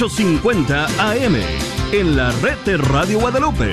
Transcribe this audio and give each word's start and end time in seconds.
850 0.00 0.86
AM 1.10 1.34
en 1.90 2.16
la 2.16 2.30
red 2.40 2.56
de 2.64 2.76
Radio 2.76 3.18
Guadalupe. 3.18 3.72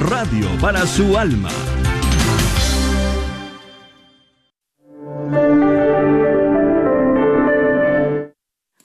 Radio 0.00 0.48
para 0.58 0.86
su 0.86 1.18
alma. 1.18 1.50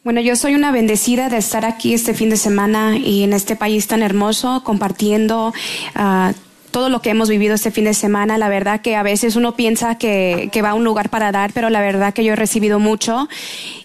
Bueno, 0.03 0.19
yo 0.19 0.35
soy 0.35 0.55
una 0.55 0.73
bendecida 0.73 1.29
de 1.29 1.37
estar 1.37 1.63
aquí 1.63 1.93
este 1.93 2.13
fin 2.13 2.29
de 2.29 2.35
semana 2.35 2.97
y 2.97 3.23
en 3.23 3.31
este 3.31 3.55
país 3.55 3.87
tan 3.87 4.03
hermoso 4.03 4.61
compartiendo 4.65 5.53
uh, 5.95 6.33
todo 6.75 6.89
lo 6.89 7.01
que 7.01 7.09
hemos 7.09 7.29
vivido 7.29 7.55
este 7.55 7.71
fin 7.71 7.85
de 7.85 7.93
semana. 7.93 8.37
La 8.37 8.49
verdad 8.49 8.81
que 8.81 8.97
a 8.97 9.01
veces 9.01 9.37
uno 9.37 9.55
piensa 9.55 9.97
que, 9.97 10.51
va 10.61 10.71
a 10.71 10.73
un 10.73 10.83
lugar 10.83 11.09
para 11.09 11.31
dar, 11.31 11.53
pero 11.53 11.69
la 11.69 11.79
verdad 11.79 12.13
que 12.13 12.25
yo 12.25 12.33
he 12.33 12.35
recibido 12.35 12.79
mucho 12.79 13.29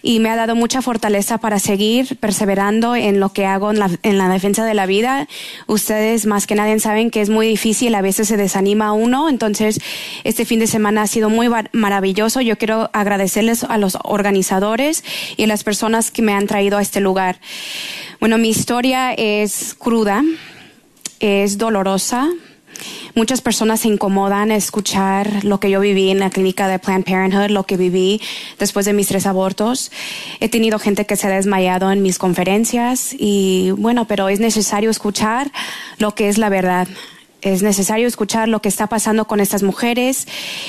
y 0.01 0.19
me 0.19 0.29
ha 0.29 0.35
dado 0.35 0.55
mucha 0.55 0.81
fortaleza 0.81 1.37
para 1.37 1.57
seguir 1.59 2.17
perseverando 2.17 2.97
en 2.97 3.21
lo 3.21 3.31
que 3.31 3.45
hago 3.45 3.71
en 3.71 3.79
la, 3.79 3.89
en 4.03 4.17
la 4.17 4.27
defensa 4.27 4.65
de 4.65 4.73
la 4.73 4.87
vida. 4.87 5.29
Ustedes 5.67 6.25
más 6.25 6.47
que 6.47 6.55
nadie 6.55 6.77
saben 6.81 7.11
que 7.11 7.21
es 7.21 7.29
muy 7.29 7.47
difícil, 7.47 7.95
a 7.95 8.01
veces 8.01 8.27
se 8.27 8.35
desanima 8.35 8.91
uno, 8.91 9.29
entonces 9.29 9.79
este 10.25 10.43
fin 10.43 10.59
de 10.59 10.67
semana 10.67 11.03
ha 11.03 11.07
sido 11.07 11.29
muy 11.29 11.47
maravilloso. 11.71 12.41
Yo 12.41 12.57
quiero 12.57 12.89
agradecerles 12.91 13.63
a 13.63 13.77
los 13.77 13.97
organizadores 14.03 15.05
y 15.37 15.45
a 15.45 15.47
las 15.47 15.63
personas 15.63 16.11
que 16.11 16.23
me 16.23 16.33
han 16.33 16.45
traído 16.45 16.77
a 16.77 16.81
este 16.81 16.99
lugar. 16.99 17.39
Bueno, 18.19 18.37
mi 18.37 18.49
historia 18.49 19.13
es 19.13 19.75
cruda, 19.79 20.25
es 21.21 21.57
dolorosa, 21.57 22.27
Muchas 23.15 23.41
personas 23.41 23.81
se 23.81 23.87
incomodan 23.87 24.51
a 24.51 24.55
escuchar 24.55 25.43
lo 25.43 25.59
que 25.59 25.69
yo 25.69 25.79
viví 25.79 26.09
en 26.09 26.19
la 26.19 26.29
clínica 26.29 26.67
de 26.67 26.79
Planned 26.79 27.05
Parenthood, 27.05 27.49
lo 27.49 27.63
que 27.63 27.77
viví 27.77 28.21
después 28.59 28.85
de 28.85 28.93
mis 28.93 29.07
tres 29.07 29.25
abortos. 29.25 29.91
He 30.39 30.49
tenido 30.49 30.79
gente 30.79 31.05
que 31.05 31.15
se 31.15 31.27
ha 31.27 31.31
desmayado 31.31 31.91
en 31.91 32.01
mis 32.01 32.17
conferencias 32.17 33.15
y 33.17 33.71
bueno, 33.71 34.05
pero 34.07 34.29
es 34.29 34.39
necesario 34.39 34.89
escuchar 34.89 35.51
lo 35.97 36.15
que 36.15 36.29
es 36.29 36.37
la 36.37 36.49
verdad. 36.49 36.87
Es 37.41 37.63
necesario 37.63 38.07
escuchar 38.07 38.47
lo 38.47 38.61
que 38.61 38.69
está 38.69 38.87
pasando 38.87 39.25
con 39.25 39.39
estas 39.39 39.63
mujeres, 39.63 40.27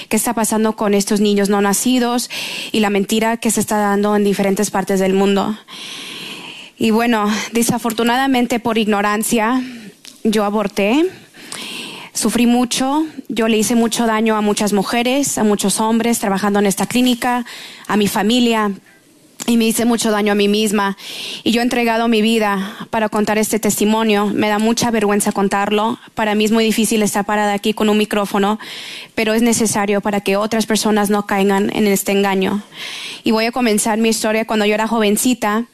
qué 0.09 0.17
está 0.17 0.33
pasando 0.33 0.75
con 0.75 0.95
estos 0.95 1.21
niños 1.21 1.51
no 1.51 1.61
nacidos 1.61 2.31
y 2.73 2.81
la 2.81 2.89
mentira 2.89 3.37
que 3.37 3.51
se 3.51 3.61
está 3.61 3.77
dando 3.77 4.17
en 4.17 4.25
diferentes 4.25 4.71
partes 4.71 4.99
del 4.99 5.13
mundo. 5.13 5.57
Y 6.79 6.91
bueno, 6.91 7.31
desafortunadamente 7.53 8.59
por 8.59 8.79
ignorancia, 8.79 9.63
yo 10.25 10.45
aborté 10.45 11.05
Sufrí 12.15 12.47
mucho, 12.47 13.07
yo 13.29 13.49
le 13.49 13.57
hice 13.57 13.75
mucho 13.75 14.07
daño 14.07 14.37
a 14.37 14.43
muchas 14.43 14.75
mujeres, 14.75 15.39
a 15.39 15.45
muchos 15.45 15.81
hombres 15.81 16.19
trabajando 16.19 16.59
en 16.59 16.67
esta 16.67 16.87
clínica, 16.87 17.47
a 17.87 17.97
mi 17.97 18.07
familia, 18.07 18.71
y 19.47 19.57
me 19.57 19.65
hice 19.65 19.85
mucho 19.85 20.11
daño 20.11 20.33
a 20.33 20.35
mí 20.35 20.47
misma. 20.47 20.97
Y 21.43 21.53
yo 21.53 21.61
he 21.61 21.65
entregado 21.65 22.09
mi 22.09 22.23
vida 22.23 22.87
para 22.91 23.09
contar 23.09 23.39
este 23.39 23.59
testimonio. 23.59 24.27
Me 24.27 24.49
da 24.49 24.59
mucha 24.59 24.91
vergüenza 24.91 25.33
contarlo. 25.33 25.99
Para 26.15 26.35
mí 26.35 26.45
es 26.45 26.53
muy 26.53 26.65
difícil 26.65 27.03
estar 27.03 27.25
parada 27.25 27.55
aquí 27.55 27.75
con 27.75 27.89
un 27.89 27.99
micrófono, 27.99 28.61
pero 29.15 29.35
es 29.35 29.43
necesario 29.43 30.01
para 30.01 30.21
que 30.21 30.37
otras 30.37 30.67
personas 30.67 31.11
no 31.11 31.27
caigan 31.27 31.75
en 31.75 31.87
este 31.87 32.13
engaño. 32.13 32.63
Y 33.25 33.33
voy 33.33 33.47
a 33.47 33.53
comenzar 33.53 33.99
mi 33.99 34.11
historia 34.11 34.47
cuando 34.47 34.65
yo 34.65 34.75
era 34.75 34.87
jovencita. 34.87 35.65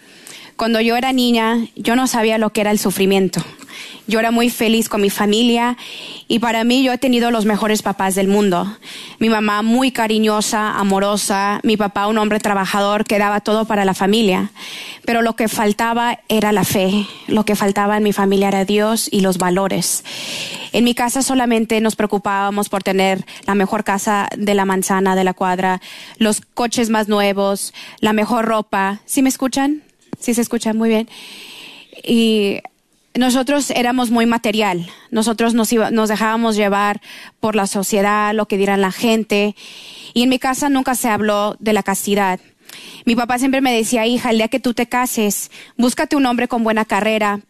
Cuando 0.56 0.81
yo 0.81 0.97
era 0.97 1.12
niña, 1.12 1.66
yo 1.77 1.94
no 1.94 2.06
sabía 2.06 2.39
lo 2.39 2.50
que 2.50 2.62
era 2.62 2.70
el 2.70 2.78
sufrimiento. 2.78 3.44
Yo 4.09 4.19
era 4.19 4.31
muy 4.31 4.48
feliz 4.48 4.89
con 4.89 5.03
mi 5.03 5.11
familia 5.11 5.77
y 6.28 6.39
para 6.39 6.64
mí 6.64 6.83
yo 6.83 6.92
he 6.95 6.98
tenido 6.98 7.31
los 7.31 7.45
mejores 7.45 7.83
papás 7.83 8.15
del 8.15 8.27
mundo. 8.27 8.67
Mi 9.19 9.28
mamá 9.28 9.61
muy 9.61 9.92
cariñosa, 9.92 10.78
amorosa, 10.78 11.61
mi 11.62 11.77
papá 11.77 12.06
un 12.06 12.17
hombre 12.17 12.41
trabajador 12.41 13.05
que 13.05 13.19
daba 13.19 13.41
todo 13.41 13.67
para 13.67 13.84
la 13.84 13.92
familia. 13.92 14.50
Pero 15.05 15.20
lo 15.20 15.37
que 15.37 15.47
faltaba 15.47 16.20
era 16.28 16.53
la 16.53 16.65
fe, 16.65 17.06
lo 17.27 17.45
que 17.45 17.55
faltaba 17.55 17.98
en 17.98 18.03
mi 18.03 18.15
familia 18.15 18.48
era 18.48 18.65
Dios 18.65 19.11
y 19.12 19.20
los 19.20 19.37
valores. 19.37 20.03
En 20.72 20.84
mi 20.84 20.95
casa 20.95 21.20
solamente 21.20 21.78
nos 21.83 21.95
preocupábamos 21.95 22.70
por 22.70 22.83
tener 22.83 23.27
la 23.47 23.55
mejor 23.55 23.84
casa 23.84 24.31
de 24.34 24.54
la 24.54 24.65
manzana, 24.65 25.16
de 25.16 25.25
la 25.25 25.34
cuadra, 25.34 25.83
los 26.16 26.41
coches 26.41 26.88
más 26.88 27.09
nuevos, 27.09 27.75
la 28.00 28.15
mejor 28.15 28.47
ropa. 28.47 29.00
¿Sí 29.04 29.21
me 29.21 29.28
escuchan? 29.28 29.83
Sí 30.19 30.33
se 30.33 30.41
escuchan 30.41 30.78
muy 30.78 30.88
bien. 30.88 31.10
Y 32.03 32.62
nosotros 33.19 33.71
éramos 33.71 34.12
muy 34.12 34.27
material, 34.27 34.89
nosotros 35.11 35.53
nos, 35.53 35.73
nos 35.73 36.09
dejábamos 36.09 36.55
llevar 36.55 37.01
por 37.41 37.56
la 37.56 37.67
sociedad, 37.67 38.33
lo 38.33 38.47
que 38.47 38.56
dirán 38.56 38.81
la 38.81 38.93
gente, 38.93 39.56
y 40.15 40.23
en 40.23 40.29
mi 40.29 40.39
casa 40.39 40.69
nunca 40.69 40.95
se 40.95 41.09
habló 41.09 41.57
de 41.59 41.73
la 41.73 41.83
castidad. 41.83 42.39
Mi 43.07 43.17
papá 43.17 43.41
siempre 43.41 43.61
me 43.61 43.75
decía, 43.75 44.07
hija, 44.07 44.31
el 44.31 44.37
día 44.37 44.47
que 44.47 44.61
tú 44.61 44.73
te 44.73 44.87
cases, 44.87 45.51
búscate 45.77 46.15
un 46.15 46.27
hombre 46.27 46.47
con 46.47 46.62
buena 46.62 46.84
carrera, 46.84 47.41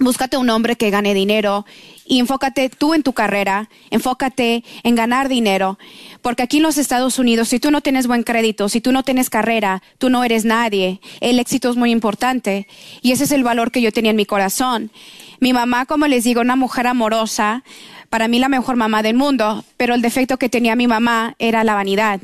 búscate 0.00 0.36
un 0.36 0.50
hombre 0.50 0.74
que 0.74 0.90
gane 0.90 1.14
dinero 1.14 1.64
y 2.08 2.18
enfócate 2.18 2.70
tú 2.70 2.94
en 2.94 3.02
tu 3.02 3.12
carrera, 3.12 3.68
enfócate 3.90 4.64
en 4.82 4.94
ganar 4.94 5.28
dinero, 5.28 5.78
porque 6.22 6.42
aquí 6.42 6.56
en 6.56 6.62
los 6.62 6.78
Estados 6.78 7.18
Unidos, 7.18 7.48
si 7.48 7.60
tú 7.60 7.70
no 7.70 7.82
tienes 7.82 8.06
buen 8.06 8.22
crédito, 8.22 8.68
si 8.68 8.80
tú 8.80 8.92
no 8.92 9.02
tienes 9.02 9.28
carrera, 9.30 9.82
tú 9.98 10.08
no 10.08 10.24
eres 10.24 10.44
nadie. 10.44 11.00
El 11.20 11.38
éxito 11.38 11.70
es 11.70 11.76
muy 11.76 11.90
importante 11.90 12.66
y 13.02 13.12
ese 13.12 13.24
es 13.24 13.32
el 13.32 13.44
valor 13.44 13.70
que 13.70 13.82
yo 13.82 13.92
tenía 13.92 14.10
en 14.10 14.16
mi 14.16 14.24
corazón. 14.24 14.90
Mi 15.38 15.52
mamá, 15.52 15.84
como 15.84 16.06
les 16.06 16.24
digo, 16.24 16.40
una 16.40 16.56
mujer 16.56 16.86
amorosa, 16.86 17.62
para 18.08 18.26
mí 18.26 18.38
la 18.38 18.48
mejor 18.48 18.76
mamá 18.76 19.02
del 19.02 19.14
mundo, 19.14 19.64
pero 19.76 19.94
el 19.94 20.02
defecto 20.02 20.38
que 20.38 20.48
tenía 20.48 20.76
mi 20.76 20.86
mamá 20.86 21.36
era 21.38 21.62
la 21.62 21.74
vanidad. 21.74 22.20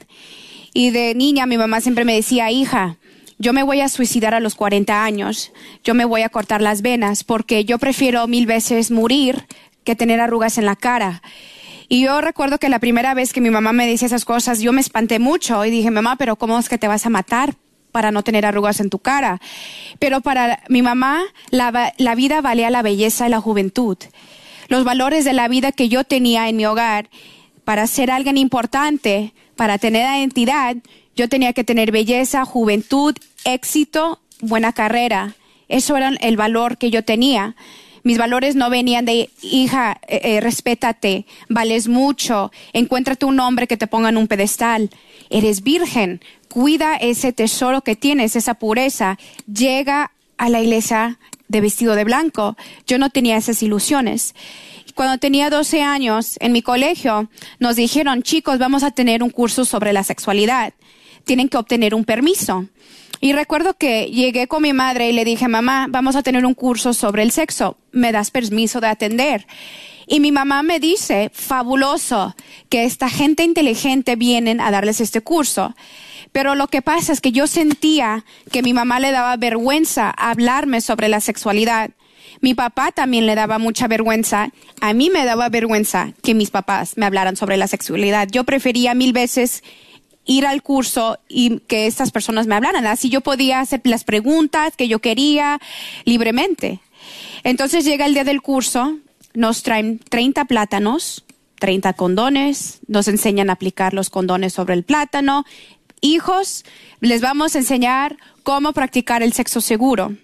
Y 0.73 0.91
de 0.91 1.15
niña 1.15 1.47
mi 1.47 1.59
mamá 1.59 1.81
siempre 1.83 2.07
me 2.07 2.15
decía, 2.15 2.51
hija, 2.51 2.97
yo 3.39 3.53
me 3.53 3.63
voy 3.63 3.81
a 3.81 3.89
suicidar 3.89 4.35
a 4.35 4.41
los 4.41 4.55
40 4.55 5.05
años, 5.05 5.53
yo 5.83 5.95
me 5.95 6.05
voy 6.05 6.23
a 6.23 6.29
cortar 6.29 6.63
las 6.63 6.83
venas 6.83 7.25
porque 7.25 7.65
yo 7.65 7.79
prefiero 7.79 8.27
mil 8.27 8.47
veces 8.47 8.91
morir 8.91 9.47
que 9.85 9.97
tener 9.97 10.21
arrugas 10.21 10.59
en 10.59 10.67
la 10.67 10.77
cara. 10.77 11.23
Y 11.89 12.03
yo 12.03 12.21
recuerdo 12.21 12.59
que 12.59 12.69
la 12.69 12.79
primera 12.79 13.15
vez 13.15 13.33
que 13.33 13.41
mi 13.41 13.51
mamá 13.51 13.73
me 13.73 13.87
dice 13.87 14.07
esas 14.07 14.25
cosas, 14.25 14.61
yo 14.61 14.73
me 14.73 14.81
espanté 14.81 15.19
mucho 15.19 15.65
y 15.65 15.71
dije, 15.71 15.91
mamá, 15.91 16.17
pero 16.17 16.37
¿cómo 16.37 16.59
es 16.59 16.69
que 16.69 16.79
te 16.79 16.89
vas 16.89 17.07
a 17.07 17.11
matar 17.11 17.55
para 17.93 18.11
no 18.11 18.23
tener 18.23 18.47
arrugas 18.47 18.81
en 18.81 18.91
tu 18.91 18.99
cara? 18.99 19.41
Pero 19.99 20.21
para 20.21 20.63
mi 20.69 20.83
mamá, 20.83 21.23
la, 21.51 21.93
la 21.99 22.15
vida 22.15 22.41
valía 22.41 22.71
la 22.71 22.83
belleza 22.83 23.27
y 23.27 23.31
la 23.31 23.41
juventud. 23.41 23.99
Los 24.69 24.85
valores 24.85 25.25
de 25.25 25.35
la 25.35 25.47
vida 25.49 25.73
que 25.73 25.89
yo 25.89 26.05
tenía 26.05 26.49
en 26.49 26.57
mi 26.57 26.65
hogar, 26.65 27.11
para 27.65 27.87
ser 27.87 28.11
alguien 28.11 28.39
importante, 28.39 29.35
para 29.57 29.79
tener 29.79 30.07
identidad, 30.19 30.77
yo 31.17 31.29
tenía 31.29 31.53
que 31.53 31.65
tener 31.65 31.93
belleza, 31.93 32.45
juventud, 32.45 33.15
éxito, 33.45 34.21
buena 34.41 34.73
carrera. 34.73 35.35
Eso 35.69 35.97
era 35.97 36.09
el 36.21 36.37
valor 36.37 36.77
que 36.79 36.91
yo 36.91 37.05
tenía. 37.05 37.57
Mis 38.05 38.19
valores 38.19 38.55
no 38.55 38.69
venían 38.69 39.07
de, 39.07 39.31
hija, 39.41 39.99
eh, 40.07 40.21
eh, 40.23 40.41
respétate, 40.41 41.25
vales 41.49 41.89
mucho, 41.89 42.53
encuéntrate 42.75 43.25
un 43.25 43.41
hombre 43.41 43.67
que 43.67 43.79
te 43.79 43.87
ponga 43.87 44.11
en 44.11 44.19
un 44.19 44.29
pedestal, 44.29 44.91
eres 45.31 45.63
virgen, 45.63 46.21
cuida 46.49 46.97
ese 46.97 47.33
tesoro 47.33 47.81
que 47.81 47.97
tienes, 47.97 48.37
esa 48.37 48.55
pureza, 48.55 49.19
llega 49.53 50.13
a 50.37 50.51
la 50.51 50.61
iglesia 50.61 51.19
de 51.49 51.63
vestido 51.63 51.95
de 51.95 52.05
blanco. 52.05 52.57
Yo 52.87 52.99
no 52.99 53.09
tenía 53.09 53.39
esas 53.39 53.63
ilusiones. 53.63 54.35
Cuando 54.95 55.17
tenía 55.19 55.49
12 55.49 55.83
años, 55.83 56.37
en 56.41 56.53
mi 56.53 56.61
colegio, 56.61 57.31
nos 57.59 57.77
dijeron, 57.77 58.23
chicos, 58.23 58.59
vamos 58.59 58.83
a 58.83 58.91
tener 58.91 59.23
un 59.23 59.31
curso 59.31 59.65
sobre 59.65 59.95
la 59.95 60.05
sexualidad. 60.05 60.75
Tienen 61.25 61.49
que 61.49 61.57
obtener 61.57 61.95
un 61.95 62.05
permiso. 62.05 62.69
Y 63.21 63.33
recuerdo 63.33 63.75
que 63.75 64.07
llegué 64.07 64.49
con 64.49 64.63
mi 64.63 64.73
madre 64.73 65.09
y 65.09 65.13
le 65.13 65.25
dije, 65.25 65.49
mamá, 65.49 65.87
vamos 65.89 66.17
a 66.17 66.23
tener 66.23 66.45
un 66.45 66.55
curso 66.55 66.93
sobre 66.93 67.23
el 67.23 67.31
sexo. 67.31 67.79
¿Me 67.93 68.13
das 68.13 68.31
permiso 68.31 68.81
de 68.81 68.89
atender? 68.89 69.47
Y 70.07 70.21
mi 70.21 70.33
mamá 70.33 70.63
me 70.63 70.81
dice, 70.81 71.31
fabuloso, 71.33 72.35
que 72.69 72.85
esta 72.85 73.09
gente 73.09 73.43
inteligente 73.43 74.17
vienen 74.17 74.61
a 74.61 74.71
darles 74.71 75.01
este 75.01 75.23
curso. 75.23 75.75
Pero 76.33 76.55
lo 76.55 76.67
que 76.67 76.83
pasa 76.83 77.13
es 77.13 77.21
que 77.21 77.33
yo 77.33 77.47
sentía 77.47 78.25
que 78.51 78.63
mi 78.63 78.73
mamá 78.73 79.01
le 79.01 79.13
daba 79.13 79.37
vergüenza 79.37 80.11
hablarme 80.11 80.81
sobre 80.81 81.09
la 81.09 81.21
sexualidad. 81.21 81.91
Mi 82.41 82.55
papá 82.55 82.91
también 82.93 83.27
le 83.27 83.35
daba 83.35 83.59
mucha 83.59 83.89
vergüenza. 83.89 84.51
A 84.81 84.93
mí 84.93 85.11
me 85.11 85.25
daba 85.25 85.49
vergüenza 85.49 86.13
que 86.23 86.35
mis 86.35 86.51
papás 86.51 86.97
me 86.97 87.07
hablaran 87.07 87.37
sobre 87.37 87.57
la 87.57 87.69
sexualidad. 87.69 88.29
Yo 88.31 88.45
prefería 88.45 88.95
mil 88.95 89.13
veces 89.13 89.63
ir 90.25 90.47
al 90.47 90.63
curso 90.63 91.19
y 91.29 91.61
que 91.61 91.87
estas 91.87 92.11
personas 92.11 92.47
me 92.47 92.55
hablaran. 92.55 92.87
Así 92.87 93.09
yo 93.09 93.21
podía 93.21 93.61
hacer 93.61 93.81
las 93.85 94.05
preguntas 94.05 94.75
que 94.77 94.89
yo 94.89 94.99
quería 95.01 95.61
libremente. 96.05 96.81
Entonces 97.43 97.85
llega 97.85 98.07
el 98.07 98.15
día 98.15 98.25
del 98.25 98.43
curso, 98.43 98.99
nos 99.35 99.63
traen 99.63 99.99
30 99.99 100.47
plátanos, 100.47 101.25
30 101.59 101.93
condones, 101.95 102.81
nos 102.87 103.09
enseñan 103.09 103.51
a 103.51 103.55
aplicar 103.55 103.95
los 103.95 104.11
condones 104.11 104.55
sobre 104.55 104.75
el 104.75 104.85
plátano. 104.85 105.45
Hijos, 106.01 106.65
les 107.01 107.21
vamos 107.21 107.55
a 107.55 107.59
enseñar 107.59 108.17
cómo 108.43 108.73
practicar 108.73 109.23
el 109.23 109.33
sexo 109.33 109.61
seguro. 109.61 110.17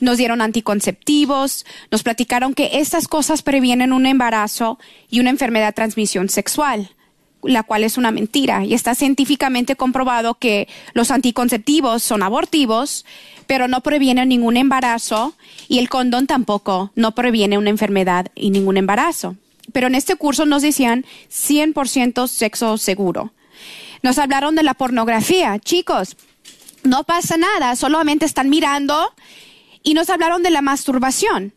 Nos 0.00 0.16
dieron 0.16 0.40
anticonceptivos, 0.40 1.66
nos 1.90 2.02
platicaron 2.04 2.54
que 2.54 2.70
estas 2.74 3.08
cosas 3.08 3.42
previenen 3.42 3.92
un 3.92 4.06
embarazo 4.06 4.78
y 5.10 5.18
una 5.18 5.30
enfermedad 5.30 5.68
de 5.68 5.72
transmisión 5.72 6.28
sexual 6.28 6.90
la 7.42 7.62
cual 7.62 7.84
es 7.84 7.96
una 7.96 8.10
mentira. 8.10 8.64
Y 8.64 8.74
está 8.74 8.94
científicamente 8.94 9.76
comprobado 9.76 10.34
que 10.34 10.68
los 10.92 11.10
anticonceptivos 11.10 12.02
son 12.02 12.22
abortivos, 12.22 13.04
pero 13.46 13.68
no 13.68 13.80
previenen 13.80 14.28
ningún 14.28 14.56
embarazo 14.56 15.34
y 15.68 15.78
el 15.78 15.88
condón 15.88 16.26
tampoco 16.26 16.92
no 16.94 17.14
previene 17.14 17.58
una 17.58 17.70
enfermedad 17.70 18.28
y 18.34 18.50
ningún 18.50 18.76
embarazo. 18.76 19.36
Pero 19.72 19.86
en 19.86 19.94
este 19.94 20.16
curso 20.16 20.46
nos 20.46 20.62
decían 20.62 21.04
100% 21.30 22.28
sexo 22.28 22.78
seguro. 22.78 23.32
Nos 24.02 24.18
hablaron 24.18 24.54
de 24.54 24.62
la 24.62 24.74
pornografía. 24.74 25.58
Chicos, 25.58 26.16
no 26.84 27.04
pasa 27.04 27.36
nada, 27.36 27.76
solamente 27.76 28.24
están 28.24 28.48
mirando 28.48 29.12
y 29.82 29.94
nos 29.94 30.10
hablaron 30.10 30.42
de 30.42 30.50
la 30.50 30.62
masturbación. 30.62 31.52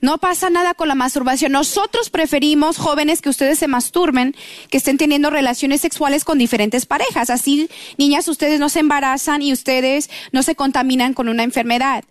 No 0.00 0.18
pasa 0.18 0.50
nada 0.50 0.74
con 0.74 0.88
la 0.88 0.94
masturbación. 0.94 1.52
Nosotros 1.52 2.10
preferimos 2.10 2.76
jóvenes 2.76 3.22
que 3.22 3.28
ustedes 3.28 3.58
se 3.58 3.68
masturben, 3.68 4.34
que 4.70 4.78
estén 4.78 4.98
teniendo 4.98 5.30
relaciones 5.30 5.80
sexuales 5.80 6.24
con 6.24 6.38
diferentes 6.38 6.86
parejas. 6.86 7.30
Así, 7.30 7.68
niñas, 7.96 8.28
ustedes 8.28 8.60
no 8.60 8.68
se 8.68 8.80
embarazan 8.80 9.42
y 9.42 9.52
ustedes 9.52 10.10
no 10.32 10.42
se 10.42 10.56
contaminan 10.56 11.14
con 11.14 11.28
una 11.28 11.42
enfermedad. 11.42 12.04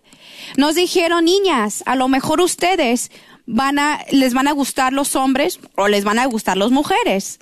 Nos 0.57 0.75
dijeron, 0.75 1.25
niñas, 1.25 1.83
a 1.85 1.95
lo 1.95 2.07
mejor 2.07 2.41
ustedes 2.41 3.12
van 3.45 3.80
a, 3.80 4.00
les 4.12 4.33
van 4.33 4.47
a 4.47 4.53
gustar 4.53 4.94
los 4.94 5.15
hombres 5.15 5.59
o 5.75 5.88
les 5.88 6.03
van 6.03 6.19
a 6.19 6.25
gustar 6.25 6.57
las 6.57 6.71
mujeres. 6.71 7.39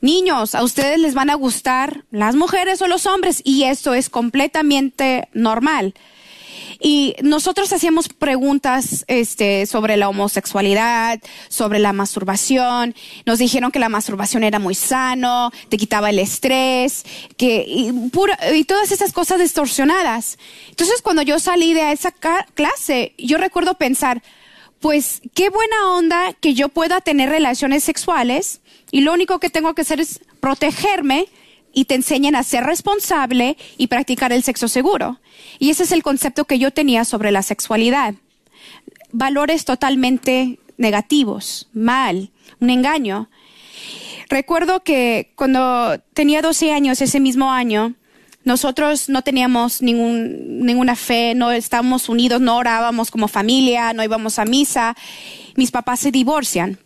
Niños, 0.00 0.54
a 0.54 0.62
ustedes 0.62 0.98
les 0.98 1.14
van 1.14 1.30
a 1.30 1.34
gustar 1.34 2.04
las 2.10 2.34
mujeres 2.34 2.82
o 2.82 2.88
los 2.88 3.06
hombres 3.06 3.40
y 3.44 3.64
esto 3.64 3.94
es 3.94 4.10
completamente 4.10 5.28
normal. 5.32 5.94
Y 6.82 7.14
nosotros 7.22 7.72
hacíamos 7.72 8.08
preguntas 8.08 9.04
este, 9.06 9.66
sobre 9.66 9.96
la 9.96 10.08
homosexualidad, 10.08 11.20
sobre 11.48 11.78
la 11.78 11.92
masturbación. 11.92 12.96
Nos 13.24 13.38
dijeron 13.38 13.70
que 13.70 13.78
la 13.78 13.88
masturbación 13.88 14.42
era 14.42 14.58
muy 14.58 14.74
sano, 14.74 15.52
te 15.68 15.76
quitaba 15.76 16.10
el 16.10 16.18
estrés, 16.18 17.04
que, 17.36 17.64
y, 17.68 17.92
y 18.54 18.64
todas 18.64 18.90
esas 18.90 19.12
cosas 19.12 19.38
distorsionadas. 19.38 20.38
Entonces, 20.70 21.02
cuando 21.02 21.22
yo 21.22 21.38
salí 21.38 21.72
de 21.72 21.92
esa 21.92 22.12
clase, 22.54 23.14
yo 23.16 23.38
recuerdo 23.38 23.74
pensar, 23.74 24.20
pues 24.80 25.22
qué 25.34 25.50
buena 25.50 25.92
onda 25.92 26.32
que 26.32 26.54
yo 26.54 26.68
pueda 26.68 27.00
tener 27.00 27.30
relaciones 27.30 27.84
sexuales 27.84 28.60
y 28.90 29.02
lo 29.02 29.12
único 29.12 29.38
que 29.38 29.50
tengo 29.50 29.74
que 29.74 29.82
hacer 29.82 30.00
es 30.00 30.20
protegerme 30.40 31.28
y 31.72 31.86
te 31.86 31.94
enseñan 31.94 32.34
a 32.34 32.42
ser 32.42 32.64
responsable 32.64 33.56
y 33.76 33.86
practicar 33.86 34.32
el 34.32 34.42
sexo 34.42 34.68
seguro. 34.68 35.20
Y 35.58 35.70
ese 35.70 35.84
es 35.84 35.92
el 35.92 36.02
concepto 36.02 36.44
que 36.44 36.58
yo 36.58 36.70
tenía 36.70 37.04
sobre 37.04 37.32
la 37.32 37.42
sexualidad. 37.42 38.14
Valores 39.12 39.64
totalmente 39.64 40.58
negativos, 40.76 41.68
mal, 41.72 42.30
un 42.60 42.70
engaño. 42.70 43.28
Recuerdo 44.28 44.82
que 44.82 45.32
cuando 45.36 45.98
tenía 46.14 46.42
12 46.42 46.72
años, 46.72 47.00
ese 47.00 47.20
mismo 47.20 47.52
año, 47.52 47.94
nosotros 48.44 49.08
no 49.08 49.22
teníamos 49.22 49.82
ningún, 49.82 50.64
ninguna 50.64 50.96
fe, 50.96 51.34
no 51.34 51.52
estábamos 51.52 52.08
unidos, 52.08 52.40
no 52.40 52.56
orábamos 52.56 53.10
como 53.10 53.28
familia, 53.28 53.92
no 53.92 54.02
íbamos 54.02 54.38
a 54.38 54.44
misa. 54.44 54.96
Mis 55.54 55.70
papás 55.70 56.00
se 56.00 56.10
divorcian. 56.10 56.78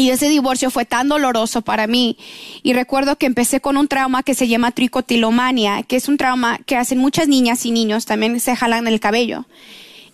Y 0.00 0.08
ese 0.08 0.30
divorcio 0.30 0.70
fue 0.70 0.86
tan 0.86 1.10
doloroso 1.10 1.60
para 1.60 1.86
mí. 1.86 2.16
Y 2.62 2.72
recuerdo 2.72 3.16
que 3.16 3.26
empecé 3.26 3.60
con 3.60 3.76
un 3.76 3.86
trauma 3.86 4.22
que 4.22 4.32
se 4.32 4.48
llama 4.48 4.70
tricotilomania, 4.70 5.82
que 5.82 5.96
es 5.96 6.08
un 6.08 6.16
trauma 6.16 6.58
que 6.64 6.74
hacen 6.74 6.96
muchas 6.96 7.28
niñas 7.28 7.66
y 7.66 7.70
niños, 7.70 8.06
también 8.06 8.40
se 8.40 8.56
jalan 8.56 8.88
el 8.88 8.98
cabello. 8.98 9.44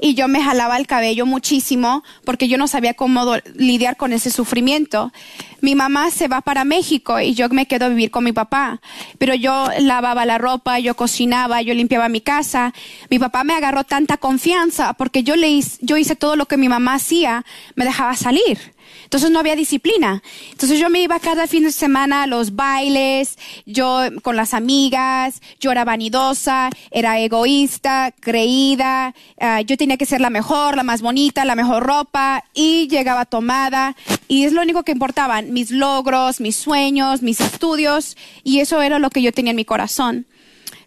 Y 0.00 0.14
yo 0.14 0.26
me 0.26 0.42
jalaba 0.42 0.76
el 0.76 0.88
cabello 0.88 1.24
muchísimo 1.24 2.02
porque 2.24 2.48
yo 2.48 2.58
no 2.58 2.66
sabía 2.66 2.94
cómo 2.94 3.36
lidiar 3.54 3.96
con 3.96 4.12
ese 4.12 4.32
sufrimiento. 4.32 5.12
Mi 5.60 5.76
mamá 5.76 6.10
se 6.10 6.26
va 6.26 6.40
para 6.40 6.64
México 6.64 7.20
y 7.20 7.34
yo 7.34 7.48
me 7.50 7.66
quedo 7.66 7.84
a 7.84 7.88
vivir 7.88 8.10
con 8.10 8.24
mi 8.24 8.32
papá. 8.32 8.80
Pero 9.18 9.36
yo 9.36 9.68
lavaba 9.78 10.26
la 10.26 10.36
ropa, 10.36 10.80
yo 10.80 10.96
cocinaba, 10.96 11.62
yo 11.62 11.74
limpiaba 11.74 12.08
mi 12.08 12.20
casa. 12.20 12.74
Mi 13.08 13.20
papá 13.20 13.44
me 13.44 13.54
agarró 13.54 13.84
tanta 13.84 14.16
confianza 14.16 14.94
porque 14.94 15.22
yo, 15.22 15.36
le, 15.36 15.62
yo 15.80 15.96
hice 15.96 16.16
todo 16.16 16.34
lo 16.34 16.46
que 16.46 16.56
mi 16.56 16.68
mamá 16.68 16.94
hacía, 16.94 17.44
me 17.76 17.84
dejaba 17.84 18.16
salir. 18.16 18.74
Entonces 19.06 19.30
no 19.30 19.38
había 19.38 19.54
disciplina. 19.54 20.20
Entonces 20.50 20.80
yo 20.80 20.90
me 20.90 21.00
iba 21.00 21.20
cada 21.20 21.46
fin 21.46 21.62
de 21.62 21.70
semana 21.70 22.24
a 22.24 22.26
los 22.26 22.56
bailes, 22.56 23.38
yo 23.66 24.00
con 24.22 24.34
las 24.34 24.52
amigas, 24.52 25.40
yo 25.60 25.70
era 25.70 25.84
vanidosa, 25.84 26.70
era 26.90 27.20
egoísta, 27.20 28.12
creída, 28.18 29.14
uh, 29.40 29.62
yo 29.64 29.76
tenía 29.76 29.96
que 29.96 30.06
ser 30.06 30.20
la 30.20 30.28
mejor, 30.28 30.76
la 30.76 30.82
más 30.82 31.02
bonita, 31.02 31.44
la 31.44 31.54
mejor 31.54 31.84
ropa 31.84 32.42
y 32.52 32.88
llegaba 32.88 33.26
tomada 33.26 33.94
y 34.26 34.44
es 34.44 34.52
lo 34.52 34.60
único 34.60 34.82
que 34.82 34.90
importaban, 34.90 35.52
mis 35.52 35.70
logros, 35.70 36.40
mis 36.40 36.56
sueños, 36.56 37.22
mis 37.22 37.40
estudios 37.40 38.16
y 38.42 38.58
eso 38.58 38.82
era 38.82 38.98
lo 38.98 39.10
que 39.10 39.22
yo 39.22 39.30
tenía 39.30 39.50
en 39.50 39.56
mi 39.56 39.64
corazón. 39.64 40.26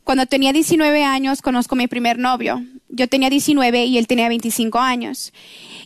Cuando 0.04 0.26
tenía 0.26 0.52
19 0.52 1.06
años 1.06 1.42
conozco 1.42 1.76
a 1.76 1.78
mi 1.78 1.88
primer 1.88 2.20
novio. 2.20 2.62
Yo 2.90 3.08
tenía 3.08 3.30
19 3.30 3.86
y 3.86 3.98
él 3.98 4.08
tenía 4.08 4.28
25 4.28 4.80
años 4.80 5.32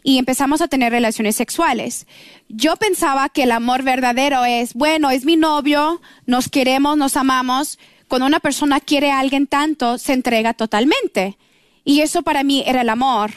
y 0.04 0.18
empezamos 0.18 0.62
a 0.62 0.68
tener 0.68 0.92
relaciones 0.92 1.36
sexuales. 1.36 2.08
Yo 2.50 2.76
pensaba 2.78 3.30
que 3.30 3.44
el 3.44 3.52
amor 3.52 3.84
verdadero 3.84 4.46
es, 4.46 4.74
bueno, 4.74 5.10
es 5.12 5.26
mi 5.26 5.36
novio, 5.36 6.02
nos 6.26 6.50
queremos, 6.50 6.98
nos 6.98 7.18
amamos. 7.18 7.78
Cuando 8.08 8.28
una 8.28 8.40
persona 8.40 8.80
quiere 8.80 9.12
a 9.12 9.20
alguien 9.20 9.48
tanto, 9.48 9.98
se 9.98 10.14
entrega 10.14 10.54
totalmente. 10.54 11.38
Y 11.86 12.02
eso 12.02 12.22
para 12.22 12.44
mí 12.44 12.64
era 12.66 12.82
el 12.82 12.90
amor. 12.90 13.32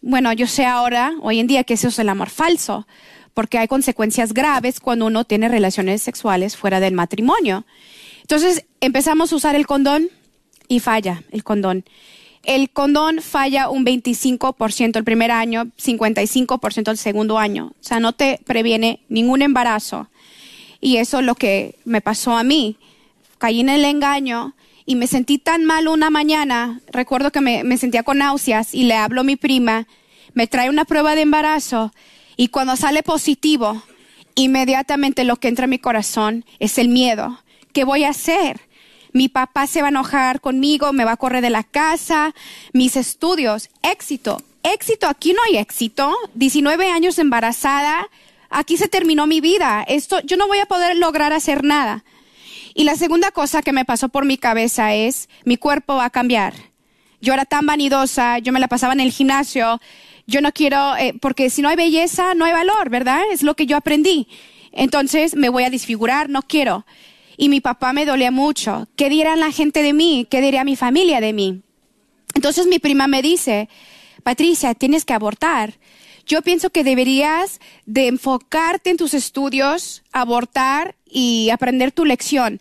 Bueno, 0.00 0.32
yo 0.32 0.46
sé 0.46 0.64
ahora, 0.64 1.12
hoy 1.20 1.38
en 1.38 1.46
día, 1.46 1.64
que 1.64 1.74
eso 1.74 1.88
es 1.88 1.98
el 1.98 2.08
amor 2.08 2.30
falso, 2.30 2.86
porque 3.34 3.58
hay 3.58 3.68
consecuencias 3.68 4.32
graves 4.32 4.80
cuando 4.80 5.06
uno 5.06 5.24
tiene 5.24 5.48
relaciones 5.48 6.02
sexuales 6.02 6.56
fuera 6.56 6.80
del 6.80 6.94
matrimonio. 6.94 7.64
Entonces 8.22 8.64
empezamos 8.80 9.32
a 9.32 9.36
usar 9.36 9.54
el 9.54 9.66
condón 9.66 10.08
y 10.68 10.80
falla 10.80 11.22
el 11.30 11.44
condón 11.44 11.84
el 12.44 12.70
condón 12.70 13.22
falla 13.22 13.68
un 13.68 13.84
25% 13.84 14.96
el 14.96 15.04
primer 15.04 15.30
año, 15.30 15.66
55% 15.80 16.90
el 16.90 16.98
segundo 16.98 17.38
año. 17.38 17.72
O 17.80 17.84
sea, 17.84 18.00
no 18.00 18.12
te 18.12 18.40
previene 18.44 19.00
ningún 19.08 19.42
embarazo. 19.42 20.08
Y 20.80 20.96
eso 20.96 21.20
es 21.20 21.24
lo 21.24 21.34
que 21.36 21.76
me 21.84 22.00
pasó 22.00 22.36
a 22.36 22.42
mí. 22.42 22.76
Caí 23.38 23.60
en 23.60 23.68
el 23.68 23.84
engaño 23.84 24.54
y 24.84 24.96
me 24.96 25.06
sentí 25.06 25.38
tan 25.38 25.64
mal 25.64 25.86
una 25.86 26.10
mañana. 26.10 26.80
Recuerdo 26.90 27.30
que 27.30 27.40
me, 27.40 27.62
me 27.62 27.78
sentía 27.78 28.02
con 28.02 28.18
náuseas 28.18 28.74
y 28.74 28.84
le 28.84 28.94
hablo 28.94 29.20
a 29.20 29.24
mi 29.24 29.36
prima. 29.36 29.86
Me 30.34 30.46
trae 30.48 30.68
una 30.68 30.84
prueba 30.84 31.14
de 31.14 31.22
embarazo 31.22 31.92
y 32.36 32.48
cuando 32.48 32.74
sale 32.74 33.04
positivo, 33.04 33.82
inmediatamente 34.34 35.24
lo 35.24 35.36
que 35.36 35.48
entra 35.48 35.64
en 35.64 35.70
mi 35.70 35.78
corazón 35.78 36.44
es 36.58 36.78
el 36.78 36.88
miedo. 36.88 37.38
¿Qué 37.72 37.84
voy 37.84 38.04
a 38.04 38.10
hacer? 38.10 38.60
Mi 39.12 39.28
papá 39.28 39.66
se 39.66 39.82
va 39.82 39.88
a 39.88 39.90
enojar 39.90 40.40
conmigo, 40.40 40.92
me 40.92 41.04
va 41.04 41.12
a 41.12 41.16
correr 41.16 41.42
de 41.42 41.50
la 41.50 41.62
casa, 41.62 42.34
mis 42.72 42.96
estudios, 42.96 43.68
éxito, 43.82 44.42
éxito, 44.62 45.06
aquí 45.08 45.32
no 45.32 45.40
hay 45.48 45.58
éxito, 45.58 46.14
19 46.34 46.90
años 46.90 47.18
embarazada, 47.18 48.08
aquí 48.50 48.76
se 48.76 48.88
terminó 48.88 49.26
mi 49.26 49.40
vida, 49.40 49.84
esto, 49.86 50.20
yo 50.20 50.36
no 50.36 50.46
voy 50.46 50.58
a 50.58 50.66
poder 50.66 50.96
lograr 50.96 51.32
hacer 51.32 51.64
nada. 51.64 52.04
Y 52.74 52.84
la 52.84 52.96
segunda 52.96 53.30
cosa 53.30 53.60
que 53.60 53.72
me 53.72 53.84
pasó 53.84 54.08
por 54.08 54.24
mi 54.24 54.38
cabeza 54.38 54.94
es, 54.94 55.28
mi 55.44 55.58
cuerpo 55.58 55.96
va 55.96 56.06
a 56.06 56.10
cambiar. 56.10 56.54
Yo 57.20 57.34
era 57.34 57.44
tan 57.44 57.66
vanidosa, 57.66 58.38
yo 58.38 58.52
me 58.52 58.60
la 58.60 58.68
pasaba 58.68 58.94
en 58.94 59.00
el 59.00 59.12
gimnasio, 59.12 59.80
yo 60.26 60.40
no 60.40 60.52
quiero, 60.52 60.96
eh, 60.96 61.14
porque 61.20 61.50
si 61.50 61.60
no 61.60 61.68
hay 61.68 61.76
belleza, 61.76 62.34
no 62.34 62.46
hay 62.46 62.52
valor, 62.52 62.88
¿verdad? 62.88 63.20
Es 63.30 63.42
lo 63.42 63.54
que 63.54 63.66
yo 63.66 63.76
aprendí. 63.76 64.26
Entonces 64.72 65.36
me 65.36 65.50
voy 65.50 65.64
a 65.64 65.70
disfigurar, 65.70 66.30
no 66.30 66.40
quiero 66.40 66.86
y 67.42 67.48
mi 67.48 67.60
papá 67.60 67.92
me 67.92 68.06
dolía 68.06 68.30
mucho. 68.30 68.86
¿Qué 68.94 69.08
dirá 69.08 69.34
la 69.34 69.50
gente 69.50 69.82
de 69.82 69.92
mí? 69.92 70.28
¿Qué 70.30 70.40
diría 70.40 70.62
mi 70.62 70.76
familia 70.76 71.20
de 71.20 71.32
mí? 71.32 71.62
Entonces 72.36 72.68
mi 72.68 72.78
prima 72.78 73.08
me 73.08 73.20
dice, 73.20 73.68
Patricia, 74.22 74.74
tienes 74.74 75.04
que 75.04 75.12
abortar. 75.12 75.74
Yo 76.24 76.42
pienso 76.42 76.70
que 76.70 76.84
deberías 76.84 77.58
de 77.84 78.06
enfocarte 78.06 78.90
en 78.90 78.96
tus 78.96 79.12
estudios, 79.12 80.04
abortar 80.12 80.94
y 81.04 81.50
aprender 81.50 81.90
tu 81.90 82.04
lección. 82.04 82.60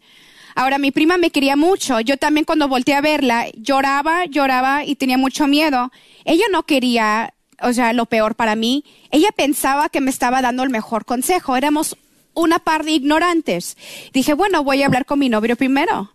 Ahora, 0.56 0.80
mi 0.80 0.90
prima 0.90 1.18
me 1.18 1.30
quería 1.30 1.56
mucho. 1.56 2.00
Yo 2.00 2.18
también 2.18 2.46
cuando 2.46 2.68
volteé 2.68 2.96
a 2.96 3.02
verla, 3.02 3.46
lloraba, 3.56 4.26
lloraba 4.26 4.84
y 4.84 4.96
tenía 4.96 5.20
mucho 5.20 5.46
miedo. 5.46 5.92
Ella 6.26 6.46
no 6.52 6.64
quería, 6.64 7.36
o 7.62 7.72
sea, 7.72 7.94
lo 7.94 8.08
peor 8.08 8.34
para 8.34 8.56
mí. 8.56 8.84
Ella 9.12 9.30
pensaba 9.32 9.90
que 9.90 10.02
me 10.02 10.10
estaba 10.10 10.42
dando 10.42 10.64
el 10.64 10.72
mejor 10.72 11.06
consejo. 11.06 11.56
Éramos 11.56 11.98
una 12.34 12.60
par 12.60 12.84
de 12.84 12.92
ignorantes. 12.92 13.78
Dije, 14.14 14.34
bueno, 14.34 14.64
voy 14.64 14.84
a 14.84 14.86
hablar 14.86 15.06
con 15.06 15.20
mi 15.20 15.30
novio 15.30 15.56
primero. 15.56 16.14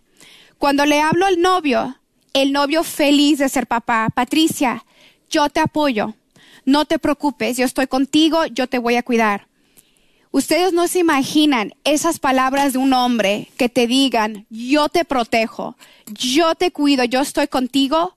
Cuando 0.58 0.86
le 0.86 1.00
hablo 1.00 1.26
al 1.26 1.40
novio, 1.40 1.96
el 2.32 2.52
novio 2.52 2.84
feliz 2.84 3.38
de 3.38 3.48
ser 3.48 3.66
papá, 3.66 4.08
Patricia, 4.14 4.84
yo 5.30 5.48
te 5.48 5.60
apoyo. 5.60 6.14
No 6.64 6.84
te 6.84 6.98
preocupes, 6.98 7.56
yo 7.56 7.64
estoy 7.64 7.86
contigo, 7.86 8.46
yo 8.46 8.66
te 8.66 8.78
voy 8.78 8.96
a 8.96 9.02
cuidar. 9.02 9.46
Ustedes 10.32 10.72
no 10.72 10.88
se 10.88 10.98
imaginan 10.98 11.74
esas 11.84 12.18
palabras 12.18 12.72
de 12.72 12.78
un 12.78 12.92
hombre 12.92 13.48
que 13.56 13.68
te 13.68 13.86
digan, 13.86 14.46
yo 14.50 14.88
te 14.88 15.04
protejo, 15.04 15.76
yo 16.06 16.54
te 16.54 16.72
cuido, 16.72 17.04
yo 17.04 17.20
estoy 17.20 17.48
contigo. 17.48 18.16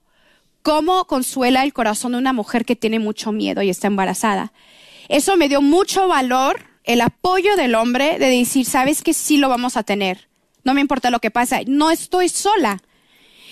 ¿Cómo 0.62 1.06
consuela 1.06 1.62
el 1.62 1.72
corazón 1.72 2.12
de 2.12 2.18
una 2.18 2.34
mujer 2.34 2.66
que 2.66 2.76
tiene 2.76 2.98
mucho 2.98 3.32
miedo 3.32 3.62
y 3.62 3.70
está 3.70 3.86
embarazada? 3.86 4.52
Eso 5.08 5.36
me 5.36 5.48
dio 5.48 5.62
mucho 5.62 6.08
valor 6.08 6.69
el 6.84 7.00
apoyo 7.00 7.56
del 7.56 7.74
hombre 7.74 8.18
de 8.18 8.26
decir, 8.26 8.66
sabes 8.66 9.02
que 9.02 9.14
sí 9.14 9.36
lo 9.36 9.48
vamos 9.48 9.76
a 9.76 9.82
tener. 9.82 10.28
No 10.64 10.74
me 10.74 10.80
importa 10.80 11.10
lo 11.10 11.20
que 11.20 11.30
pasa, 11.30 11.60
no 11.66 11.90
estoy 11.90 12.28
sola. 12.28 12.82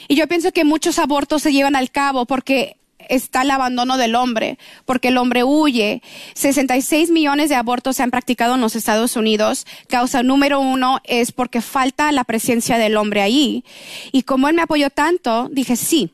Y 0.08 0.16
yo 0.16 0.26
pienso 0.26 0.52
que 0.52 0.64
muchos 0.64 0.98
abortos 0.98 1.42
se 1.42 1.52
llevan 1.52 1.76
al 1.76 1.90
cabo 1.90 2.26
porque 2.26 2.78
está 3.08 3.42
el 3.42 3.50
abandono 3.50 3.96
del 3.96 4.14
hombre, 4.14 4.58
porque 4.84 5.08
el 5.08 5.18
hombre 5.18 5.44
huye. 5.44 6.02
66 6.34 7.10
millones 7.10 7.48
de 7.48 7.56
abortos 7.56 7.96
se 7.96 8.02
han 8.02 8.10
practicado 8.10 8.54
en 8.54 8.60
los 8.60 8.76
Estados 8.76 9.16
Unidos. 9.16 9.66
Causa 9.88 10.22
número 10.22 10.60
uno 10.60 11.00
es 11.04 11.32
porque 11.32 11.60
falta 11.60 12.12
la 12.12 12.24
presencia 12.24 12.78
del 12.78 12.96
hombre 12.96 13.22
ahí. 13.22 13.64
Y 14.12 14.22
como 14.22 14.48
él 14.48 14.54
me 14.54 14.62
apoyó 14.62 14.90
tanto, 14.90 15.48
dije 15.50 15.76
sí. 15.76 16.12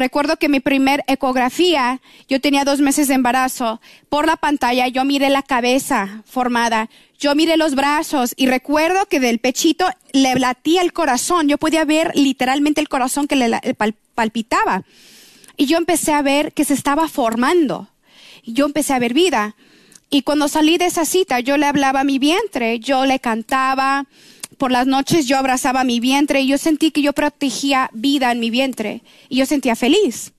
Recuerdo 0.00 0.38
que 0.38 0.48
mi 0.48 0.60
primer 0.60 1.04
ecografía, 1.08 2.00
yo 2.26 2.40
tenía 2.40 2.64
dos 2.64 2.80
meses 2.80 3.06
de 3.06 3.12
embarazo. 3.12 3.82
Por 4.08 4.26
la 4.26 4.36
pantalla 4.36 4.88
yo 4.88 5.04
miré 5.04 5.28
la 5.28 5.42
cabeza 5.42 6.22
formada, 6.24 6.88
yo 7.18 7.34
miré 7.34 7.58
los 7.58 7.74
brazos 7.74 8.32
y 8.34 8.46
recuerdo 8.46 9.04
que 9.04 9.20
del 9.20 9.40
pechito 9.40 9.84
le 10.12 10.36
latía 10.36 10.80
el 10.80 10.94
corazón. 10.94 11.48
Yo 11.48 11.58
podía 11.58 11.84
ver 11.84 12.12
literalmente 12.14 12.80
el 12.80 12.88
corazón 12.88 13.28
que 13.28 13.36
le 13.36 13.60
palpitaba. 14.14 14.84
Y 15.58 15.66
yo 15.66 15.76
empecé 15.76 16.14
a 16.14 16.22
ver 16.22 16.54
que 16.54 16.64
se 16.64 16.72
estaba 16.72 17.06
formando. 17.06 17.90
Yo 18.46 18.64
empecé 18.64 18.94
a 18.94 18.98
ver 19.00 19.12
vida. 19.12 19.54
Y 20.08 20.22
cuando 20.22 20.48
salí 20.48 20.78
de 20.78 20.86
esa 20.86 21.04
cita, 21.04 21.40
yo 21.40 21.58
le 21.58 21.66
hablaba 21.66 22.00
a 22.00 22.04
mi 22.04 22.18
vientre, 22.18 22.80
yo 22.80 23.04
le 23.04 23.20
cantaba, 23.20 24.06
por 24.60 24.70
las 24.70 24.86
noches 24.86 25.26
yo 25.26 25.38
abrazaba 25.38 25.84
mi 25.84 26.00
vientre 26.00 26.42
y 26.42 26.46
yo 26.46 26.58
sentí 26.58 26.90
que 26.90 27.00
yo 27.00 27.14
protegía 27.14 27.88
vida 27.94 28.30
en 28.30 28.40
mi 28.40 28.50
vientre 28.50 29.02
y 29.30 29.38
yo 29.38 29.46
sentía 29.46 29.74
feliz. 29.74 30.34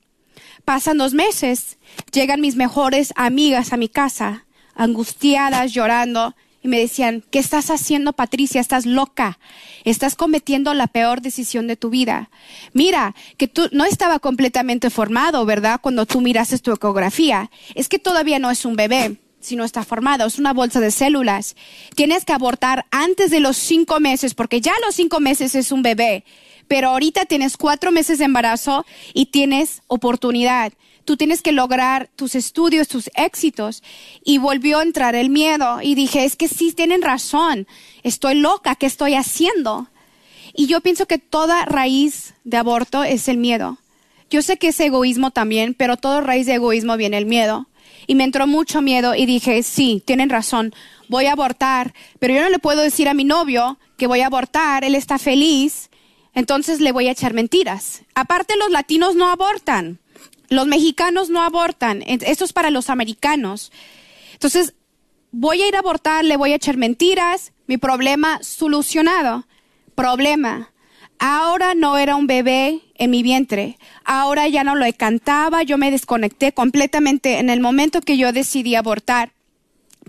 Pasan 0.64 1.00
dos 1.00 1.16
meses, 1.16 1.80
llegan 2.12 2.40
mis 2.40 2.56
mejores 2.56 3.14
amigas 3.16 3.74
a 3.74 3.78
mi 3.78 3.90
casa, 3.90 4.46
angustiadas, 4.76 5.74
llorando, 5.74 6.36
y 6.62 6.68
me 6.68 6.78
decían, 6.78 7.24
¿qué 7.32 7.40
estás 7.40 7.72
haciendo, 7.72 8.14
Patricia? 8.14 8.62
Estás 8.62 8.86
loca. 8.86 9.40
Estás 9.86 10.14
cometiendo 10.14 10.76
la 10.76 10.86
peor 10.86 11.22
decisión 11.22 11.66
de 11.66 11.76
tu 11.76 11.90
vida. 11.90 12.30
Mira, 12.74 13.16
que 13.38 13.48
tú 13.48 13.70
no 13.72 13.86
estaba 13.86 14.20
completamente 14.20 14.92
formado, 14.92 15.44
¿verdad? 15.48 15.80
Cuando 15.82 16.06
tú 16.06 16.22
miraste 16.22 16.60
tu 16.60 16.72
ecografía. 16.72 17.50
Es 17.74 17.90
que 17.90 17.98
todavía 17.98 18.38
no 18.38 18.52
es 18.52 18.66
un 18.66 18.76
bebé, 18.76 19.18
si 19.42 19.56
no 19.56 19.64
está 19.64 19.84
formado. 19.84 20.26
Es 20.26 20.40
una 20.40 20.54
bolsa 20.54 20.80
de 20.80 20.92
células. 20.92 21.56
Tienes 21.96 22.26
que 22.26 22.34
abortar 22.34 22.86
antes 22.92 23.32
de 23.32 23.40
los 23.40 23.58
cinco 23.58 24.00
meses, 24.00 24.34
porque 24.34 24.62
ya 24.62 24.74
los 24.86 24.96
cinco 24.96 25.20
meses 25.20 25.56
es 25.56 25.72
un 25.72 25.84
bebé. 25.84 26.24
Pero 26.68 26.90
ahorita 26.90 27.26
tienes 27.26 27.58
cuatro 27.58 27.92
meses 27.92 28.20
de 28.20 28.26
embarazo 28.26 28.86
y 29.14 29.28
tienes 29.28 29.82
oportunidad 29.88 30.74
tú 31.06 31.18
tienes 31.18 31.42
que 31.42 31.52
lograr 31.52 32.10
tus 32.16 32.36
estudios, 32.36 32.88
tus 32.88 33.10
éxitos. 33.16 33.84
Y 34.24 34.38
volvió 34.38 34.80
a 34.80 34.84
entrar 34.84 35.16
el 35.16 35.30
miedo 35.30 35.80
y 35.82 35.96
dije, 35.96 36.26
es 36.26 36.36
que 36.36 36.48
sí 36.48 36.72
tienen 36.74 37.02
razón, 37.02 37.68
estoy 38.04 38.36
loca, 38.36 38.76
¿qué 38.76 38.86
estoy 38.86 39.16
haciendo? 39.16 39.88
Y 40.54 40.68
yo 40.68 40.82
pienso 40.82 41.06
que 41.06 41.18
toda 41.18 41.66
raíz 41.66 42.34
de 42.44 42.58
aborto 42.58 43.04
es 43.04 43.28
el 43.28 43.38
miedo. 43.38 43.78
Yo 44.30 44.42
sé 44.42 44.58
que 44.58 44.70
es 44.70 44.80
egoísmo 44.80 45.32
también, 45.32 45.74
pero 45.74 45.98
toda 45.98 46.22
raíz 46.22 46.46
de 46.46 46.56
egoísmo 46.56 46.98
viene 46.98 47.18
el 47.18 47.26
miedo. 47.26 47.68
Y 48.12 48.16
me 48.16 48.26
entró 48.26 48.46
mucho 48.46 48.82
miedo 48.82 49.16
y 49.16 49.26
dije, 49.26 49.64
sí, 49.64 50.04
tienen 50.06 50.30
razón, 50.30 50.76
voy 51.08 51.28
a 51.28 51.32
abortar, 51.32 51.94
pero 52.20 52.34
yo 52.34 52.42
no 52.42 52.50
le 52.50 52.60
puedo 52.60 52.82
decir 52.82 53.08
a 53.08 53.14
mi 53.14 53.24
novio 53.24 53.80
que 53.96 54.06
voy 54.06 54.20
a 54.20 54.26
abortar, 54.26 54.84
él 54.84 54.96
está 54.96 55.18
feliz, 55.18 55.90
entonces 56.34 56.82
le 56.82 56.92
voy 56.92 57.08
a 57.08 57.12
echar 57.12 57.34
mentiras. 57.34 58.02
Aparte, 58.14 58.58
los 58.58 58.70
latinos 58.70 59.16
no 59.16 59.30
abortan. 59.30 60.02
Los 60.50 60.68
mexicanos 60.68 61.30
no 61.30 61.42
abortan, 61.42 62.04
esto 62.06 62.44
es 62.44 62.52
para 62.52 62.70
los 62.70 62.90
americanos. 62.90 63.72
Entonces, 64.34 64.74
voy 65.32 65.62
a 65.62 65.70
ir 65.70 65.78
a 65.78 65.80
abortar, 65.80 66.26
le 66.26 66.36
voy 66.36 66.52
a 66.52 66.58
echar 66.58 66.76
mentiras, 66.76 67.54
mi 67.66 67.78
problema 67.78 68.44
solucionado. 68.44 69.48
Problema. 69.96 70.71
Ahora 71.24 71.76
no 71.76 72.00
era 72.00 72.16
un 72.16 72.26
bebé 72.26 72.82
en 72.96 73.12
mi 73.12 73.22
vientre. 73.22 73.78
Ahora 74.04 74.48
ya 74.48 74.64
no 74.64 74.74
lo 74.74 74.92
cantaba, 74.98 75.62
yo 75.62 75.78
me 75.78 75.92
desconecté 75.92 76.52
completamente 76.52 77.38
en 77.38 77.52
el 77.52 77.60
momento 77.60 78.02
que 78.02 78.18
yo 78.18 78.34
decidí 78.34 78.74
abortar 78.74 79.32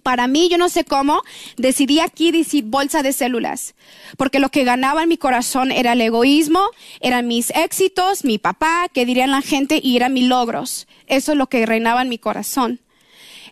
para 0.03 0.27
mí, 0.27 0.49
yo 0.49 0.57
no 0.57 0.71
sé 0.71 0.85
cómo, 0.85 1.23
decidí 1.59 2.01
aquí 2.01 2.33
decir 2.33 2.65
bolsa 2.65 3.03
de 3.03 3.13
células, 3.13 3.75
porque 4.17 4.41
lo 4.41 4.49
que 4.49 4.65
ganaba 4.65 5.03
en 5.03 5.11
mi 5.11 5.19
corazón 5.19 5.71
era 5.71 5.93
el 5.93 6.01
egoísmo, 6.01 6.71
eran 7.01 7.29
mis 7.29 7.51
éxitos, 7.51 8.25
mi 8.25 8.39
papá, 8.39 8.89
que 8.91 9.05
dirían 9.05 9.31
la 9.31 9.43
gente, 9.43 9.81
y 9.83 9.97
eran 9.97 10.15
mis 10.15 10.27
logros. 10.27 10.89
Eso 11.09 11.33
es 11.33 11.39
lo 11.39 11.47
que 11.47 11.67
reinaba 11.67 12.01
en 12.01 12.09
mi 12.09 12.17
corazón. 12.17 12.81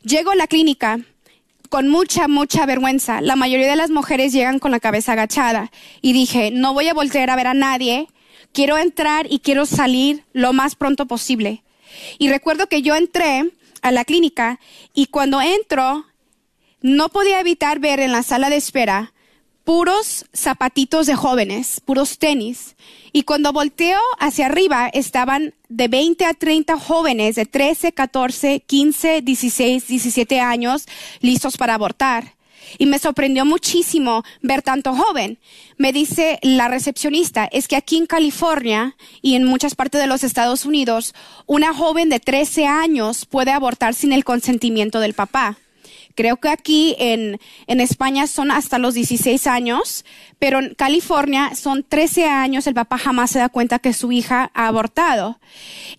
Llego 0.03 0.31
a 0.31 0.35
la 0.35 0.47
clínica 0.47 1.01
con 1.71 1.89
mucha, 1.89 2.29
mucha 2.29 2.67
vergüenza. 2.67 3.23
La 3.23 3.37
mayoría 3.37 3.71
de 3.71 3.77
las 3.77 3.91
mujeres 3.91 4.33
llegan 4.33 4.59
con 4.59 4.73
la 4.73 4.81
cabeza 4.81 5.13
agachada 5.13 5.71
y 6.03 6.13
dije, 6.13 6.51
no 6.51 6.75
voy 6.75 6.89
a 6.89 6.95
voltear 6.95 7.31
a 7.31 7.37
ver 7.37 7.47
a 7.47 7.55
nadie, 7.55 8.09
quiero 8.53 8.77
entrar 8.77 9.27
y 9.31 9.39
quiero 9.39 9.65
salir 9.65 10.25
lo 10.33 10.53
más 10.53 10.75
pronto 10.75 11.07
posible. 11.07 11.63
Y 12.19 12.29
recuerdo 12.29 12.67
que 12.67 12.83
yo 12.83 12.97
entré 12.97 13.53
a 13.83 13.93
la 13.93 14.05
clínica 14.05 14.59
y 14.93 15.07
cuando 15.07 15.41
entro 15.41 16.07
no 16.83 17.09
podía 17.09 17.41
evitar 17.41 17.79
ver 17.79 18.01
en 18.01 18.13
la 18.13 18.25
sala 18.25 18.51
de 18.51 18.57
espera 18.57 19.13
puros 19.65 20.27
zapatitos 20.35 21.07
de 21.07 21.15
jóvenes, 21.15 21.81
puros 21.85 22.19
tenis. 22.19 22.77
Y 23.13 23.23
cuando 23.23 23.53
volteo 23.53 24.01
hacia 24.19 24.47
arriba 24.47 24.89
estaban 24.93 25.55
de 25.69 25.89
20 25.89 26.25
a 26.25 26.35
30 26.35 26.79
jóvenes 26.79 27.37
de 27.37 27.47
13, 27.47 27.93
14, 27.93 28.61
15, 28.61 29.23
16, 29.23 29.89
17 29.89 30.41
años 30.41 30.87
listos 31.21 31.57
para 31.57 31.75
abortar. 31.75 32.35
Y 32.79 32.87
me 32.87 32.99
sorprendió 32.99 33.45
muchísimo 33.45 34.23
ver 34.43 34.63
tanto 34.63 34.95
joven. 34.95 35.39
Me 35.77 35.93
dice 35.93 36.39
la 36.43 36.69
recepcionista, 36.69 37.47
es 37.51 37.69
que 37.69 37.77
aquí 37.77 37.97
en 37.97 38.07
California 38.07 38.97
y 39.23 39.35
en 39.35 39.45
muchas 39.45 39.75
partes 39.75 40.01
de 40.01 40.07
los 40.07 40.23
Estados 40.25 40.65
Unidos, 40.65 41.15
una 41.47 41.75
joven 41.75 42.09
de 42.09 42.21
13 42.21 42.67
años 42.67 43.27
puede 43.27 43.51
abortar 43.51 43.95
sin 43.95 44.13
el 44.13 44.25
consentimiento 44.25 45.01
del 45.01 45.15
papá. 45.15 45.59
Creo 46.15 46.39
que 46.39 46.49
aquí 46.49 46.97
en, 46.99 47.39
en 47.67 47.81
España 47.81 48.27
son 48.27 48.51
hasta 48.51 48.79
los 48.79 48.95
16 48.95 49.47
años, 49.47 50.05
pero 50.39 50.59
en 50.59 50.75
California 50.75 51.55
son 51.55 51.85
13 51.85 52.27
años, 52.27 52.67
el 52.67 52.75
papá 52.75 52.99
jamás 52.99 53.31
se 53.31 53.39
da 53.39 53.49
cuenta 53.49 53.79
que 53.79 53.93
su 53.93 54.13
hija 54.13 54.51
ha 54.55 54.67
abortado. 54.67 55.39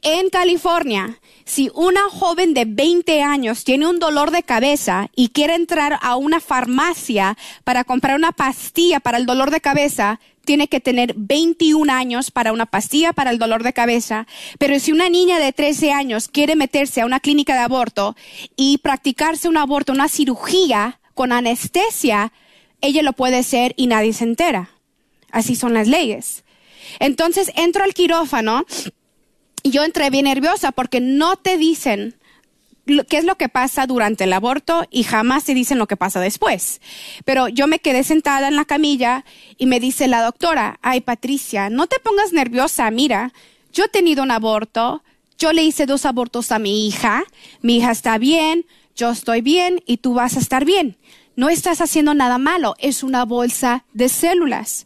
En 0.01 0.29
California, 0.29 1.19
si 1.45 1.71
una 1.73 2.01
joven 2.09 2.53
de 2.53 2.65
20 2.65 3.23
años 3.23 3.63
tiene 3.63 3.87
un 3.87 3.99
dolor 3.99 4.31
de 4.31 4.43
cabeza 4.43 5.09
y 5.15 5.29
quiere 5.29 5.55
entrar 5.55 5.99
a 6.01 6.15
una 6.15 6.39
farmacia 6.39 7.37
para 7.63 7.83
comprar 7.83 8.15
una 8.15 8.31
pastilla 8.31 8.99
para 8.99 9.17
el 9.17 9.25
dolor 9.25 9.51
de 9.51 9.61
cabeza, 9.61 10.19
tiene 10.45 10.67
que 10.67 10.79
tener 10.79 11.13
21 11.15 11.91
años 11.91 12.31
para 12.31 12.51
una 12.51 12.65
pastilla 12.65 13.13
para 13.13 13.31
el 13.31 13.39
dolor 13.39 13.63
de 13.63 13.73
cabeza, 13.73 14.27
pero 14.57 14.79
si 14.79 14.91
una 14.91 15.09
niña 15.09 15.39
de 15.39 15.53
13 15.53 15.91
años 15.91 16.27
quiere 16.27 16.55
meterse 16.55 17.01
a 17.01 17.05
una 17.05 17.19
clínica 17.19 17.53
de 17.53 17.59
aborto 17.59 18.15
y 18.55 18.79
practicarse 18.79 19.47
un 19.47 19.57
aborto, 19.57 19.93
una 19.93 20.09
cirugía 20.09 20.99
con 21.13 21.31
anestesia, 21.31 22.31
ella 22.81 23.03
lo 23.03 23.13
puede 23.13 23.37
hacer 23.37 23.73
y 23.77 23.87
nadie 23.87 24.13
se 24.13 24.23
entera. 24.23 24.71
Así 25.31 25.55
son 25.55 25.73
las 25.73 25.87
leyes. 25.87 26.43
Entonces 26.99 27.51
entro 27.55 27.83
al 27.83 27.93
quirófano 27.93 28.65
y 29.63 29.69
yo 29.71 29.83
entré 29.83 30.09
bien 30.09 30.25
nerviosa 30.25 30.71
porque 30.71 30.99
no 30.99 31.35
te 31.35 31.57
dicen 31.57 32.15
qué 32.85 33.17
es 33.17 33.25
lo 33.25 33.35
que 33.35 33.49
pasa 33.49 33.85
durante 33.85 34.23
el 34.23 34.33
aborto 34.33 34.85
y 34.89 35.03
jamás 35.03 35.43
te 35.43 35.53
dicen 35.53 35.77
lo 35.77 35.87
que 35.87 35.97
pasa 35.97 36.19
después. 36.19 36.81
Pero 37.25 37.47
yo 37.47 37.67
me 37.67 37.79
quedé 37.79 38.03
sentada 38.03 38.47
en 38.47 38.55
la 38.55 38.65
camilla 38.65 39.25
y 39.57 39.65
me 39.65 39.79
dice 39.79 40.07
la 40.07 40.23
doctora, 40.23 40.79
ay 40.81 41.01
Patricia, 41.01 41.69
no 41.69 41.87
te 41.87 41.99
pongas 41.99 42.33
nerviosa, 42.33 42.89
mira, 42.91 43.33
yo 43.71 43.85
he 43.85 43.89
tenido 43.89 44.23
un 44.23 44.31
aborto, 44.31 45.03
yo 45.37 45.53
le 45.53 45.63
hice 45.63 45.85
dos 45.85 46.05
abortos 46.05 46.51
a 46.51 46.59
mi 46.59 46.87
hija, 46.87 47.23
mi 47.61 47.77
hija 47.77 47.91
está 47.91 48.17
bien, 48.17 48.65
yo 48.95 49.11
estoy 49.11 49.41
bien 49.41 49.81
y 49.85 49.97
tú 49.97 50.13
vas 50.13 50.35
a 50.35 50.39
estar 50.39 50.65
bien. 50.65 50.97
No 51.35 51.49
estás 51.49 51.81
haciendo 51.81 52.13
nada 52.13 52.37
malo, 52.37 52.75
es 52.79 53.03
una 53.03 53.25
bolsa 53.25 53.85
de 53.93 54.09
células. 54.09 54.85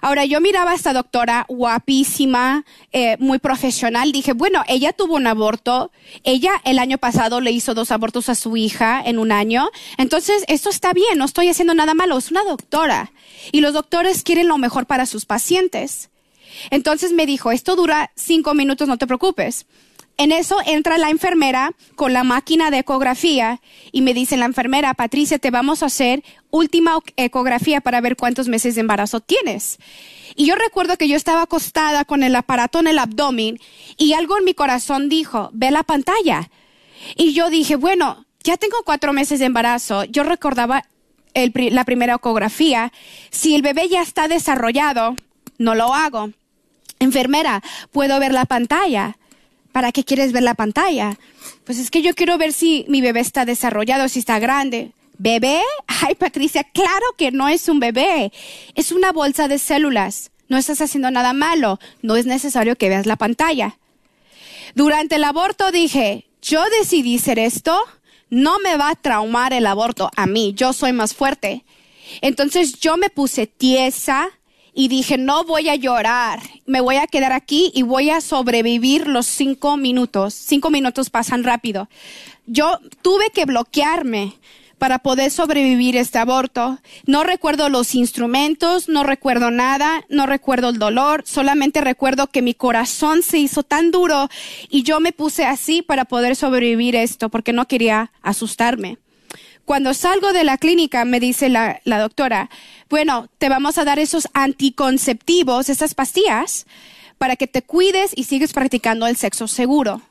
Ahora, 0.00 0.24
yo 0.24 0.40
miraba 0.40 0.72
a 0.72 0.74
esta 0.74 0.92
doctora 0.92 1.44
guapísima, 1.48 2.64
eh, 2.92 3.16
muy 3.18 3.38
profesional. 3.38 4.12
Dije, 4.12 4.32
bueno, 4.32 4.62
ella 4.68 4.92
tuvo 4.92 5.16
un 5.16 5.26
aborto. 5.26 5.90
Ella 6.24 6.52
el 6.64 6.78
año 6.78 6.98
pasado 6.98 7.40
le 7.40 7.50
hizo 7.50 7.74
dos 7.74 7.90
abortos 7.90 8.28
a 8.28 8.34
su 8.34 8.56
hija 8.56 9.02
en 9.04 9.18
un 9.18 9.32
año. 9.32 9.68
Entonces, 9.98 10.44
esto 10.48 10.70
está 10.70 10.92
bien, 10.92 11.18
no 11.18 11.24
estoy 11.24 11.48
haciendo 11.48 11.74
nada 11.74 11.94
malo. 11.94 12.18
Es 12.18 12.30
una 12.30 12.44
doctora. 12.44 13.12
Y 13.52 13.60
los 13.60 13.74
doctores 13.74 14.22
quieren 14.22 14.48
lo 14.48 14.58
mejor 14.58 14.86
para 14.86 15.06
sus 15.06 15.26
pacientes. 15.26 16.10
Entonces 16.70 17.12
me 17.12 17.26
dijo, 17.26 17.52
esto 17.52 17.76
dura 17.76 18.10
cinco 18.16 18.54
minutos, 18.54 18.88
no 18.88 18.98
te 18.98 19.06
preocupes. 19.06 19.66
En 20.20 20.32
eso 20.32 20.58
entra 20.66 20.98
la 20.98 21.08
enfermera 21.08 21.72
con 21.96 22.12
la 22.12 22.24
máquina 22.24 22.70
de 22.70 22.80
ecografía 22.80 23.62
y 23.90 24.02
me 24.02 24.12
dice 24.12 24.36
la 24.36 24.44
enfermera, 24.44 24.92
Patricia, 24.92 25.38
te 25.38 25.50
vamos 25.50 25.82
a 25.82 25.86
hacer 25.86 26.22
última 26.50 26.98
ecografía 27.16 27.80
para 27.80 28.02
ver 28.02 28.16
cuántos 28.16 28.46
meses 28.46 28.74
de 28.74 28.82
embarazo 28.82 29.20
tienes. 29.20 29.78
Y 30.36 30.44
yo 30.44 30.56
recuerdo 30.56 30.98
que 30.98 31.08
yo 31.08 31.16
estaba 31.16 31.40
acostada 31.40 32.04
con 32.04 32.22
el 32.22 32.36
aparato 32.36 32.80
en 32.80 32.88
el 32.88 32.98
abdomen 32.98 33.58
y 33.96 34.12
algo 34.12 34.36
en 34.36 34.44
mi 34.44 34.52
corazón 34.52 35.08
dijo, 35.08 35.48
ve 35.54 35.70
la 35.70 35.84
pantalla. 35.84 36.50
Y 37.16 37.32
yo 37.32 37.48
dije, 37.48 37.76
bueno, 37.76 38.26
ya 38.44 38.58
tengo 38.58 38.76
cuatro 38.84 39.14
meses 39.14 39.38
de 39.38 39.46
embarazo. 39.46 40.04
Yo 40.04 40.22
recordaba 40.22 40.84
la 41.34 41.84
primera 41.84 42.16
ecografía. 42.16 42.92
Si 43.30 43.54
el 43.54 43.62
bebé 43.62 43.88
ya 43.88 44.02
está 44.02 44.28
desarrollado, 44.28 45.16
no 45.56 45.74
lo 45.74 45.94
hago. 45.94 46.28
Enfermera, 46.98 47.62
puedo 47.90 48.20
ver 48.20 48.34
la 48.34 48.44
pantalla. 48.44 49.16
¿Para 49.72 49.92
qué 49.92 50.04
quieres 50.04 50.32
ver 50.32 50.42
la 50.42 50.54
pantalla? 50.54 51.18
Pues 51.64 51.78
es 51.78 51.90
que 51.90 52.02
yo 52.02 52.14
quiero 52.14 52.38
ver 52.38 52.52
si 52.52 52.84
mi 52.88 53.00
bebé 53.00 53.20
está 53.20 53.44
desarrollado, 53.44 54.08
si 54.08 54.18
está 54.18 54.38
grande. 54.38 54.92
¿Bebé? 55.18 55.60
Ay, 55.86 56.14
Patricia, 56.14 56.64
claro 56.64 57.06
que 57.16 57.30
no 57.30 57.48
es 57.48 57.68
un 57.68 57.80
bebé. 57.80 58.32
Es 58.74 58.92
una 58.92 59.12
bolsa 59.12 59.48
de 59.48 59.58
células. 59.58 60.30
No 60.48 60.58
estás 60.58 60.80
haciendo 60.80 61.10
nada 61.10 61.32
malo. 61.32 61.78
No 62.02 62.16
es 62.16 62.26
necesario 62.26 62.76
que 62.76 62.88
veas 62.88 63.06
la 63.06 63.16
pantalla. 63.16 63.78
Durante 64.74 65.16
el 65.16 65.24
aborto 65.24 65.70
dije, 65.70 66.26
yo 66.42 66.62
decidí 66.80 67.18
ser 67.18 67.38
esto. 67.38 67.78
No 68.30 68.58
me 68.60 68.76
va 68.76 68.90
a 68.90 68.96
traumar 68.96 69.52
el 69.52 69.66
aborto 69.66 70.10
a 70.16 70.26
mí. 70.26 70.54
Yo 70.56 70.72
soy 70.72 70.92
más 70.92 71.14
fuerte. 71.14 71.64
Entonces 72.20 72.80
yo 72.80 72.96
me 72.96 73.10
puse 73.10 73.46
tiesa, 73.46 74.30
y 74.74 74.88
dije, 74.88 75.18
no 75.18 75.44
voy 75.44 75.68
a 75.68 75.74
llorar, 75.74 76.40
me 76.66 76.80
voy 76.80 76.96
a 76.96 77.06
quedar 77.06 77.32
aquí 77.32 77.70
y 77.74 77.82
voy 77.82 78.10
a 78.10 78.20
sobrevivir 78.20 79.06
los 79.06 79.26
cinco 79.26 79.76
minutos. 79.76 80.34
Cinco 80.34 80.70
minutos 80.70 81.10
pasan 81.10 81.44
rápido. 81.44 81.88
Yo 82.46 82.78
tuve 83.02 83.30
que 83.30 83.44
bloquearme 83.44 84.34
para 84.80 84.98
poder 84.98 85.30
sobrevivir 85.30 85.94
este 85.94 86.18
aborto. 86.18 86.78
No 87.04 87.22
recuerdo 87.22 87.68
los 87.68 87.94
instrumentos, 87.94 88.88
no 88.88 89.04
recuerdo 89.04 89.50
nada, 89.50 90.04
no 90.08 90.24
recuerdo 90.24 90.70
el 90.70 90.78
dolor, 90.78 91.22
solamente 91.26 91.82
recuerdo 91.82 92.28
que 92.28 92.40
mi 92.40 92.54
corazón 92.54 93.22
se 93.22 93.36
hizo 93.36 93.62
tan 93.62 93.90
duro 93.90 94.30
y 94.70 94.82
yo 94.82 94.98
me 94.98 95.12
puse 95.12 95.44
así 95.44 95.82
para 95.82 96.06
poder 96.06 96.34
sobrevivir 96.34 96.96
esto 96.96 97.28
porque 97.28 97.52
no 97.52 97.68
quería 97.68 98.10
asustarme. 98.22 98.96
Cuando 99.66 99.94
salgo 99.94 100.32
de 100.32 100.42
la 100.44 100.58
clínica, 100.58 101.04
me 101.04 101.20
dice 101.20 101.48
la, 101.48 101.80
doctora, 101.84 102.50
bueno, 102.90 103.28
te 103.38 103.48
vamos 103.48 103.78
a 103.78 103.84
dar 103.84 104.00
esos 104.00 104.28
anticonceptivos, 104.34 105.68
esas 105.68 105.94
pastillas, 105.94 106.66
para 107.18 107.36
que 107.36 107.46
te 107.46 107.62
cuides 107.62 108.10
y 108.16 108.24
sigues 108.24 108.52
practicando 108.52 109.06
el 109.06 109.16
sexo 109.16 109.46
seguro. 109.46 110.02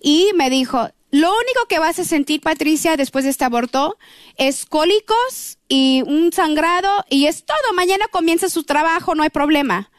Y 0.00 0.30
me 0.34 0.50
dijo, 0.50 0.90
lo 1.12 1.28
único 1.28 1.66
que 1.68 1.78
vas 1.78 2.00
a 2.00 2.04
sentir, 2.04 2.40
Patricia, 2.40 2.96
después 2.96 3.24
de 3.24 3.30
este 3.30 3.44
aborto 3.44 3.98
es 4.36 4.66
cólicos 4.66 5.58
y 5.68 6.02
un 6.04 6.32
sangrado 6.32 7.04
y 7.08 7.26
es 7.26 7.44
todo. 7.44 7.72
Mañana 7.74 8.06
comienza 8.10 8.48
su 8.48 8.64
trabajo, 8.64 9.14
no 9.14 9.22
hay 9.22 9.30
problema. 9.30 9.91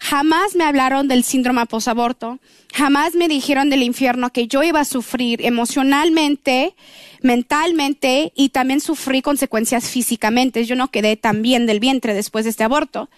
Jamás 0.00 0.54
me 0.54 0.64
hablaron 0.64 1.08
del 1.08 1.24
síndrome 1.24 1.66
posaborto. 1.66 2.38
Jamás 2.72 3.14
me 3.14 3.28
dijeron 3.28 3.70
del 3.70 3.82
infierno 3.82 4.30
que 4.30 4.46
yo 4.46 4.62
iba 4.62 4.80
a 4.80 4.84
sufrir 4.84 5.44
emocionalmente, 5.44 6.74
mentalmente 7.22 8.32
y 8.36 8.50
también 8.50 8.80
sufrí 8.80 9.22
consecuencias 9.22 9.90
físicamente. 9.90 10.64
Yo 10.64 10.76
no 10.76 10.90
quedé 10.90 11.16
tan 11.16 11.42
bien 11.42 11.66
del 11.66 11.80
vientre 11.80 12.14
después 12.14 12.44
de 12.44 12.50
este 12.50 12.64
aborto. 12.64 13.10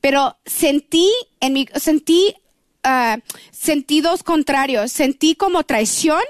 Pero 0.00 0.36
sentí 0.44 1.10
en 1.40 1.52
mi, 1.52 1.66
sentí 1.76 2.34
uh, 2.84 3.20
sentidos 3.50 4.22
contrarios. 4.22 4.92
Sentí 4.92 5.34
como 5.34 5.64
traición, 5.64 6.20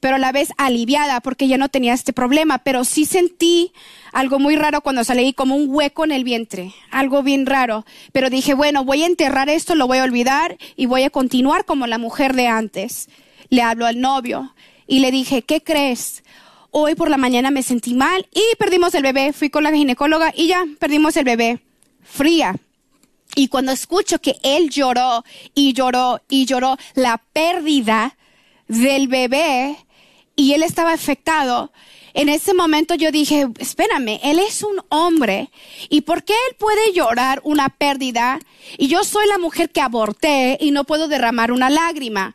pero 0.00 0.16
a 0.16 0.18
la 0.18 0.32
vez 0.32 0.50
aliviada 0.58 1.20
porque 1.20 1.48
ya 1.48 1.58
no 1.58 1.68
tenía 1.68 1.94
este 1.94 2.12
problema. 2.12 2.58
Pero 2.58 2.84
sí 2.84 3.04
sentí 3.04 3.72
algo 4.12 4.38
muy 4.38 4.56
raro 4.56 4.80
cuando 4.80 5.04
salí, 5.04 5.32
como 5.32 5.56
un 5.56 5.66
hueco 5.68 6.04
en 6.04 6.12
el 6.12 6.24
vientre, 6.24 6.74
algo 6.90 7.22
bien 7.22 7.46
raro. 7.46 7.84
Pero 8.12 8.30
dije, 8.30 8.54
bueno, 8.54 8.84
voy 8.84 9.02
a 9.02 9.06
enterrar 9.06 9.48
esto, 9.48 9.74
lo 9.74 9.86
voy 9.86 9.98
a 9.98 10.04
olvidar 10.04 10.58
y 10.76 10.86
voy 10.86 11.02
a 11.02 11.10
continuar 11.10 11.64
como 11.64 11.86
la 11.86 11.98
mujer 11.98 12.34
de 12.34 12.46
antes. 12.46 13.08
Le 13.48 13.62
hablo 13.62 13.86
al 13.86 14.00
novio 14.00 14.54
y 14.86 15.00
le 15.00 15.10
dije, 15.10 15.42
¿qué 15.42 15.62
crees? 15.62 16.22
Hoy 16.70 16.94
por 16.94 17.10
la 17.10 17.18
mañana 17.18 17.50
me 17.50 17.62
sentí 17.62 17.92
mal 17.94 18.26
y 18.32 18.42
perdimos 18.58 18.94
el 18.94 19.02
bebé. 19.02 19.32
Fui 19.32 19.50
con 19.50 19.62
la 19.62 19.72
ginecóloga 19.72 20.32
y 20.34 20.48
ya 20.48 20.64
perdimos 20.78 21.16
el 21.16 21.24
bebé. 21.24 21.60
Fría. 22.02 22.56
Y 23.34 23.48
cuando 23.48 23.72
escucho 23.72 24.18
que 24.18 24.36
él 24.42 24.70
lloró 24.70 25.24
y 25.54 25.72
lloró 25.72 26.20
y 26.28 26.44
lloró 26.44 26.76
la 26.94 27.18
pérdida 27.32 28.16
del 28.68 29.08
bebé 29.08 29.76
y 30.36 30.52
él 30.52 30.62
estaba 30.62 30.92
afectado, 30.92 31.72
en 32.14 32.28
ese 32.28 32.52
momento 32.52 32.94
yo 32.94 33.10
dije, 33.10 33.48
espérame, 33.58 34.20
él 34.22 34.38
es 34.38 34.62
un 34.62 34.82
hombre 34.90 35.50
y 35.88 36.02
¿por 36.02 36.24
qué 36.24 36.34
él 36.50 36.56
puede 36.58 36.92
llorar 36.92 37.40
una 37.44 37.70
pérdida 37.70 38.38
y 38.76 38.88
yo 38.88 39.02
soy 39.04 39.26
la 39.28 39.38
mujer 39.38 39.70
que 39.70 39.80
aborté 39.80 40.58
y 40.60 40.70
no 40.70 40.84
puedo 40.84 41.08
derramar 41.08 41.52
una 41.52 41.70
lágrima? 41.70 42.34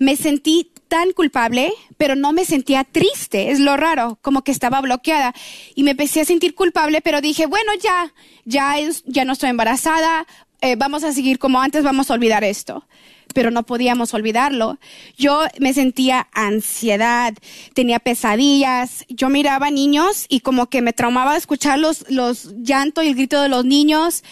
Me 0.00 0.16
sentí 0.16 0.72
tan 0.88 1.12
culpable, 1.12 1.72
pero 1.96 2.16
no 2.16 2.32
me 2.32 2.44
sentía 2.44 2.82
triste, 2.82 3.52
es 3.52 3.60
lo 3.60 3.76
raro, 3.76 4.18
como 4.22 4.42
que 4.42 4.50
estaba 4.50 4.80
bloqueada 4.80 5.32
y 5.76 5.84
me 5.84 5.92
empecé 5.92 6.22
a 6.22 6.24
sentir 6.24 6.56
culpable, 6.56 7.00
pero 7.00 7.20
dije, 7.20 7.46
bueno, 7.46 7.70
ya, 7.80 8.12
ya, 8.44 8.74
ya 9.04 9.24
no 9.24 9.34
estoy 9.34 9.50
embarazada, 9.50 10.26
eh, 10.62 10.74
vamos 10.74 11.04
a 11.04 11.12
seguir 11.12 11.38
como 11.38 11.60
antes, 11.60 11.84
vamos 11.84 12.10
a 12.10 12.14
olvidar 12.14 12.42
esto 12.42 12.84
pero 13.32 13.50
no 13.50 13.64
podíamos 13.64 14.12
olvidarlo. 14.14 14.78
Yo 15.16 15.44
me 15.58 15.72
sentía 15.72 16.28
ansiedad, 16.32 17.32
tenía 17.74 17.98
pesadillas, 17.98 19.04
yo 19.08 19.28
miraba 19.28 19.70
niños 19.70 20.26
y 20.28 20.40
como 20.40 20.68
que 20.68 20.82
me 20.82 20.92
traumaba 20.92 21.36
escuchar 21.36 21.78
los, 21.78 22.10
los 22.10 22.52
llantos 22.56 23.04
y 23.04 23.08
el 23.08 23.14
grito 23.14 23.40
de 23.40 23.48
los 23.48 23.64
niños. 23.64 24.24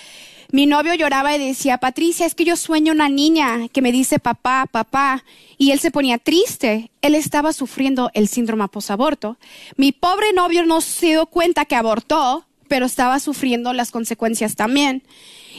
Mi 0.50 0.64
novio 0.64 0.94
lloraba 0.94 1.36
y 1.36 1.38
decía, 1.38 1.76
Patricia, 1.76 2.24
es 2.24 2.34
que 2.34 2.44
yo 2.44 2.56
sueño 2.56 2.92
una 2.92 3.10
niña 3.10 3.68
que 3.68 3.82
me 3.82 3.92
dice 3.92 4.18
papá, 4.18 4.66
papá. 4.70 5.22
Y 5.58 5.72
él 5.72 5.78
se 5.78 5.90
ponía 5.90 6.16
triste. 6.16 6.90
Él 7.02 7.14
estaba 7.14 7.52
sufriendo 7.52 8.10
el 8.14 8.28
síndrome 8.28 8.66
posaborto. 8.68 9.36
Mi 9.76 9.92
pobre 9.92 10.32
novio 10.32 10.64
no 10.64 10.80
se 10.80 11.08
dio 11.08 11.26
cuenta 11.26 11.66
que 11.66 11.76
abortó, 11.76 12.46
pero 12.66 12.86
estaba 12.86 13.20
sufriendo 13.20 13.74
las 13.74 13.90
consecuencias 13.90 14.56
también. 14.56 15.02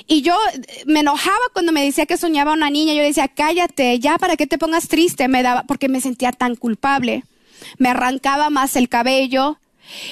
Y 0.08 0.24
yo 0.24 0.36
me 0.88 1.02
enojaba 1.02 1.38
cuando 1.54 1.72
me 1.72 1.86
decía 1.86 2.08
que 2.08 2.18
soñaba 2.18 2.54
una 2.54 2.72
niña. 2.72 2.96
Yo 2.96 3.04
decía, 3.04 3.28
cállate, 3.28 4.00
ya 4.00 4.18
para 4.18 4.38
que 4.38 4.48
te 4.48 4.58
pongas 4.58 4.88
triste. 4.88 5.28
Me 5.28 5.44
daba, 5.44 5.64
porque 5.64 5.88
me 5.88 6.02
sentía 6.02 6.32
tan 6.32 6.56
culpable. 6.56 7.26
Me 7.78 7.90
arrancaba 7.90 8.50
más 8.50 8.76
el 8.76 8.90
cabello. 8.90 9.60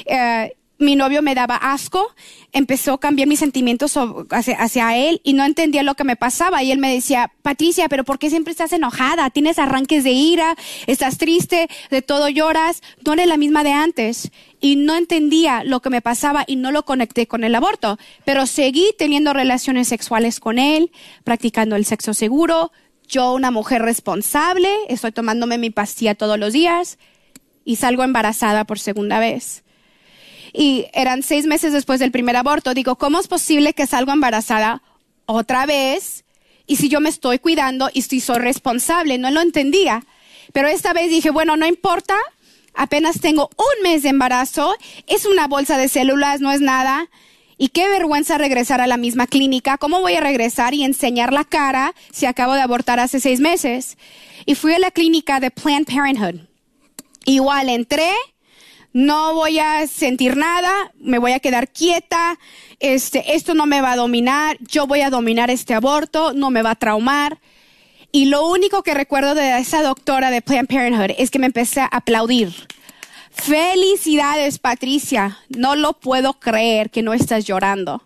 Eh, 0.06 0.54
mi 0.80 0.96
novio 0.96 1.22
me 1.22 1.34
daba 1.34 1.56
asco, 1.56 2.14
empezó 2.52 2.94
a 2.94 3.00
cambiar 3.00 3.28
mis 3.28 3.40
sentimientos 3.40 3.98
hacia, 4.30 4.98
él 4.98 5.22
y 5.24 5.34
no 5.34 5.44
entendía 5.44 5.84
lo 5.84 5.96
que 5.96 6.04
me 6.04 6.16
pasaba. 6.16 6.62
Y 6.64 6.72
él 6.72 6.78
me 6.78 6.94
decía, 6.94 7.32
Patricia, 7.42 7.90
pero 7.90 8.04
¿por 8.04 8.20
qué 8.20 8.30
siempre 8.30 8.52
estás 8.52 8.74
enojada? 8.74 9.30
Tienes 9.30 9.60
arranques 9.60 10.04
de 10.04 10.12
ira, 10.12 10.56
estás 10.86 11.18
triste, 11.18 11.68
de 11.90 12.02
todo 12.02 12.30
lloras, 12.30 12.82
no 13.06 13.14
eres 13.14 13.28
la 13.28 13.38
misma 13.38 13.64
de 13.64 13.72
antes. 13.72 14.32
Y 14.60 14.76
no 14.76 14.96
entendía 14.96 15.64
lo 15.64 15.82
que 15.82 15.90
me 15.90 16.02
pasaba 16.02 16.44
y 16.48 16.56
no 16.56 16.72
lo 16.72 16.84
conecté 16.84 17.28
con 17.28 17.44
el 17.44 17.56
aborto. 17.56 17.98
Pero 18.26 18.46
seguí 18.46 18.86
teniendo 18.98 19.34
relaciones 19.34 19.88
sexuales 19.88 20.40
con 20.40 20.60
él, 20.60 20.92
practicando 21.24 21.76
el 21.76 21.86
sexo 21.86 22.14
seguro. 22.14 22.72
Yo, 23.08 23.34
una 23.34 23.52
mujer 23.52 23.82
responsable, 23.82 24.70
estoy 24.90 25.12
tomándome 25.12 25.58
mi 25.58 25.70
pastilla 25.70 26.16
todos 26.16 26.38
los 26.38 26.54
días 26.54 26.98
y 27.64 27.78
salgo 27.78 28.04
embarazada 28.04 28.66
por 28.66 28.80
segunda 28.80 29.20
vez 29.20 29.64
y 30.58 30.88
eran 30.94 31.22
seis 31.22 31.46
meses 31.46 31.72
después 31.72 32.00
del 32.00 32.12
primer 32.12 32.36
aborto. 32.36 32.74
Digo, 32.74 32.96
¿cómo 32.96 33.20
es 33.20 33.28
posible 33.28 33.74
que 33.74 33.86
salga 33.86 34.14
embarazada 34.14 34.82
otra 35.28 35.68
vez? 35.68 36.26
Y 36.66 36.78
si 36.78 36.90
yo 36.90 37.00
me 37.00 37.10
estoy 37.10 37.38
cuidando 37.38 37.92
y 37.94 38.02
si 38.02 38.20
soy 38.20 38.40
responsable, 38.40 39.20
no 39.20 39.30
lo 39.30 39.42
entendía. 39.42 40.04
Pero 40.54 40.68
esta 40.68 40.94
vez 40.94 41.12
dije, 41.12 41.30
bueno, 41.30 41.58
no 41.58 41.68
importa, 41.68 42.16
apenas 42.74 43.22
tengo 43.22 43.52
un 43.56 43.84
mes 43.84 44.02
de 44.02 44.10
embarazo, 44.10 44.76
es 45.06 45.28
una 45.28 45.48
bolsa 45.48 45.78
de 45.78 45.90
células, 45.90 46.42
no 46.42 46.52
es 46.52 46.60
nada. 46.60 47.08
Y 47.60 47.70
qué 47.70 47.88
vergüenza 47.88 48.40
regresar 48.40 48.82
a 48.82 48.88
la 48.88 48.98
misma 48.98 49.28
clínica. 49.28 49.78
¿Cómo 49.78 50.02
voy 50.02 50.16
a 50.16 50.22
regresar 50.22 50.74
y 50.74 50.84
enseñar 50.84 51.34
la 51.34 51.44
cara 51.44 51.94
si 52.12 52.26
acabo 52.26 52.54
de 52.56 52.62
abortar 52.62 53.00
hace 53.00 53.20
seis 53.20 53.40
meses? 53.40 53.96
Y 54.48 54.56
fui 54.56 54.74
a 54.74 54.80
la 54.80 54.90
clínica 54.90 55.40
de 55.40 55.52
Planned 55.52 55.86
Parenthood. 55.86 56.48
Igual 57.26 57.70
entré, 57.70 58.12
no 58.98 59.36
voy 59.36 59.60
a 59.60 59.86
sentir 59.86 60.38
nada, 60.38 60.92
me 61.00 61.20
voy 61.20 61.34
a 61.34 61.40
quedar 61.40 61.70
quieta, 61.70 62.40
este, 62.80 63.36
esto 63.36 63.54
no 63.54 63.68
me 63.68 63.80
va 63.80 63.92
a 63.92 63.96
dominar, 63.96 64.58
yo 64.60 64.88
voy 64.88 65.02
a 65.02 65.12
dominar 65.12 65.52
este 65.52 65.76
aborto, 65.76 66.34
no 66.34 66.50
me 66.50 66.64
va 66.64 66.72
a 66.72 66.76
traumar. 66.76 67.40
Y 68.12 68.26
lo 68.26 68.48
único 68.48 68.82
que 68.82 68.96
recuerdo 68.96 69.36
de 69.36 69.60
esa 69.60 69.84
doctora 69.84 70.32
de 70.32 70.42
Planned 70.42 70.68
Parenthood 70.68 71.16
es 71.20 71.30
que 71.30 71.38
me 71.38 71.46
empecé 71.46 71.82
a 71.82 71.86
aplaudir. 71.86 72.52
Felicidades, 73.30 74.58
Patricia. 74.58 75.38
No 75.50 75.76
lo 75.76 75.94
puedo 75.94 76.34
creer 76.40 76.90
que 76.90 77.04
no 77.04 77.14
estás 77.14 77.46
llorando. 77.46 78.04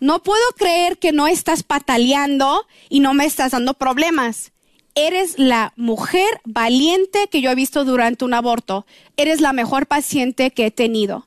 No 0.00 0.24
puedo 0.24 0.42
creer 0.58 0.98
que 0.98 1.12
no 1.12 1.28
estás 1.28 1.62
pataleando 1.62 2.66
y 2.88 2.98
no 2.98 3.14
me 3.14 3.26
estás 3.26 3.52
dando 3.52 3.74
problemas 3.74 4.51
eres 4.94 5.38
la 5.38 5.72
mujer 5.76 6.40
valiente 6.44 7.28
que 7.28 7.40
yo 7.40 7.50
he 7.50 7.54
visto 7.54 7.84
durante 7.84 8.24
un 8.24 8.34
aborto. 8.34 8.86
Eres 9.16 9.40
la 9.40 9.52
mejor 9.52 9.86
paciente 9.86 10.50
que 10.50 10.66
he 10.66 10.70
tenido. 10.70 11.26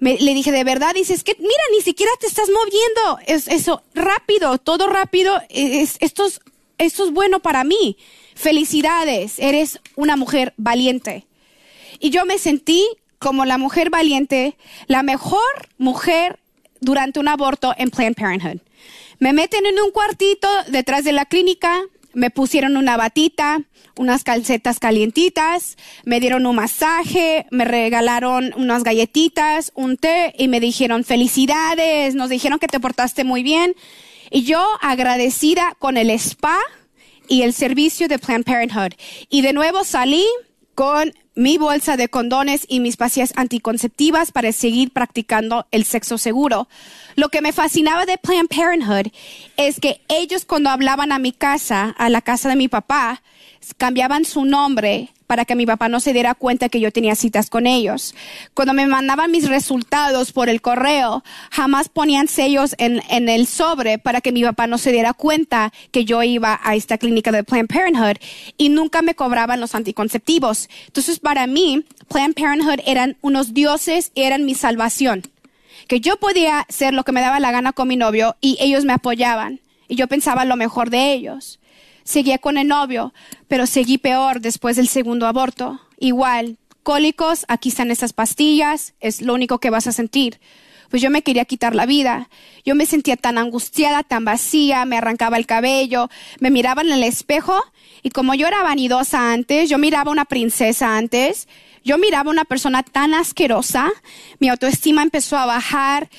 le 0.00 0.34
dije, 0.34 0.52
de 0.52 0.64
verdad, 0.64 0.94
dices 0.94 1.24
que, 1.24 1.36
mira, 1.38 1.62
ni 1.72 1.80
siquiera 1.80 2.12
te 2.20 2.26
estás 2.26 2.48
moviendo. 2.48 3.18
Es, 3.26 3.48
eso, 3.48 3.82
rápido, 3.94 4.58
todo 4.58 4.88
rápido. 4.88 5.40
Es, 5.48 5.96
esto 6.00 6.26
es 6.78 7.10
bueno 7.12 7.40
para 7.40 7.64
mí. 7.64 7.96
Felicidades, 8.34 9.38
eres 9.38 9.80
una 9.94 10.16
mujer 10.16 10.54
valiente. 10.56 11.26
Y 12.00 12.10
yo 12.10 12.26
me 12.26 12.38
sentí 12.38 12.84
como 13.18 13.44
la 13.44 13.56
mujer 13.56 13.88
valiente, 13.88 14.56
la 14.86 15.02
mejor 15.02 15.40
mujer 15.78 16.38
durante 16.80 17.20
un 17.20 17.28
aborto 17.28 17.74
en 17.78 17.90
Planned 17.90 18.16
Parenthood. 18.16 18.60
Me 19.18 19.32
meten 19.32 19.64
en 19.64 19.80
un 19.80 19.90
cuartito 19.90 20.48
detrás 20.68 21.04
de 21.04 21.12
la 21.12 21.24
clínica, 21.24 21.80
me 22.14 22.30
pusieron 22.30 22.76
una 22.76 22.96
batita, 22.96 23.62
unas 23.96 24.24
calcetas 24.24 24.78
calientitas, 24.78 25.76
me 26.04 26.20
dieron 26.20 26.46
un 26.46 26.56
masaje, 26.56 27.46
me 27.50 27.64
regalaron 27.64 28.52
unas 28.56 28.82
galletitas, 28.82 29.72
un 29.74 29.96
té 29.96 30.34
y 30.38 30.48
me 30.48 30.60
dijeron 30.60 31.04
felicidades, 31.04 32.14
nos 32.14 32.30
dijeron 32.30 32.58
que 32.58 32.68
te 32.68 32.80
portaste 32.80 33.24
muy 33.24 33.42
bien. 33.42 33.74
Y 34.30 34.42
yo 34.44 34.64
agradecida 34.80 35.76
con 35.78 35.96
el 35.96 36.10
spa 36.10 36.58
y 37.28 37.42
el 37.42 37.52
servicio 37.52 38.08
de 38.08 38.18
Planned 38.18 38.44
Parenthood. 38.44 38.92
Y 39.28 39.42
de 39.42 39.52
nuevo 39.52 39.84
salí 39.84 40.26
con 40.74 41.12
mi 41.34 41.58
bolsa 41.58 41.96
de 41.96 42.08
condones 42.08 42.64
y 42.68 42.80
mis 42.80 42.96
pastillas 42.96 43.32
anticonceptivas 43.36 44.32
para 44.32 44.52
seguir 44.52 44.90
practicando 44.90 45.66
el 45.70 45.84
sexo 45.84 46.18
seguro. 46.18 46.68
Lo 47.16 47.28
que 47.28 47.40
me 47.40 47.52
fascinaba 47.52 48.06
de 48.06 48.18
Planned 48.18 48.48
Parenthood 48.48 49.12
es 49.56 49.80
que 49.80 50.00
ellos 50.08 50.44
cuando 50.44 50.70
hablaban 50.70 51.12
a 51.12 51.18
mi 51.18 51.32
casa, 51.32 51.94
a 51.98 52.08
la 52.08 52.22
casa 52.22 52.48
de 52.48 52.56
mi 52.56 52.68
papá, 52.68 53.22
cambiaban 53.76 54.24
su 54.24 54.44
nombre 54.44 55.10
para 55.26 55.44
que 55.44 55.56
mi 55.56 55.66
papá 55.66 55.88
no 55.88 56.00
se 56.00 56.12
diera 56.12 56.34
cuenta 56.34 56.68
que 56.68 56.80
yo 56.80 56.92
tenía 56.92 57.14
citas 57.14 57.48
con 57.50 57.66
ellos. 57.66 58.14
Cuando 58.52 58.74
me 58.74 58.86
mandaban 58.86 59.30
mis 59.30 59.48
resultados 59.48 60.32
por 60.32 60.48
el 60.48 60.60
correo, 60.60 61.24
jamás 61.50 61.88
ponían 61.88 62.28
sellos 62.28 62.74
en, 62.78 63.00
el 63.08 63.46
sobre 63.46 63.98
para 63.98 64.20
que 64.20 64.32
mi 64.32 64.42
papá 64.42 64.66
no 64.66 64.78
se 64.78 64.92
diera 64.92 65.14
cuenta 65.14 65.72
que 65.90 66.04
yo 66.04 66.22
iba 66.22 66.60
a 66.62 66.76
esta 66.76 66.98
clínica 66.98 67.32
de 67.32 67.44
Planned 67.44 67.68
Parenthood 67.68 68.16
y 68.58 68.68
nunca 68.68 69.02
me 69.02 69.14
cobraban 69.14 69.60
los 69.60 69.74
anticonceptivos. 69.74 70.68
Entonces, 70.86 71.18
para 71.20 71.46
mí, 71.46 71.84
Planned 72.08 72.34
Parenthood 72.34 72.80
eran 72.86 73.16
unos 73.22 73.54
dioses, 73.54 74.12
eran 74.14 74.44
mi 74.44 74.54
salvación. 74.54 75.22
Que 75.88 76.00
yo 76.00 76.16
podía 76.18 76.60
hacer 76.60 76.94
lo 76.94 77.04
que 77.04 77.12
me 77.12 77.20
daba 77.20 77.40
la 77.40 77.50
gana 77.50 77.72
con 77.72 77.88
mi 77.88 77.96
novio 77.96 78.36
y 78.40 78.56
ellos 78.60 78.84
me 78.84 78.92
apoyaban. 78.92 79.60
Y 79.88 79.96
yo 79.96 80.06
pensaba 80.06 80.44
lo 80.44 80.56
mejor 80.56 80.90
de 80.90 81.12
ellos 81.12 81.58
seguía 82.04 82.38
con 82.38 82.58
el 82.58 82.68
novio, 82.68 83.12
pero 83.48 83.66
seguí 83.66 83.98
peor 83.98 84.40
después 84.40 84.76
del 84.76 84.88
segundo 84.88 85.26
aborto. 85.26 85.80
Igual, 85.98 86.58
cólicos, 86.82 87.44
aquí 87.48 87.70
están 87.70 87.90
esas 87.90 88.12
pastillas, 88.12 88.94
es 89.00 89.22
lo 89.22 89.34
único 89.34 89.58
que 89.58 89.70
vas 89.70 89.86
a 89.86 89.92
sentir. 89.92 90.40
Pues 90.90 91.02
yo 91.02 91.10
me 91.10 91.22
quería 91.22 91.44
quitar 91.44 91.74
la 91.74 91.86
vida. 91.86 92.28
Yo 92.64 92.74
me 92.74 92.86
sentía 92.86 93.16
tan 93.16 93.38
angustiada, 93.38 94.04
tan 94.04 94.24
vacía, 94.24 94.84
me 94.84 94.98
arrancaba 94.98 95.38
el 95.38 95.46
cabello, 95.46 96.08
me 96.38 96.50
miraba 96.50 96.82
en 96.82 96.92
el 96.92 97.02
espejo 97.02 97.60
y 98.02 98.10
como 98.10 98.34
yo 98.34 98.46
era 98.46 98.62
vanidosa 98.62 99.32
antes, 99.32 99.70
yo 99.70 99.78
miraba 99.78 100.10
una 100.10 100.26
princesa 100.26 100.96
antes, 100.96 101.48
yo 101.84 101.96
miraba 101.96 102.30
una 102.30 102.44
persona 102.44 102.82
tan 102.82 103.14
asquerosa, 103.14 103.90
mi 104.40 104.50
autoestima 104.50 105.02
empezó 105.02 105.38
a 105.38 105.46
bajar, 105.46 106.10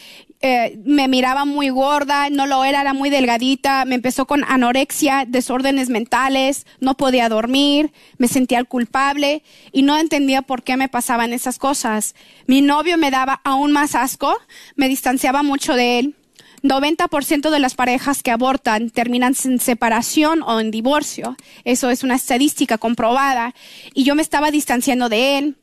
eh, 0.47 0.77
me 0.85 1.07
miraba 1.07 1.43
muy 1.43 1.69
gorda, 1.69 2.29
no 2.29 2.45
lo 2.45 2.63
era, 2.63 2.81
era 2.81 2.93
muy 2.93 3.09
delgadita, 3.09 3.83
me 3.83 3.95
empezó 3.95 4.27
con 4.27 4.43
anorexia, 4.43 5.25
desórdenes 5.27 5.89
mentales, 5.89 6.67
no 6.79 6.95
podía 6.97 7.29
dormir, 7.29 7.91
me 8.19 8.27
sentía 8.27 8.63
culpable 8.63 9.41
y 9.71 9.81
no 9.81 9.97
entendía 9.97 10.43
por 10.43 10.61
qué 10.61 10.77
me 10.77 10.87
pasaban 10.87 11.33
esas 11.33 11.57
cosas. 11.57 12.13
Mi 12.45 12.61
novio 12.61 12.95
me 12.99 13.09
daba 13.09 13.41
aún 13.43 13.71
más 13.71 13.95
asco, 13.95 14.37
me 14.75 14.87
distanciaba 14.87 15.41
mucho 15.41 15.73
de 15.73 15.97
él. 15.97 16.15
90% 16.61 17.49
de 17.49 17.59
las 17.59 17.73
parejas 17.73 18.21
que 18.21 18.29
abortan 18.29 18.91
terminan 18.91 19.33
en 19.45 19.59
separación 19.59 20.43
o 20.43 20.59
en 20.59 20.69
divorcio. 20.69 21.35
Eso 21.63 21.89
es 21.89 22.03
una 22.03 22.15
estadística 22.15 22.77
comprobada. 22.77 23.55
Y 23.95 24.03
yo 24.03 24.13
me 24.13 24.21
estaba 24.21 24.51
distanciando 24.51 25.09
de 25.09 25.39
él 25.39 25.57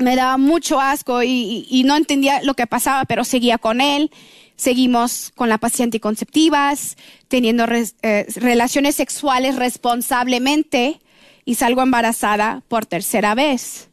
me 0.00 0.16
daba 0.16 0.36
mucho 0.36 0.80
asco 0.80 1.22
y, 1.22 1.82
no 1.84 1.96
entendía 1.96 2.42
lo 2.42 2.54
que 2.54 2.66
pasaba, 2.66 3.04
pero 3.04 3.24
seguía 3.24 3.58
con 3.58 3.80
él. 3.80 4.10
Seguimos 4.56 5.32
con 5.34 5.48
la 5.48 5.58
paciente 5.58 5.96
anticonceptivas, 5.96 6.96
teniendo 7.28 7.64
eh, 7.64 8.26
relaciones 8.36 8.94
sexuales 8.96 9.56
responsablemente 9.56 11.00
y 11.44 11.54
salgo 11.54 11.82
embarazada 11.82 12.62
por 12.68 12.84
tercera 12.84 13.34
vez. 13.34 13.88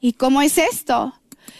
¿Y 0.00 0.12
cómo 0.12 0.42
es 0.42 0.58
esto? 0.58 1.14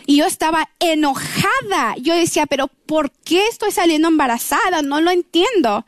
Y 0.06 0.18
yo 0.18 0.26
estaba 0.26 0.68
enojada. 0.78 1.96
Yo 2.00 2.14
decía, 2.14 2.46
pero 2.46 2.68
¿por 2.68 3.10
qué 3.10 3.48
estoy 3.48 3.72
saliendo 3.72 4.06
embarazada? 4.06 4.82
No 4.82 5.00
lo 5.00 5.10
entiendo. 5.10 5.84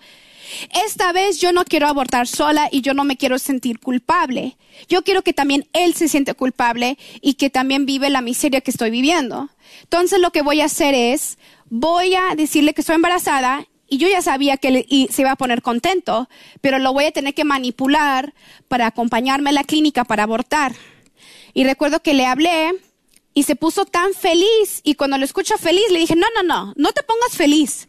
Esta 0.85 1.13
vez 1.13 1.41
yo 1.41 1.53
no 1.53 1.65
quiero 1.65 1.89
abortar 1.89 2.27
sola 2.27 2.69
y 2.71 2.81
yo 2.81 2.95
no 2.95 3.05
me 3.05 3.17
quiero 3.17 3.39
sentir 3.39 3.81
culpable. 3.81 4.57
Yo 4.89 5.03
quiero 5.03 5.23
que 5.23 5.33
también 5.33 5.69
él 5.73 5.95
se 5.95 6.09
siente 6.09 6.35
culpable 6.35 6.99
y 7.21 7.35
que 7.35 7.51
también 7.51 7.87
vive 7.87 8.11
la 8.11 8.23
miseria 8.23 8.61
que 8.61 8.71
estoy 8.71 8.91
viviendo. 8.91 9.51
Entonces 9.83 10.21
lo 10.21 10.31
que 10.31 10.43
voy 10.43 10.61
a 10.61 10.67
hacer 10.67 10.95
es, 10.95 11.39
voy 11.69 12.15
a 12.15 12.35
decirle 12.37 12.75
que 12.75 12.81
estoy 12.81 12.97
embarazada 12.97 13.67
y 13.89 13.99
yo 13.99 14.09
ya 14.09 14.23
sabía 14.23 14.59
que 14.59 14.85
se 15.11 15.23
iba 15.23 15.33
a 15.33 15.37
poner 15.37 15.63
contento, 15.63 16.29
pero 16.61 16.79
lo 16.79 16.93
voy 16.93 17.07
a 17.07 17.13
tener 17.13 17.35
que 17.35 17.45
manipular 17.45 18.35
para 18.69 18.87
acompañarme 18.87 19.51
a 19.51 19.55
la 19.55 19.65
clínica 19.65 20.05
para 20.05 20.25
abortar. 20.25 20.75
Y 21.55 21.65
recuerdo 21.65 22.01
que 22.01 22.15
le 22.15 22.27
hablé 22.27 22.73
y 23.33 23.45
se 23.45 23.57
puso 23.57 23.87
tan 23.87 24.13
feliz 24.13 24.81
y 24.85 24.95
cuando 24.95 25.17
lo 25.17 25.25
escucho 25.25 25.57
feliz 25.57 25.85
le 25.91 26.01
dije, 26.01 26.17
no, 26.17 26.27
no, 26.35 26.43
no, 26.43 26.75
no 26.77 26.93
te 26.93 27.03
pongas 27.03 27.37
feliz 27.37 27.89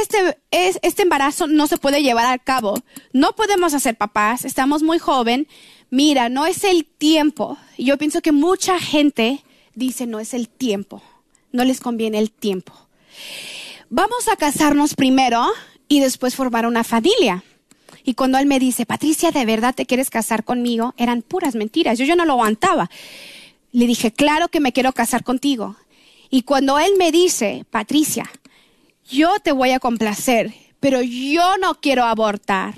este, 0.00 0.38
es, 0.50 0.78
este 0.82 1.02
embarazo 1.02 1.46
no 1.46 1.66
se 1.66 1.78
puede 1.78 2.02
llevar 2.02 2.26
a 2.26 2.38
cabo. 2.38 2.82
No 3.12 3.34
podemos 3.34 3.74
hacer 3.74 3.96
papás, 3.96 4.44
estamos 4.44 4.82
muy 4.82 4.98
joven. 4.98 5.48
Mira, 5.90 6.28
no 6.28 6.46
es 6.46 6.64
el 6.64 6.84
tiempo. 6.84 7.58
Yo 7.78 7.96
pienso 7.98 8.20
que 8.20 8.32
mucha 8.32 8.78
gente 8.78 9.42
dice 9.74 10.06
no 10.06 10.20
es 10.20 10.34
el 10.34 10.48
tiempo. 10.48 11.02
No 11.52 11.64
les 11.64 11.80
conviene 11.80 12.18
el 12.18 12.30
tiempo. 12.30 12.72
Vamos 13.88 14.28
a 14.28 14.36
casarnos 14.36 14.94
primero 14.94 15.46
y 15.88 16.00
después 16.00 16.34
formar 16.34 16.66
una 16.66 16.84
familia. 16.84 17.44
Y 18.04 18.14
cuando 18.14 18.38
él 18.38 18.46
me 18.46 18.58
dice, 18.58 18.86
Patricia, 18.86 19.30
¿de 19.30 19.44
verdad 19.44 19.74
te 19.74 19.86
quieres 19.86 20.10
casar 20.10 20.44
conmigo? 20.44 20.94
Eran 20.96 21.22
puras 21.22 21.54
mentiras. 21.54 21.98
Yo, 21.98 22.04
yo 22.04 22.16
no 22.16 22.24
lo 22.24 22.34
aguantaba. 22.34 22.90
Le 23.72 23.86
dije, 23.86 24.12
claro 24.12 24.48
que 24.48 24.60
me 24.60 24.72
quiero 24.72 24.92
casar 24.92 25.24
contigo. 25.24 25.76
Y 26.30 26.42
cuando 26.42 26.78
él 26.78 26.92
me 26.98 27.12
dice, 27.12 27.64
Patricia, 27.70 28.30
yo 29.10 29.38
te 29.42 29.52
voy 29.52 29.72
a 29.72 29.80
complacer, 29.80 30.54
pero 30.80 31.02
yo 31.02 31.58
no 31.58 31.80
quiero 31.80 32.04
abortar. 32.04 32.74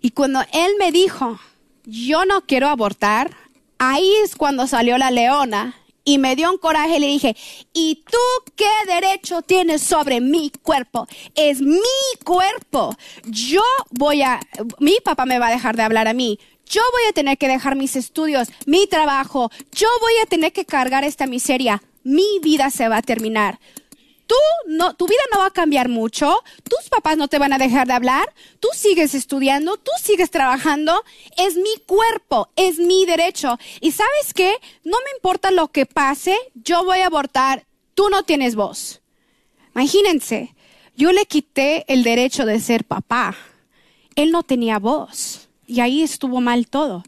Y 0.00 0.10
cuando 0.10 0.40
él 0.52 0.72
me 0.78 0.92
dijo, 0.92 1.38
yo 1.84 2.24
no 2.24 2.42
quiero 2.42 2.68
abortar, 2.68 3.30
ahí 3.78 4.10
es 4.22 4.36
cuando 4.36 4.66
salió 4.66 4.98
la 4.98 5.10
leona 5.10 5.76
y 6.04 6.18
me 6.18 6.36
dio 6.36 6.50
un 6.50 6.58
coraje 6.58 6.96
y 6.96 7.00
le 7.00 7.06
dije, 7.06 7.36
¿y 7.72 8.04
tú 8.10 8.52
qué 8.56 8.68
derecho 8.86 9.42
tienes 9.42 9.82
sobre 9.82 10.20
mi 10.20 10.50
cuerpo? 10.50 11.06
Es 11.34 11.62
mi 11.62 11.78
cuerpo. 12.24 12.96
Yo 13.24 13.62
voy 13.90 14.22
a, 14.22 14.40
mi 14.80 14.96
papá 15.02 15.24
me 15.24 15.38
va 15.38 15.48
a 15.48 15.52
dejar 15.52 15.76
de 15.76 15.82
hablar 15.82 16.08
a 16.08 16.12
mí. 16.12 16.38
Yo 16.66 16.82
voy 16.92 17.02
a 17.08 17.12
tener 17.12 17.38
que 17.38 17.48
dejar 17.48 17.76
mis 17.76 17.96
estudios, 17.96 18.48
mi 18.66 18.86
trabajo. 18.86 19.50
Yo 19.72 19.88
voy 20.00 20.12
a 20.22 20.26
tener 20.26 20.52
que 20.52 20.64
cargar 20.64 21.04
esta 21.04 21.26
miseria. 21.26 21.82
Mi 22.02 22.38
vida 22.42 22.70
se 22.70 22.88
va 22.88 22.98
a 22.98 23.02
terminar 23.02 23.58
tú 24.26 24.34
no, 24.66 24.94
tu 24.94 25.06
vida 25.06 25.20
no 25.32 25.40
va 25.40 25.46
a 25.46 25.50
cambiar 25.50 25.88
mucho, 25.88 26.42
tus 26.68 26.88
papás 26.88 27.16
no 27.16 27.28
te 27.28 27.38
van 27.38 27.52
a 27.52 27.58
dejar 27.58 27.86
de 27.86 27.92
hablar, 27.92 28.32
tú 28.60 28.68
sigues 28.74 29.14
estudiando, 29.14 29.76
tú 29.76 29.90
sigues 30.02 30.30
trabajando, 30.30 31.02
es 31.36 31.56
mi 31.56 31.76
cuerpo, 31.86 32.48
es 32.56 32.78
mi 32.78 33.06
derecho. 33.06 33.58
Y 33.80 33.92
sabes 33.92 34.34
qué, 34.34 34.54
no 34.84 34.96
me 35.04 35.16
importa 35.16 35.50
lo 35.50 35.68
que 35.68 35.86
pase, 35.86 36.36
yo 36.54 36.84
voy 36.84 37.00
a 37.00 37.06
abortar, 37.06 37.66
tú 37.94 38.08
no 38.08 38.22
tienes 38.22 38.54
voz. 38.54 39.00
Imagínense, 39.74 40.54
yo 40.96 41.12
le 41.12 41.26
quité 41.26 41.84
el 41.88 42.04
derecho 42.04 42.46
de 42.46 42.60
ser 42.60 42.84
papá, 42.84 43.36
él 44.14 44.30
no 44.30 44.42
tenía 44.42 44.78
voz 44.78 45.48
y 45.66 45.80
ahí 45.80 46.02
estuvo 46.02 46.40
mal 46.40 46.68
todo. 46.68 47.02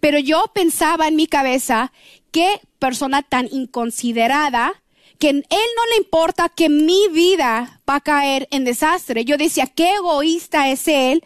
Pero 0.00 0.18
yo 0.18 0.44
pensaba 0.54 1.08
en 1.08 1.16
mi 1.16 1.26
cabeza, 1.26 1.92
qué 2.30 2.60
persona 2.78 3.22
tan 3.22 3.48
inconsiderada 3.50 4.80
que 5.20 5.28
a 5.28 5.30
él 5.32 5.44
no 5.50 5.86
le 5.90 5.96
importa 5.98 6.48
que 6.48 6.68
mi 6.68 7.06
vida 7.12 7.80
va 7.88 7.96
a 7.96 8.00
caer 8.00 8.48
en 8.50 8.64
desastre. 8.64 9.24
Yo 9.24 9.36
decía, 9.36 9.66
qué 9.66 9.94
egoísta 9.96 10.70
es 10.70 10.88
él, 10.88 11.22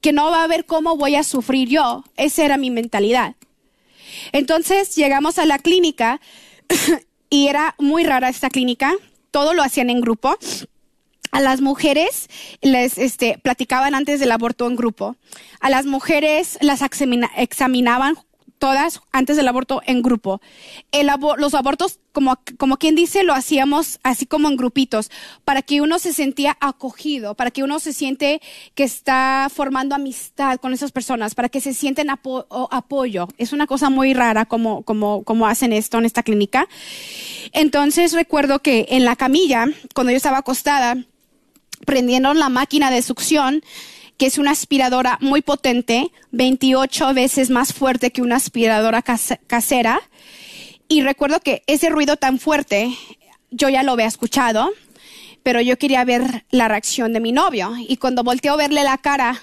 que 0.00 0.12
no 0.12 0.30
va 0.30 0.42
a 0.42 0.48
ver 0.48 0.64
cómo 0.64 0.96
voy 0.96 1.14
a 1.14 1.22
sufrir 1.22 1.68
yo. 1.68 2.04
Esa 2.16 2.44
era 2.44 2.56
mi 2.56 2.70
mentalidad. 2.70 3.36
Entonces 4.32 4.96
llegamos 4.96 5.38
a 5.38 5.44
la 5.44 5.58
clínica 5.58 6.20
y 7.30 7.48
era 7.48 7.74
muy 7.78 8.04
rara 8.04 8.30
esta 8.30 8.48
clínica. 8.48 8.94
Todo 9.30 9.52
lo 9.52 9.62
hacían 9.62 9.90
en 9.90 10.00
grupo. 10.00 10.38
A 11.30 11.40
las 11.40 11.60
mujeres 11.60 12.28
les 12.62 12.96
este, 12.96 13.38
platicaban 13.42 13.94
antes 13.94 14.20
del 14.20 14.32
aborto 14.32 14.66
en 14.66 14.76
grupo. 14.76 15.16
A 15.60 15.68
las 15.68 15.84
mujeres 15.84 16.56
las 16.62 16.80
examinaban 17.36 18.16
todas 18.64 19.02
antes 19.12 19.36
del 19.36 19.46
aborto 19.46 19.82
en 19.84 20.00
grupo. 20.00 20.40
El 20.90 21.10
los 21.36 21.52
abortos, 21.52 22.00
como, 22.12 22.40
como 22.56 22.78
quien 22.78 22.94
dice, 22.94 23.22
lo 23.22 23.34
hacíamos 23.34 24.00
así 24.02 24.24
como 24.24 24.48
en 24.48 24.56
grupitos, 24.56 25.10
para 25.44 25.60
que 25.60 25.82
uno 25.82 25.98
se 25.98 26.14
sentía 26.14 26.56
acogido, 26.60 27.34
para 27.34 27.50
que 27.50 27.62
uno 27.62 27.78
se 27.78 27.92
siente 27.92 28.40
que 28.74 28.84
está 28.84 29.50
formando 29.54 29.94
amistad 29.94 30.58
con 30.60 30.72
esas 30.72 30.92
personas, 30.92 31.34
para 31.34 31.50
que 31.50 31.60
se 31.60 31.74
sienten 31.74 32.08
apoyo. 32.08 33.28
Es 33.36 33.52
una 33.52 33.66
cosa 33.66 33.90
muy 33.90 34.14
rara 34.14 34.46
como, 34.46 34.82
como 34.82 35.46
hacen 35.46 35.74
esto 35.74 35.98
en 35.98 36.06
esta 36.06 36.22
clínica. 36.22 36.66
Entonces 37.52 38.14
recuerdo 38.14 38.60
que 38.60 38.86
en 38.88 39.04
la 39.04 39.14
camilla, 39.14 39.66
cuando 39.94 40.10
yo 40.10 40.16
estaba 40.16 40.38
acostada, 40.38 40.96
prendieron 41.84 42.38
la 42.38 42.48
máquina 42.48 42.90
de 42.90 43.02
succión, 43.02 43.62
que 44.16 44.26
es 44.26 44.38
una 44.38 44.52
aspiradora 44.52 45.18
muy 45.20 45.42
potente, 45.42 46.10
28 46.32 47.14
veces 47.14 47.50
más 47.50 47.72
fuerte 47.72 48.10
que 48.10 48.22
una 48.22 48.36
aspiradora 48.36 49.02
casera. 49.02 50.00
Y 50.88 51.02
recuerdo 51.02 51.40
que 51.40 51.62
ese 51.66 51.88
ruido 51.88 52.16
tan 52.16 52.38
fuerte, 52.38 52.96
yo 53.50 53.68
ya 53.68 53.82
lo 53.82 53.92
había 53.92 54.06
escuchado, 54.06 54.70
pero 55.42 55.60
yo 55.60 55.78
quería 55.78 56.04
ver 56.04 56.44
la 56.50 56.68
reacción 56.68 57.12
de 57.12 57.20
mi 57.20 57.32
novio. 57.32 57.72
Y 57.88 57.96
cuando 57.96 58.22
volteó 58.22 58.54
a 58.54 58.56
verle 58.56 58.84
la 58.84 58.98
cara, 58.98 59.42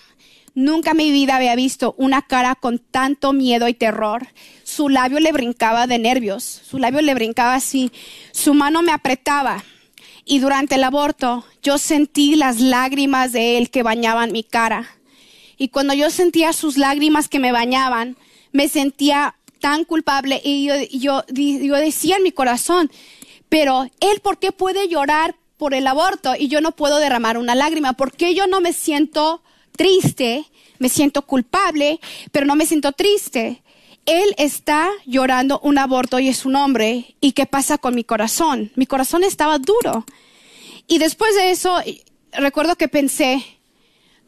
nunca 0.55 0.91
en 0.91 0.97
mi 0.97 1.11
vida 1.11 1.35
había 1.35 1.55
visto 1.55 1.95
una 1.97 2.21
cara 2.21 2.55
con 2.55 2.79
tanto 2.79 3.33
miedo 3.33 3.67
y 3.67 3.73
terror. 3.73 4.27
Su 4.63 4.89
labio 4.89 5.19
le 5.19 5.31
brincaba 5.31 5.87
de 5.87 5.99
nervios, 5.99 6.43
su 6.43 6.77
labio 6.77 7.01
le 7.01 7.13
brincaba 7.13 7.55
así, 7.55 7.91
su 8.31 8.53
mano 8.53 8.81
me 8.81 8.91
apretaba 8.91 9.63
y 10.31 10.39
durante 10.39 10.75
el 10.75 10.85
aborto 10.85 11.43
yo 11.61 11.77
sentí 11.77 12.35
las 12.35 12.61
lágrimas 12.61 13.33
de 13.33 13.57
él 13.57 13.69
que 13.69 13.83
bañaban 13.83 14.31
mi 14.31 14.43
cara. 14.43 14.87
Y 15.57 15.67
cuando 15.67 15.93
yo 15.93 16.09
sentía 16.09 16.53
sus 16.53 16.77
lágrimas 16.77 17.27
que 17.27 17.37
me 17.37 17.51
bañaban, 17.51 18.15
me 18.53 18.69
sentía 18.69 19.35
tan 19.59 19.83
culpable 19.83 20.41
y 20.41 20.69
yo, 21.01 21.25
decía 21.27 22.15
en 22.15 22.23
mi 22.23 22.31
corazón, 22.31 22.89
pero 23.49 23.89
él, 23.99 24.21
¿por 24.23 24.39
qué 24.39 24.53
puede 24.53 24.87
llorar 24.87 25.35
por 25.57 25.73
el 25.73 25.85
aborto 25.85 26.33
y 26.39 26.47
yo 26.47 26.61
no 26.61 26.71
puedo 26.71 26.99
derramar 26.99 27.37
una 27.37 27.53
lágrima? 27.53 27.91
¿Por 27.91 28.13
qué 28.13 28.33
yo 28.33 28.47
no 28.47 28.61
me 28.61 28.71
siento 28.71 29.43
triste? 29.75 30.45
Me 30.79 30.87
siento 30.87 31.23
culpable, 31.23 31.99
pero 32.31 32.45
no 32.45 32.55
me 32.55 32.65
siento 32.65 32.93
triste 32.93 33.60
él 34.05 34.33
está 34.37 34.89
llorando 35.05 35.59
un 35.63 35.77
aborto 35.77 36.19
y 36.19 36.29
es 36.29 36.45
un 36.45 36.55
hombre. 36.55 37.15
¿Y 37.21 37.33
qué 37.33 37.45
pasa 37.45 37.77
con 37.77 37.95
mi 37.95 38.03
corazón? 38.03 38.71
Mi 38.75 38.85
corazón 38.85 39.23
estaba 39.23 39.59
duro. 39.59 40.05
Y 40.87 40.97
después 40.97 41.35
de 41.35 41.51
eso, 41.51 41.77
recuerdo 42.33 42.75
que 42.75 42.87
pensé, 42.87 43.43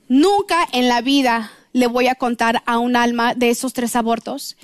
nunca 0.08 0.68
en 0.72 0.88
la 0.88 1.02
vida 1.02 1.52
le 1.74 1.88
voy 1.88 2.08
a 2.08 2.16
contar 2.16 2.62
a 2.66 2.78
un 2.78 2.96
alma 2.96 3.34
de 3.34 3.50
esos 3.50 3.74
tres 3.74 3.96
abortos. 3.96 4.56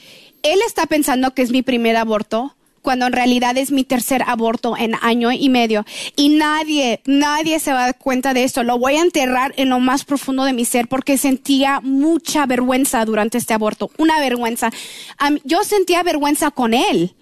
Él 0.43 0.59
está 0.65 0.85
pensando 0.85 1.33
que 1.33 1.41
es 1.41 1.51
mi 1.51 1.63
primer 1.63 1.97
aborto 1.97 2.55
cuando 2.81 3.05
en 3.07 3.13
realidad 3.13 3.57
es 3.57 3.71
mi 3.71 3.83
tercer 3.83 4.23
aborto 4.25 4.75
en 4.77 4.95
año 5.01 5.31
y 5.31 5.49
medio. 5.49 5.85
Y 6.15 6.29
nadie, 6.29 7.01
nadie 7.05 7.59
se 7.59 7.71
va 7.71 7.83
a 7.83 7.85
dar 7.87 7.97
cuenta 7.97 8.33
de 8.33 8.43
esto. 8.43 8.63
Lo 8.63 8.77
voy 8.77 8.95
a 8.95 9.01
enterrar 9.01 9.53
en 9.57 9.69
lo 9.69 9.79
más 9.79 10.05
profundo 10.05 10.43
de 10.43 10.53
mi 10.53 10.65
ser 10.65 10.87
porque 10.87 11.17
sentía 11.17 11.79
mucha 11.81 12.45
vergüenza 12.45 13.03
durante 13.05 13.37
este 13.37 13.53
aborto, 13.53 13.91
una 13.97 14.19
vergüenza. 14.19 14.71
yo 15.43 15.63
sentía 15.63 16.03
vergüenza 16.03 16.51
con 16.51 16.73
él. 16.73 17.15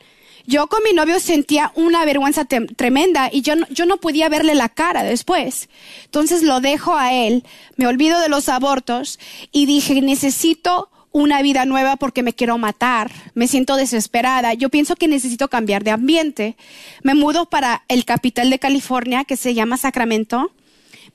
Yo 0.50 0.68
con 0.68 0.82
mi 0.82 0.94
novio 0.94 1.20
sentía 1.20 1.74
una 1.76 2.06
vergüenza 2.06 2.46
tremenda 2.46 3.30
y 3.30 3.42
yo 3.42 3.56
yo 3.70 3.86
no 3.86 3.98
podía 3.98 4.30
verle 4.30 4.56
la 4.56 4.70
cara 4.70 5.04
después. 5.04 5.68
Entonces 6.06 6.42
lo 6.42 6.62
dejo 6.62 6.96
a 6.96 7.14
él, 7.14 7.44
me 7.76 7.86
olvido 7.86 8.22
de 8.22 8.30
los 8.30 8.48
abortos 8.48 9.20
y 9.52 9.66
dije, 9.66 10.02
necesito 10.02 10.90
una 11.18 11.42
vida 11.42 11.66
nueva 11.66 11.96
porque 11.96 12.22
me 12.22 12.34
quiero 12.34 12.60
matar, 12.60 13.12
me 13.34 13.48
siento 13.48 13.76
desesperada, 13.76 14.54
yo 14.54 14.70
pienso 14.70 14.96
que 14.96 15.08
necesito 15.08 15.50
cambiar 15.50 15.84
de 15.84 15.90
ambiente. 15.90 16.56
Me 17.02 17.16
mudo 17.16 17.48
para 17.48 17.84
el 17.88 18.06
capital 18.06 18.52
de 18.52 18.60
California 18.60 19.24
que 19.24 19.36
se 19.36 19.56
llama 19.56 19.78
Sacramento. 19.78 20.52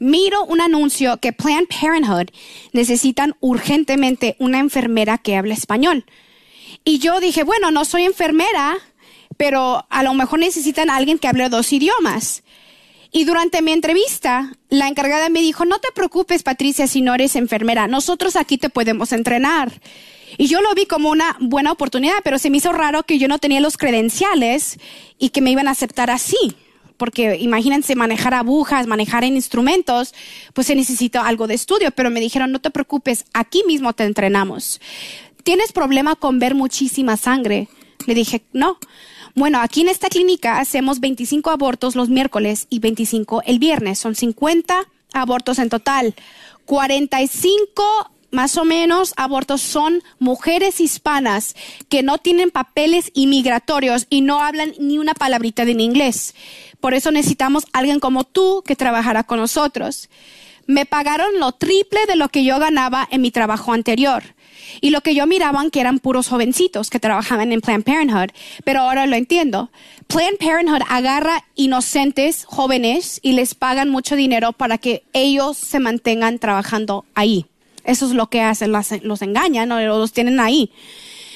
Miro 0.01 0.45
un 0.45 0.61
anuncio 0.61 1.19
que 1.19 1.33
Planned 1.33 1.69
Parenthood 1.69 2.31
necesitan 2.73 3.37
urgentemente 3.39 4.35
una 4.41 4.59
enfermera 4.59 5.19
que 5.19 5.37
hable 5.37 5.55
español. 5.55 6.05
Y 6.85 6.99
yo 6.99 7.21
dije, 7.21 7.45
bueno, 7.45 7.71
no 7.71 7.85
soy 7.85 8.03
enfermera, 8.03 8.79
pero 9.37 9.87
a 9.89 10.03
lo 10.03 10.15
mejor 10.15 10.41
necesitan 10.41 10.91
a 10.91 10.97
alguien 10.97 11.19
que 11.19 11.29
hable 11.29 11.49
dos 11.49 11.73
idiomas. 11.73 12.43
Y 13.15 13.25
durante 13.25 13.61
mi 13.61 13.73
entrevista, 13.73 14.53
la 14.71 14.89
encargada 14.89 15.29
me 15.29 15.43
dijo, 15.43 15.67
no 15.67 15.79
te 15.79 15.93
preocupes, 15.95 16.43
Patricia, 16.43 16.87
si 16.87 17.03
no 17.03 17.15
eres 17.15 17.37
enfermera, 17.37 17.87
nosotros 17.87 18.37
aquí 18.37 18.57
te 18.57 18.71
podemos 18.71 19.13
entrenar. 19.13 19.71
Y 20.39 20.47
yo 20.47 20.63
lo 20.63 20.75
vi 20.75 20.87
como 20.87 21.11
una 21.11 21.37
buena 21.39 21.73
oportunidad, 21.73 22.17
pero 22.25 22.39
se 22.39 22.49
me 22.49 22.57
hizo 22.57 22.73
raro 22.73 23.03
que 23.03 23.19
yo 23.19 23.29
no 23.29 23.39
tenía 23.39 23.61
los 23.61 23.77
credenciales 23.77 24.79
y 25.19 25.29
que 25.29 25.43
me 25.43 25.51
iban 25.51 25.69
a 25.69 25.73
aceptar 25.73 26.11
así. 26.11 26.57
Porque 26.97 27.37
imagínense 27.37 27.97
manejar 27.97 28.33
agujas, 28.33 28.87
manejar 28.87 29.25
en 29.25 29.37
instrumentos, 29.37 30.15
pues 30.55 30.67
se 30.67 30.75
necesita 30.75 31.27
algo 31.27 31.47
de 31.47 31.55
estudio. 31.55 31.91
Pero 31.91 32.09
me 32.09 32.21
dijeron, 32.21 32.51
no 32.51 32.61
te 32.61 32.71
preocupes, 32.71 33.27
aquí 33.35 33.63
mismo 33.67 33.93
te 33.93 34.05
entrenamos. 34.05 34.81
¿Tienes 35.43 35.73
problema 35.73 36.17
con 36.17 36.39
ver 36.39 36.55
muchísima 36.55 37.19
sangre? 37.19 37.69
Le 38.07 38.15
dije, 38.15 38.43
no. 38.53 38.79
Bueno, 39.35 39.61
aquí 39.61 39.81
en 39.81 39.89
esta 39.89 40.09
clínica 40.09 40.59
hacemos 40.59 41.01
25 41.01 41.51
abortos 41.51 41.97
los 41.97 42.11
miércoles 42.11 42.67
y 42.69 42.81
25 42.81 43.43
el 43.47 43.59
viernes. 43.59 43.99
Son 43.99 44.15
50 44.15 44.87
abortos 45.15 45.59
en 45.59 45.71
total. 45.71 46.15
45 46.67 48.11
más 48.31 48.57
o 48.57 48.65
menos 48.65 49.13
abortos 49.17 49.61
son 49.61 50.03
mujeres 50.19 50.81
hispanas 50.81 51.55
que 51.89 52.03
no 52.03 52.19
tienen 52.19 52.51
papeles 52.51 53.11
inmigratorios 53.15 54.07
y 54.11 54.23
no 54.23 54.41
hablan 54.43 54.73
ni 54.79 54.99
una 54.99 55.15
palabrita 55.15 55.65
de 55.65 55.73
inglés. 55.73 56.35
Por 56.81 56.95
eso 56.95 57.11
necesitamos 57.11 57.65
alguien 57.73 58.01
como 58.01 58.25
tú 58.25 58.63
que 58.67 58.75
trabajara 58.75 59.25
con 59.25 59.39
nosotros. 59.39 60.09
Me 60.67 60.87
pagaron 60.87 61.39
lo 61.39 61.53
triple 61.53 62.07
de 62.07 62.17
lo 62.17 62.29
que 62.29 62.45
yo 62.45 62.59
ganaba 62.59 63.07
en 63.11 63.21
mi 63.21 63.31
trabajo 63.31 63.73
anterior. 63.73 64.23
Y 64.81 64.91
lo 64.91 65.01
que 65.01 65.15
yo 65.15 65.27
miraban 65.27 65.71
que 65.71 65.81
eran 65.81 65.99
puros 65.99 66.29
jovencitos 66.29 66.91
que 66.91 67.01
trabajaban 67.01 67.53
en 67.53 67.61
Planned 67.61 67.85
Parenthood. 67.85 68.31
Pero 68.65 68.81
ahora 68.81 69.07
lo 69.07 69.17
entiendo. 69.17 69.71
Planned 70.07 70.39
Parenthood 70.39 70.83
agarra 70.89 71.45
inocentes 71.55 72.45
jóvenes 72.45 73.21
y 73.23 73.33
les 73.33 73.55
pagan 73.55 73.89
mucho 73.89 74.17
dinero 74.17 74.53
para 74.53 74.79
que 74.79 75.05
ellos 75.13 75.57
se 75.57 75.81
mantengan 75.81 76.39
trabajando 76.39 77.05
ahí. 77.15 77.47
Eso 77.85 78.07
es 78.07 78.13
lo 78.13 78.29
que 78.29 78.41
hacen, 78.41 78.73
los, 78.73 79.23
engañan 79.23 79.73
o 79.73 79.81
los 79.81 80.13
tienen 80.13 80.39
ahí. 80.41 80.71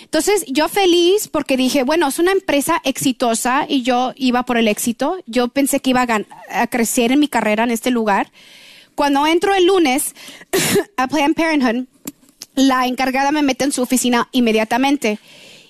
Entonces, 0.04 0.44
yo 0.46 0.68
feliz 0.68 1.28
porque 1.28 1.56
dije, 1.56 1.82
bueno, 1.82 2.06
es 2.06 2.18
una 2.18 2.30
empresa 2.30 2.80
exitosa 2.84 3.66
y 3.68 3.82
yo 3.82 4.12
iba 4.16 4.44
por 4.44 4.56
el 4.56 4.68
éxito. 4.68 5.18
Yo 5.26 5.48
pensé 5.48 5.80
que 5.80 5.90
iba 5.90 6.02
a, 6.02 6.62
a 6.62 6.66
crecer 6.68 7.10
en 7.10 7.18
mi 7.18 7.28
carrera 7.28 7.64
en 7.64 7.70
este 7.70 7.90
lugar. 7.90 8.30
Cuando 8.94 9.26
entro 9.26 9.54
el 9.54 9.66
lunes 9.66 10.14
a 10.96 11.08
Planned 11.08 11.34
Parenthood, 11.34 11.86
la 12.56 12.86
encargada 12.86 13.30
me 13.30 13.42
mete 13.42 13.64
en 13.64 13.72
su 13.72 13.82
oficina 13.82 14.28
inmediatamente 14.32 15.20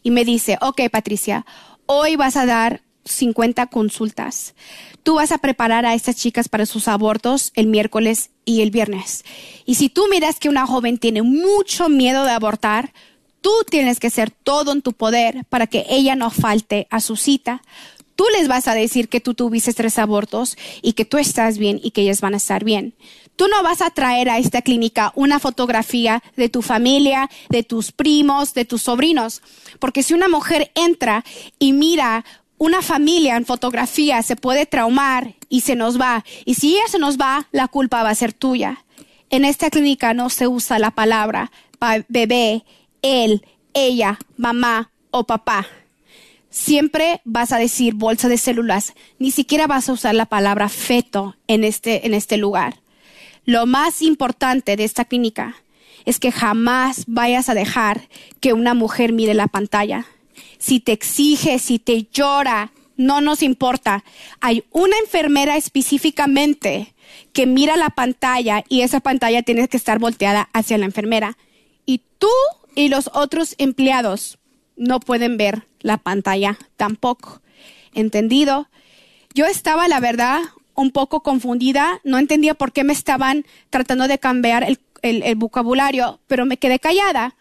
y 0.02 0.10
me 0.10 0.24
dice, 0.24 0.56
ok, 0.60 0.82
Patricia, 0.90 1.44
hoy 1.84 2.16
vas 2.16 2.36
a 2.36 2.46
dar 2.46 2.80
50 3.04 3.66
consultas. 3.66 4.54
Tú 5.02 5.16
vas 5.16 5.32
a 5.32 5.38
preparar 5.38 5.84
a 5.84 5.94
estas 5.94 6.16
chicas 6.16 6.48
para 6.48 6.64
sus 6.64 6.88
abortos 6.88 7.52
el 7.54 7.66
miércoles 7.66 8.30
y 8.44 8.62
el 8.62 8.70
viernes. 8.70 9.24
Y 9.64 9.74
si 9.74 9.88
tú 9.88 10.06
miras 10.10 10.38
que 10.38 10.48
una 10.48 10.66
joven 10.66 10.98
tiene 10.98 11.22
mucho 11.22 11.88
miedo 11.88 12.24
de 12.24 12.30
abortar, 12.30 12.92
tú 13.40 13.50
tienes 13.68 14.00
que 14.00 14.08
hacer 14.08 14.30
todo 14.30 14.72
en 14.72 14.82
tu 14.82 14.92
poder 14.92 15.44
para 15.48 15.66
que 15.66 15.86
ella 15.88 16.14
no 16.14 16.30
falte 16.30 16.86
a 16.90 17.00
su 17.00 17.16
cita. 17.16 17.62
Tú 18.14 18.24
les 18.38 18.48
vas 18.48 18.66
a 18.66 18.74
decir 18.74 19.08
que 19.08 19.20
tú 19.20 19.34
tuviste 19.34 19.72
tres 19.74 19.98
abortos 19.98 20.56
y 20.82 20.94
que 20.94 21.04
tú 21.04 21.18
estás 21.18 21.58
bien 21.58 21.80
y 21.82 21.90
que 21.90 22.02
ellas 22.02 22.20
van 22.20 22.34
a 22.34 22.38
estar 22.38 22.64
bien. 22.64 22.94
Tú 23.36 23.48
no 23.48 23.62
vas 23.62 23.82
a 23.82 23.90
traer 23.90 24.30
a 24.30 24.38
esta 24.38 24.62
clínica 24.62 25.12
una 25.14 25.38
fotografía 25.38 26.22
de 26.36 26.48
tu 26.48 26.62
familia, 26.62 27.30
de 27.50 27.62
tus 27.62 27.92
primos, 27.92 28.54
de 28.54 28.64
tus 28.64 28.82
sobrinos, 28.82 29.42
porque 29.78 30.02
si 30.02 30.14
una 30.14 30.28
mujer 30.28 30.72
entra 30.74 31.24
y 31.58 31.72
mira 31.72 32.24
una 32.58 32.80
familia 32.80 33.36
en 33.36 33.44
fotografía, 33.44 34.22
se 34.22 34.36
puede 34.36 34.64
traumar 34.64 35.34
y 35.50 35.60
se 35.60 35.76
nos 35.76 36.00
va. 36.00 36.24
Y 36.46 36.54
si 36.54 36.76
ella 36.76 36.88
se 36.88 36.98
nos 36.98 37.18
va, 37.18 37.46
la 37.52 37.68
culpa 37.68 38.02
va 38.02 38.10
a 38.10 38.14
ser 38.14 38.32
tuya. 38.32 38.84
En 39.28 39.44
esta 39.44 39.68
clínica 39.68 40.14
no 40.14 40.30
se 40.30 40.48
usa 40.48 40.78
la 40.78 40.90
palabra 40.90 41.50
bebé, 42.08 42.64
él, 43.02 43.44
ella, 43.74 44.18
mamá 44.36 44.90
o 45.10 45.24
papá. 45.24 45.66
Siempre 46.50 47.20
vas 47.24 47.52
a 47.52 47.58
decir 47.58 47.94
bolsa 47.94 48.28
de 48.28 48.38
células, 48.38 48.94
ni 49.18 49.30
siquiera 49.30 49.66
vas 49.66 49.88
a 49.88 49.92
usar 49.92 50.14
la 50.14 50.26
palabra 50.26 50.68
feto 50.68 51.36
en 51.48 51.64
este, 51.64 52.06
en 52.06 52.14
este 52.14 52.38
lugar. 52.38 52.80
Lo 53.46 53.64
más 53.64 54.02
importante 54.02 54.76
de 54.76 54.82
esta 54.82 55.04
clínica 55.04 55.54
es 56.04 56.18
que 56.18 56.32
jamás 56.32 57.04
vayas 57.06 57.48
a 57.48 57.54
dejar 57.54 58.08
que 58.40 58.52
una 58.52 58.74
mujer 58.74 59.12
mire 59.12 59.34
la 59.34 59.46
pantalla. 59.46 60.06
Si 60.58 60.80
te 60.80 60.90
exige, 60.90 61.60
si 61.60 61.78
te 61.78 62.08
llora, 62.12 62.72
no 62.96 63.20
nos 63.20 63.42
importa. 63.42 64.02
Hay 64.40 64.64
una 64.72 64.96
enfermera 64.98 65.56
específicamente 65.56 66.94
que 67.32 67.46
mira 67.46 67.76
la 67.76 67.90
pantalla 67.90 68.64
y 68.68 68.80
esa 68.80 68.98
pantalla 68.98 69.42
tiene 69.42 69.68
que 69.68 69.76
estar 69.76 70.00
volteada 70.00 70.48
hacia 70.52 70.78
la 70.78 70.86
enfermera. 70.86 71.38
Y 71.86 72.02
tú 72.18 72.28
y 72.74 72.88
los 72.88 73.10
otros 73.14 73.54
empleados 73.58 74.38
no 74.76 74.98
pueden 74.98 75.36
ver 75.36 75.68
la 75.80 75.98
pantalla 75.98 76.58
tampoco. 76.76 77.42
¿Entendido? 77.94 78.68
Yo 79.34 79.46
estaba, 79.46 79.86
la 79.86 80.00
verdad, 80.00 80.40
un 80.76 80.90
poco 80.90 81.20
confundida, 81.20 82.00
no 82.04 82.18
entendía 82.18 82.54
por 82.54 82.72
qué 82.72 82.84
me 82.84 82.92
estaban 82.92 83.44
tratando 83.70 84.08
de 84.08 84.18
cambiar 84.18 84.66
el, 85.02 85.34
vocabulario, 85.36 86.20
pero 86.26 86.46
me 86.46 86.56
quedé 86.56 86.78
callada. 86.78 87.34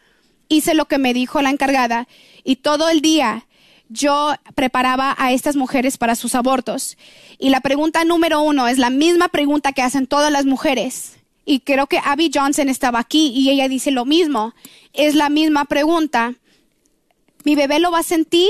Hice 0.48 0.74
lo 0.74 0.86
que 0.86 0.98
me 0.98 1.14
dijo 1.14 1.42
la 1.42 1.50
encargada 1.50 2.08
y 2.44 2.58
todo 2.58 2.90
el 2.90 3.02
día 3.02 3.48
yo 3.90 4.34
preparaba 4.56 5.16
a 5.18 5.32
estas 5.32 5.56
mujeres 5.56 5.98
para 5.98 6.16
sus 6.16 6.36
abortos. 6.36 6.98
Y 7.38 7.50
la 7.50 7.62
pregunta 7.62 8.04
número 8.04 8.42
uno 8.42 8.68
es 8.68 8.78
la 8.78 8.90
misma 8.90 9.30
pregunta 9.30 9.74
que 9.74 9.82
hacen 9.82 10.08
todas 10.08 10.32
las 10.32 10.46
mujeres. 10.46 11.18
Y 11.46 11.60
creo 11.60 11.88
que 11.88 12.00
Abby 12.04 12.32
Johnson 12.34 12.70
estaba 12.70 13.00
aquí 13.00 13.28
y 13.28 13.50
ella 13.50 13.68
dice 13.68 13.92
lo 13.92 14.06
mismo. 14.06 14.54
Es 14.94 15.16
la 15.16 15.30
misma 15.30 15.66
pregunta. 15.66 16.34
¿Mi 17.44 17.56
bebé 17.56 17.80
lo 17.80 17.92
va 17.92 18.00
a 18.00 18.04
sentir? 18.04 18.50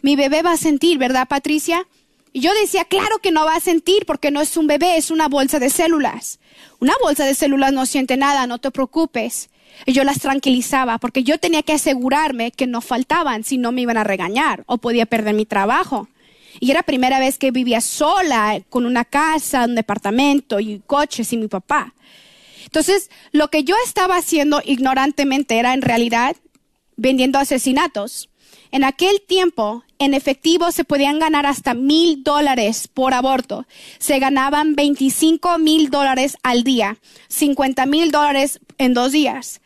Mi 0.00 0.16
bebé 0.16 0.42
va 0.42 0.52
a 0.52 0.56
sentir, 0.56 0.98
¿verdad, 0.98 1.28
Patricia? 1.28 1.86
Y 2.32 2.40
yo 2.40 2.50
decía, 2.60 2.84
claro 2.84 3.18
que 3.18 3.30
no 3.30 3.44
va 3.44 3.56
a 3.56 3.60
sentir 3.60 4.06
porque 4.06 4.30
no 4.30 4.40
es 4.40 4.56
un 4.56 4.66
bebé, 4.66 4.96
es 4.96 5.10
una 5.10 5.28
bolsa 5.28 5.58
de 5.58 5.70
células. 5.70 6.40
Una 6.80 6.94
bolsa 7.02 7.26
de 7.26 7.34
células 7.34 7.72
no 7.72 7.84
siente 7.84 8.16
nada, 8.16 8.46
no 8.46 8.58
te 8.58 8.70
preocupes. 8.70 9.50
Y 9.84 9.92
yo 9.92 10.04
las 10.04 10.20
tranquilizaba 10.20 10.98
porque 10.98 11.24
yo 11.24 11.38
tenía 11.38 11.62
que 11.62 11.74
asegurarme 11.74 12.52
que 12.52 12.66
no 12.66 12.80
faltaban, 12.80 13.44
si 13.44 13.58
no 13.58 13.72
me 13.72 13.82
iban 13.82 13.96
a 13.96 14.04
regañar 14.04 14.64
o 14.66 14.78
podía 14.78 15.06
perder 15.06 15.34
mi 15.34 15.46
trabajo. 15.46 16.08
Y 16.60 16.70
era 16.70 16.82
primera 16.82 17.18
vez 17.18 17.38
que 17.38 17.50
vivía 17.50 17.80
sola, 17.80 18.60
con 18.68 18.86
una 18.86 19.04
casa, 19.04 19.64
un 19.64 19.74
departamento 19.74 20.60
y 20.60 20.82
coches 20.86 21.32
y 21.32 21.36
mi 21.36 21.48
papá. 21.48 21.94
Entonces, 22.64 23.10
lo 23.32 23.48
que 23.48 23.64
yo 23.64 23.74
estaba 23.84 24.16
haciendo 24.16 24.62
ignorantemente 24.64 25.58
era 25.58 25.74
en 25.74 25.82
realidad 25.82 26.36
vendiendo 26.96 27.38
asesinatos. 27.38 28.28
En 28.72 28.84
aquel 28.84 29.20
tiempo, 29.20 29.84
en 29.98 30.14
efectivo, 30.14 30.72
se 30.72 30.84
podían 30.84 31.18
ganar 31.18 31.44
hasta 31.44 31.74
mil 31.74 32.24
dólares 32.24 32.88
por 32.88 33.12
aborto. 33.12 33.66
Se 33.98 34.18
ganaban 34.18 34.74
25 34.74 35.58
mil 35.58 35.90
dólares 35.90 36.38
al 36.42 36.64
día, 36.64 36.96
50 37.28 37.84
mil 37.84 38.10
dólares 38.10 38.60
en 38.78 38.94
dos 38.94 39.12
días. 39.12 39.60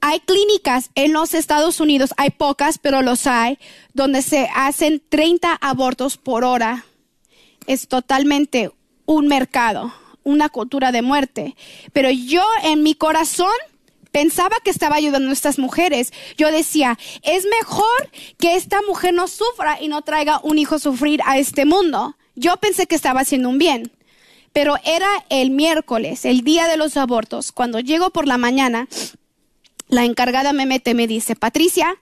Hay 0.00 0.20
clínicas 0.20 0.90
en 0.94 1.12
los 1.12 1.34
Estados 1.34 1.80
Unidos, 1.80 2.14
hay 2.16 2.30
pocas, 2.30 2.78
pero 2.78 3.02
los 3.02 3.26
hay, 3.26 3.58
donde 3.92 4.22
se 4.22 4.48
hacen 4.54 5.02
30 5.06 5.52
abortos 5.52 6.16
por 6.16 6.42
hora. 6.42 6.86
Es 7.66 7.88
totalmente 7.88 8.70
un 9.04 9.28
mercado, 9.28 9.92
una 10.24 10.48
cultura 10.48 10.92
de 10.92 11.02
muerte. 11.02 11.56
Pero 11.92 12.10
yo 12.10 12.42
en 12.62 12.82
mi 12.82 12.94
corazón 12.94 13.52
pensaba 14.12 14.56
que 14.62 14.70
estaba 14.70 14.96
ayudando 14.96 15.30
a 15.30 15.32
estas 15.32 15.58
mujeres. 15.58 16.12
Yo 16.36 16.50
decía, 16.50 16.98
es 17.22 17.44
mejor 17.60 18.10
que 18.38 18.56
esta 18.56 18.80
mujer 18.82 19.14
no 19.14 19.28
sufra 19.28 19.78
y 19.80 19.88
no 19.88 20.02
traiga 20.02 20.40
un 20.42 20.58
hijo 20.58 20.76
a 20.76 20.80
sufrir 20.80 21.20
a 21.24 21.38
este 21.38 21.64
mundo. 21.64 22.16
Yo 22.34 22.56
pensé 22.56 22.86
que 22.86 22.94
estaba 22.94 23.20
haciendo 23.20 23.48
un 23.48 23.58
bien. 23.58 23.92
Pero 24.52 24.76
era 24.84 25.08
el 25.28 25.50
miércoles, 25.50 26.24
el 26.24 26.40
día 26.40 26.66
de 26.66 26.78
los 26.78 26.96
abortos. 26.96 27.52
Cuando 27.52 27.78
llego 27.78 28.08
por 28.08 28.26
la 28.26 28.38
mañana, 28.38 28.88
la 29.88 30.04
encargada 30.04 30.54
me 30.54 30.64
mete, 30.64 30.94
me 30.94 31.06
dice, 31.06 31.36
Patricia, 31.36 31.96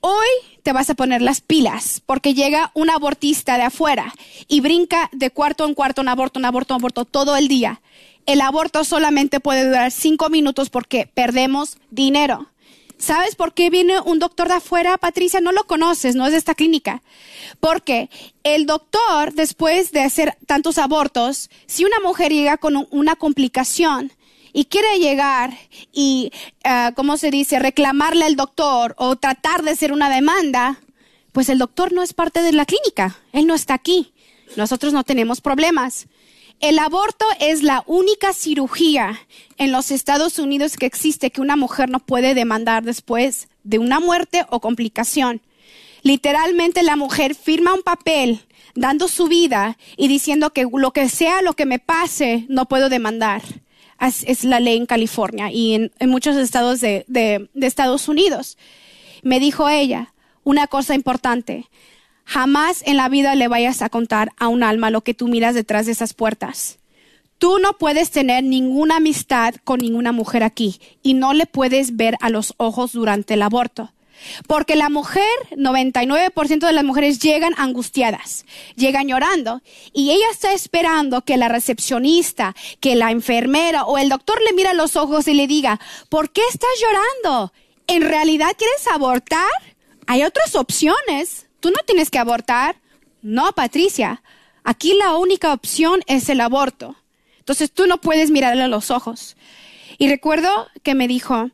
hoy 0.00 0.26
te 0.64 0.72
vas 0.72 0.90
a 0.90 0.94
poner 0.94 1.22
las 1.22 1.40
pilas 1.40 2.02
porque 2.04 2.34
llega 2.34 2.72
un 2.74 2.90
abortista 2.90 3.56
de 3.56 3.62
afuera 3.62 4.12
y 4.48 4.60
brinca 4.60 5.08
de 5.12 5.30
cuarto 5.30 5.64
en 5.64 5.74
cuarto, 5.74 6.00
un 6.00 6.08
aborto, 6.08 6.40
un 6.40 6.44
aborto, 6.44 6.74
un 6.74 6.80
aborto 6.80 7.04
todo 7.04 7.36
el 7.36 7.48
día 7.48 7.80
el 8.26 8.40
aborto 8.40 8.84
solamente 8.84 9.40
puede 9.40 9.66
durar 9.66 9.90
cinco 9.90 10.28
minutos 10.28 10.70
porque 10.70 11.10
perdemos 11.12 11.78
dinero. 11.90 12.48
¿Sabes 12.96 13.34
por 13.34 13.54
qué 13.54 13.70
viene 13.70 14.00
un 14.00 14.18
doctor 14.18 14.48
de 14.48 14.54
afuera, 14.54 14.96
Patricia? 14.98 15.40
No 15.40 15.52
lo 15.52 15.64
conoces, 15.64 16.14
no 16.14 16.26
es 16.26 16.32
de 16.32 16.38
esta 16.38 16.54
clínica. 16.54 17.02
Porque 17.60 18.08
el 18.44 18.66
doctor, 18.66 19.34
después 19.34 19.92
de 19.92 20.02
hacer 20.02 20.38
tantos 20.46 20.78
abortos, 20.78 21.50
si 21.66 21.84
una 21.84 21.98
mujer 22.00 22.32
llega 22.32 22.56
con 22.56 22.86
una 22.90 23.16
complicación 23.16 24.12
y 24.52 24.66
quiere 24.66 25.00
llegar 25.00 25.58
y, 25.92 26.30
uh, 26.64 26.94
¿cómo 26.94 27.16
se 27.16 27.30
dice?, 27.30 27.58
reclamarle 27.58 28.24
al 28.24 28.36
doctor 28.36 28.94
o 28.96 29.16
tratar 29.16 29.64
de 29.64 29.72
hacer 29.72 29.92
una 29.92 30.08
demanda, 30.08 30.80
pues 31.32 31.48
el 31.48 31.58
doctor 31.58 31.92
no 31.92 32.02
es 32.02 32.14
parte 32.14 32.42
de 32.42 32.52
la 32.52 32.64
clínica, 32.64 33.18
él 33.32 33.46
no 33.48 33.54
está 33.54 33.74
aquí. 33.74 34.12
Nosotros 34.56 34.92
no 34.92 35.02
tenemos 35.02 35.40
problemas. 35.40 36.06
El 36.60 36.78
aborto 36.78 37.26
es 37.40 37.62
la 37.62 37.84
única 37.86 38.32
cirugía 38.32 39.20
en 39.58 39.72
los 39.72 39.90
Estados 39.90 40.38
Unidos 40.38 40.76
que 40.76 40.86
existe 40.86 41.30
que 41.30 41.40
una 41.40 41.56
mujer 41.56 41.90
no 41.90 42.00
puede 42.00 42.34
demandar 42.34 42.84
después 42.84 43.48
de 43.64 43.78
una 43.78 44.00
muerte 44.00 44.46
o 44.48 44.60
complicación. 44.60 45.42
Literalmente 46.02 46.82
la 46.82 46.96
mujer 46.96 47.34
firma 47.34 47.74
un 47.74 47.82
papel 47.82 48.46
dando 48.74 49.08
su 49.08 49.26
vida 49.26 49.78
y 49.96 50.08
diciendo 50.08 50.50
que 50.50 50.66
lo 50.72 50.92
que 50.92 51.08
sea 51.08 51.42
lo 51.42 51.54
que 51.54 51.66
me 51.66 51.78
pase, 51.78 52.46
no 52.48 52.66
puedo 52.66 52.88
demandar. 52.88 53.42
Es, 54.00 54.44
la 54.44 54.60
ley 54.60 54.76
en 54.76 54.86
California 54.86 55.50
y 55.50 55.74
en, 55.74 56.10
muchos 56.10 56.36
estados 56.36 56.80
de 56.80 57.48
Estados 57.54 58.08
Unidos. 58.08 58.58
Me 59.22 59.40
dijo 59.40 59.68
ella 59.68 60.12
una 60.44 60.66
cosa 60.66 60.94
importante. 60.94 61.66
Jamás 62.24 62.82
en 62.86 62.96
la 62.96 63.08
vida 63.08 63.34
le 63.34 63.48
vayas 63.48 63.82
a 63.82 63.90
contar 63.90 64.32
a 64.38 64.48
un 64.48 64.62
alma 64.62 64.90
lo 64.90 65.02
que 65.02 65.14
tú 65.14 65.28
miras 65.28 65.54
detrás 65.54 65.86
de 65.86 65.92
esas 65.92 66.14
puertas. 66.14 66.78
Tú 67.38 67.58
no 67.58 67.74
puedes 67.74 68.10
tener 68.10 68.42
ninguna 68.44 68.96
amistad 68.96 69.54
con 69.64 69.80
ninguna 69.80 70.12
mujer 70.12 70.42
aquí 70.42 70.80
y 71.02 71.14
no 71.14 71.34
le 71.34 71.46
puedes 71.46 71.96
ver 71.96 72.16
a 72.20 72.30
los 72.30 72.54
ojos 72.56 72.92
durante 72.92 73.34
el 73.34 73.42
aborto. 73.42 73.92
Porque 74.46 74.76
la 74.76 74.88
mujer, 74.88 75.24
99% 75.50 76.66
de 76.66 76.72
las 76.72 76.84
mujeres 76.84 77.18
llegan 77.18 77.52
angustiadas, 77.58 78.46
llegan 78.76 79.08
llorando 79.08 79.60
y 79.92 80.12
ella 80.12 80.26
está 80.30 80.52
esperando 80.52 81.22
que 81.22 81.36
la 81.36 81.48
recepcionista, 81.48 82.54
que 82.80 82.94
la 82.94 83.10
enfermera 83.10 83.84
o 83.84 83.98
el 83.98 84.08
doctor 84.08 84.40
le 84.42 84.54
mire 84.54 84.70
a 84.70 84.74
los 84.74 84.96
ojos 84.96 85.28
y 85.28 85.34
le 85.34 85.46
diga, 85.46 85.80
¿por 86.08 86.30
qué 86.30 86.42
estás 86.48 86.70
llorando? 86.80 87.52
¿En 87.86 88.02
realidad 88.02 88.56
quieres 88.56 88.86
abortar? 88.86 89.50
Hay 90.06 90.22
otras 90.22 90.54
opciones 90.54 91.43
tú 91.64 91.70
no 91.70 91.78
tienes 91.86 92.10
que 92.10 92.18
abortar. 92.18 92.76
No, 93.22 93.52
Patricia, 93.52 94.22
aquí 94.64 94.92
la 94.98 95.16
única 95.16 95.50
opción 95.54 96.02
es 96.06 96.28
el 96.28 96.42
aborto. 96.42 96.94
Entonces 97.38 97.72
tú 97.72 97.86
no 97.86 98.02
puedes 98.02 98.30
mirarle 98.30 98.64
a 98.64 98.68
los 98.68 98.90
ojos. 98.90 99.34
Y 99.96 100.10
recuerdo 100.10 100.68
que 100.82 100.94
me 100.94 101.08
dijo, 101.08 101.48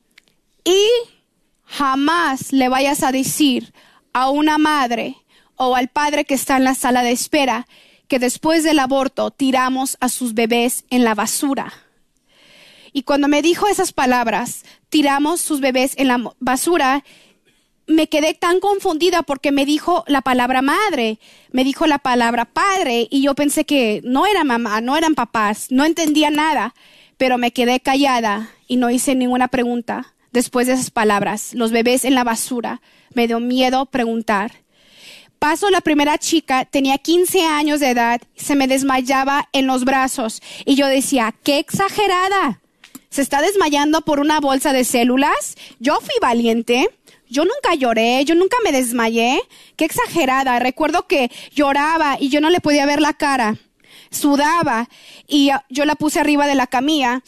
y 0.65 0.85
jamás 1.65 2.53
le 2.53 2.69
vayas 2.69 3.05
a 3.05 3.13
decir 3.13 3.73
a 4.13 4.31
una 4.31 4.59
madre 4.59 5.15
o 5.55 5.77
al 5.77 5.87
padre 5.87 6.25
que 6.25 6.35
está 6.35 6.57
en 6.57 6.65
la 6.65 6.75
sala 6.75 7.05
de 7.05 7.13
espera 7.13 7.69
que 8.09 8.19
después 8.19 8.65
del 8.65 8.81
aborto 8.81 9.31
tiramos 9.31 9.97
a 10.01 10.09
sus 10.09 10.35
bebés 10.35 10.87
en 10.91 11.05
la 11.05 11.15
basura. 11.15 11.73
Y 12.93 13.03
cuando 13.05 13.29
me 13.29 13.43
dijo 13.43 13.69
esas 13.69 13.93
palabras, 13.93 14.65
tiramos 14.89 15.41
sus 15.41 15.61
bebés 15.61 15.93
en 15.97 16.09
la 16.09 16.33
basura, 16.41 17.05
me 17.91 18.09
quedé 18.09 18.35
tan 18.35 18.61
confundida 18.61 19.23
porque 19.23 19.53
me 19.53 19.67
dijo 19.67 20.05
la 20.07 20.23
palabra 20.23 20.63
madre, 20.63 21.19
me 21.51 21.65
dijo 21.65 21.87
la 21.87 21.99
palabra 21.99 22.45
padre 22.45 23.09
y 23.11 23.23
yo 23.23 23.35
pensé 23.35 23.65
que 23.65 24.01
no 24.05 24.27
era 24.27 24.45
mamá, 24.45 24.81
no 24.81 24.97
eran 24.97 25.15
papás, 25.15 25.67
no 25.71 25.85
entendía 25.85 26.31
nada, 26.31 26.75
pero 27.17 27.37
me 27.37 27.53
quedé 27.53 27.81
callada 27.81 28.51
y 28.69 28.77
no 28.77 28.91
hice 28.91 29.15
ninguna 29.15 29.49
pregunta 29.49 30.15
después 30.31 30.69
de 30.69 30.75
esas 30.75 30.91
palabras. 30.91 31.53
Los 31.55 31.73
bebés 31.73 32.05
en 32.05 32.15
la 32.15 32.25
basura, 32.25 32.81
me 33.13 33.27
dio 33.27 33.41
miedo 33.41 33.87
preguntar. 33.87 34.53
Paso 35.41 35.69
la 35.71 35.81
primera 35.81 36.17
chica, 36.19 36.67
tenía 36.67 36.99
15 36.99 37.45
años 37.45 37.81
de 37.81 37.91
edad, 37.91 38.21
se 38.37 38.55
me 38.55 38.69
desmayaba 38.69 39.49
en 39.53 39.67
los 39.67 39.85
brazos 39.85 40.43
y 40.65 40.77
yo 40.77 40.87
decía, 40.87 41.35
qué 41.43 41.59
exagerada. 41.59 42.61
¿Se 43.11 43.23
está 43.23 43.43
desmayando 43.43 44.03
por 44.03 44.21
una 44.21 44.39
bolsa 44.39 44.73
de 44.73 44.85
células? 44.85 45.57
Yo 45.81 45.99
fui 45.99 46.15
valiente 46.23 46.89
yo 47.31 47.45
nunca 47.45 47.75
lloré, 47.75 48.25
yo 48.25 48.35
nunca 48.35 48.57
me 48.65 48.73
desmayé. 48.73 49.41
Qué 49.77 49.85
exagerada. 49.85 50.59
Recuerdo 50.59 51.07
que 51.07 51.31
lloraba 51.55 52.17
y 52.21 52.29
yo 52.29 52.41
no 52.41 52.51
le 52.51 52.61
podía 52.61 52.87
ver 52.87 53.01
la 53.01 53.15
cara. 53.15 53.57
Sudaba 54.11 54.89
y 55.29 55.51
yo 55.69 55.85
la 55.85 55.95
puse 55.95 56.21
arriba 56.21 56.47
de 56.47 56.57
la 56.57 56.67
camilla. 56.67 57.23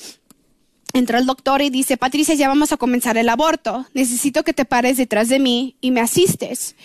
Entró 0.92 1.16
el 1.16 1.24
doctor 1.24 1.62
y 1.62 1.70
dice, 1.70 1.96
Patricia, 1.96 2.34
ya 2.34 2.48
vamos 2.48 2.72
a 2.72 2.76
comenzar 2.76 3.16
el 3.16 3.28
aborto. 3.28 3.86
Necesito 3.94 4.42
que 4.42 4.52
te 4.52 4.66
pares 4.66 4.98
detrás 4.98 5.28
de 5.28 5.38
mí 5.38 5.76
y 5.80 5.90
me 5.90 6.00
asistes. 6.00 6.76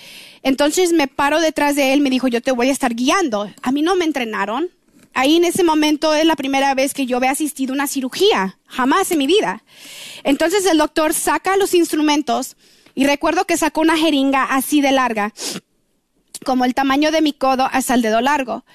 Entonces 0.44 0.94
me 0.94 1.08
paro 1.08 1.42
detrás 1.42 1.76
de 1.76 1.92
él, 1.92 2.00
me 2.00 2.10
dijo, 2.10 2.28
yo 2.30 2.42
te 2.42 2.52
voy 2.52 2.70
a 2.70 2.72
estar 2.72 2.96
guiando. 2.96 3.52
A 3.62 3.72
mí 3.72 3.82
no 3.82 3.96
me 3.96 4.06
entrenaron. 4.06 4.70
Ahí 5.14 5.36
en 5.36 5.46
ese 5.46 5.64
momento 5.64 6.14
es 6.14 6.26
la 6.26 6.36
primera 6.36 6.76
vez 6.76 6.94
que 6.94 7.08
yo 7.08 7.20
he 7.22 7.28
asistido 7.28 7.74
a 7.74 7.76
una 7.76 7.88
cirugía, 7.88 8.60
jamás 8.68 9.12
en 9.12 9.18
mi 9.18 9.26
vida. 9.26 9.64
Entonces 10.24 10.66
el 10.68 10.78
doctor 10.78 11.14
saca 11.14 11.58
los 11.58 11.74
instrumentos 11.74 12.56
y 12.98 13.06
recuerdo 13.06 13.46
que 13.46 13.58
sacó 13.58 13.82
una 13.82 13.96
jeringa 13.96 14.44
así 14.44 14.82
de 14.82 14.92
larga, 14.92 15.32
como 16.44 16.66
el 16.66 16.74
tamaño 16.74 17.12
de 17.12 17.22
mi 17.22 17.32
codo 17.32 17.70
hasta 17.72 17.94
el 17.94 18.02
dedo 18.02 18.22
largo. 18.22 18.66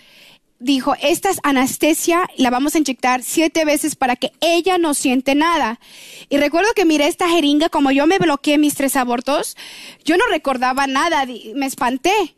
dijo, 0.60 0.94
esta 1.02 1.28
es 1.28 1.40
anestesia, 1.42 2.30
la 2.36 2.48
vamos 2.50 2.76
a 2.76 2.78
inyectar 2.78 3.24
siete 3.24 3.64
veces 3.64 3.96
para 3.96 4.14
que 4.14 4.30
ella 4.40 4.78
no 4.78 4.94
siente 4.94 5.34
nada. 5.34 5.80
Y 6.28 6.36
recuerdo 6.36 6.68
que 6.76 6.84
miré 6.84 7.08
esta 7.08 7.28
jeringa, 7.28 7.68
como 7.68 7.90
yo 7.90 8.06
me 8.06 8.18
bloqueé 8.18 8.58
mis 8.58 8.76
tres 8.76 8.94
abortos, 8.94 9.56
yo 10.04 10.16
no 10.16 10.24
recordaba 10.30 10.86
nada, 10.86 11.26
me 11.56 11.66
espanté. 11.66 12.36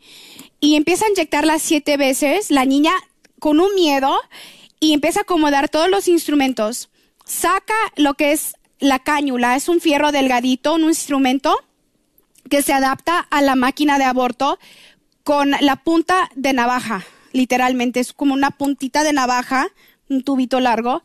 Y 0.61 0.77
empieza 0.77 1.05
a 1.05 1.11
inyectarla 1.11 1.59
siete 1.59 1.99
veces, 1.99 2.51
la 2.51 2.65
niña 2.65 2.93
con 3.41 3.61
un 3.61 3.75
miedo, 3.75 4.19
y 4.81 4.95
empieza 4.95 5.21
a 5.21 5.25
acomodar 5.25 5.69
todos 5.69 5.91
los 5.91 6.09
instrumentos. 6.09 6.89
Saca 7.27 7.75
lo 7.97 8.15
que 8.15 8.33
es 8.33 8.55
la 8.79 9.01
cáñula, 9.01 9.55
es 9.55 9.69
un 9.69 9.83
fierro 9.83 10.13
delgadito, 10.13 10.77
un 10.77 10.85
instrumento 10.85 11.61
que 12.51 12.63
se 12.63 12.73
adapta 12.73 13.19
a 13.19 13.43
la 13.43 13.55
máquina 13.55 13.99
de 13.99 14.05
aborto 14.05 14.59
con 15.23 15.53
la 15.61 15.77
punta 15.77 16.31
de 16.35 16.53
navaja 16.53 17.05
literalmente 17.35 18.01
es 18.01 18.15
como 18.15 18.33
una 18.33 18.53
puntita 18.53 19.03
de 19.03 19.13
navaja, 19.13 19.69
un 20.09 20.23
tubito 20.23 20.61
largo, 20.61 21.03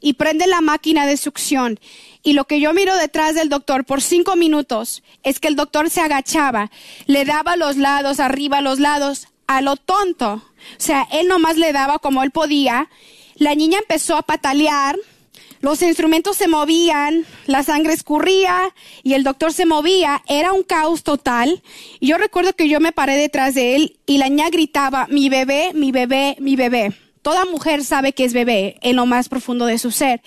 y 0.00 0.14
prende 0.14 0.46
la 0.46 0.60
máquina 0.60 1.06
de 1.06 1.16
succión. 1.16 1.80
Y 2.22 2.34
lo 2.34 2.44
que 2.44 2.60
yo 2.60 2.74
miro 2.74 2.96
detrás 2.96 3.34
del 3.34 3.48
doctor 3.48 3.84
por 3.84 4.02
cinco 4.02 4.36
minutos 4.36 5.02
es 5.22 5.40
que 5.40 5.48
el 5.48 5.56
doctor 5.56 5.88
se 5.88 6.00
agachaba, 6.00 6.70
le 7.06 7.24
daba 7.24 7.56
los 7.56 7.76
lados, 7.76 8.20
arriba 8.20 8.60
los 8.60 8.80
lados, 8.80 9.28
a 9.46 9.62
lo 9.62 9.76
tonto. 9.76 10.34
O 10.34 10.80
sea, 10.80 11.06
él 11.12 11.28
nomás 11.28 11.56
le 11.56 11.72
daba 11.72 12.00
como 12.00 12.22
él 12.22 12.32
podía. 12.32 12.90
La 13.36 13.54
niña 13.54 13.78
empezó 13.78 14.16
a 14.16 14.22
patalear, 14.22 14.96
los 15.60 15.82
instrumentos 15.82 16.36
se 16.36 16.48
movían, 16.48 17.24
la 17.46 17.62
sangre 17.62 17.92
escurría 17.92 18.74
y 19.02 19.14
el 19.14 19.24
doctor 19.24 19.52
se 19.52 19.66
movía. 19.66 20.22
Era 20.28 20.52
un 20.52 20.62
caos 20.62 21.02
total. 21.02 21.62
Y 22.00 22.08
yo 22.08 22.18
recuerdo 22.18 22.52
que 22.52 22.68
yo 22.68 22.80
me 22.80 22.92
paré 22.92 23.16
detrás 23.16 23.54
de 23.54 23.74
él 23.74 23.98
y 24.06 24.18
la 24.18 24.28
niña 24.28 24.50
gritaba, 24.50 25.06
mi 25.08 25.28
bebé, 25.28 25.72
mi 25.74 25.90
bebé, 25.90 26.36
mi 26.38 26.54
bebé. 26.54 26.92
Toda 27.22 27.44
mujer 27.44 27.84
sabe 27.84 28.12
que 28.12 28.24
es 28.24 28.32
bebé 28.32 28.78
en 28.82 28.96
lo 28.96 29.06
más 29.06 29.28
profundo 29.28 29.66
de 29.66 29.78
su 29.78 29.90
ser. 29.90 30.22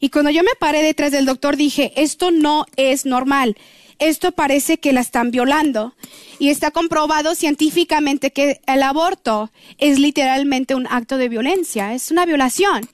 Y 0.00 0.10
cuando 0.10 0.30
yo 0.30 0.42
me 0.42 0.54
paré 0.58 0.82
detrás 0.82 1.12
del 1.12 1.24
doctor 1.24 1.56
dije, 1.56 1.92
esto 1.96 2.30
no 2.30 2.66
es 2.76 3.06
normal. 3.06 3.56
Esto 4.00 4.32
parece 4.32 4.78
que 4.78 4.92
la 4.92 5.00
están 5.00 5.30
violando. 5.30 5.94
Y 6.40 6.48
está 6.50 6.72
comprobado 6.72 7.34
científicamente 7.36 8.32
que 8.32 8.60
el 8.66 8.82
aborto 8.82 9.50
es 9.78 10.00
literalmente 10.00 10.74
un 10.74 10.88
acto 10.88 11.16
de 11.16 11.28
violencia, 11.28 11.94
es 11.94 12.10
una 12.10 12.26
violación. 12.26 12.88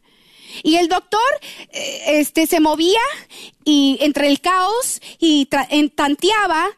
Y 0.63 0.77
el 0.77 0.89
doctor 0.89 1.21
eh, 1.73 2.21
este, 2.21 2.47
se 2.47 2.61
movía 2.61 3.01
y 3.65 3.99
entre 4.01 4.29
el 4.29 4.41
caos 4.41 5.01
y 5.19 5.47
tanteaba. 5.95 6.69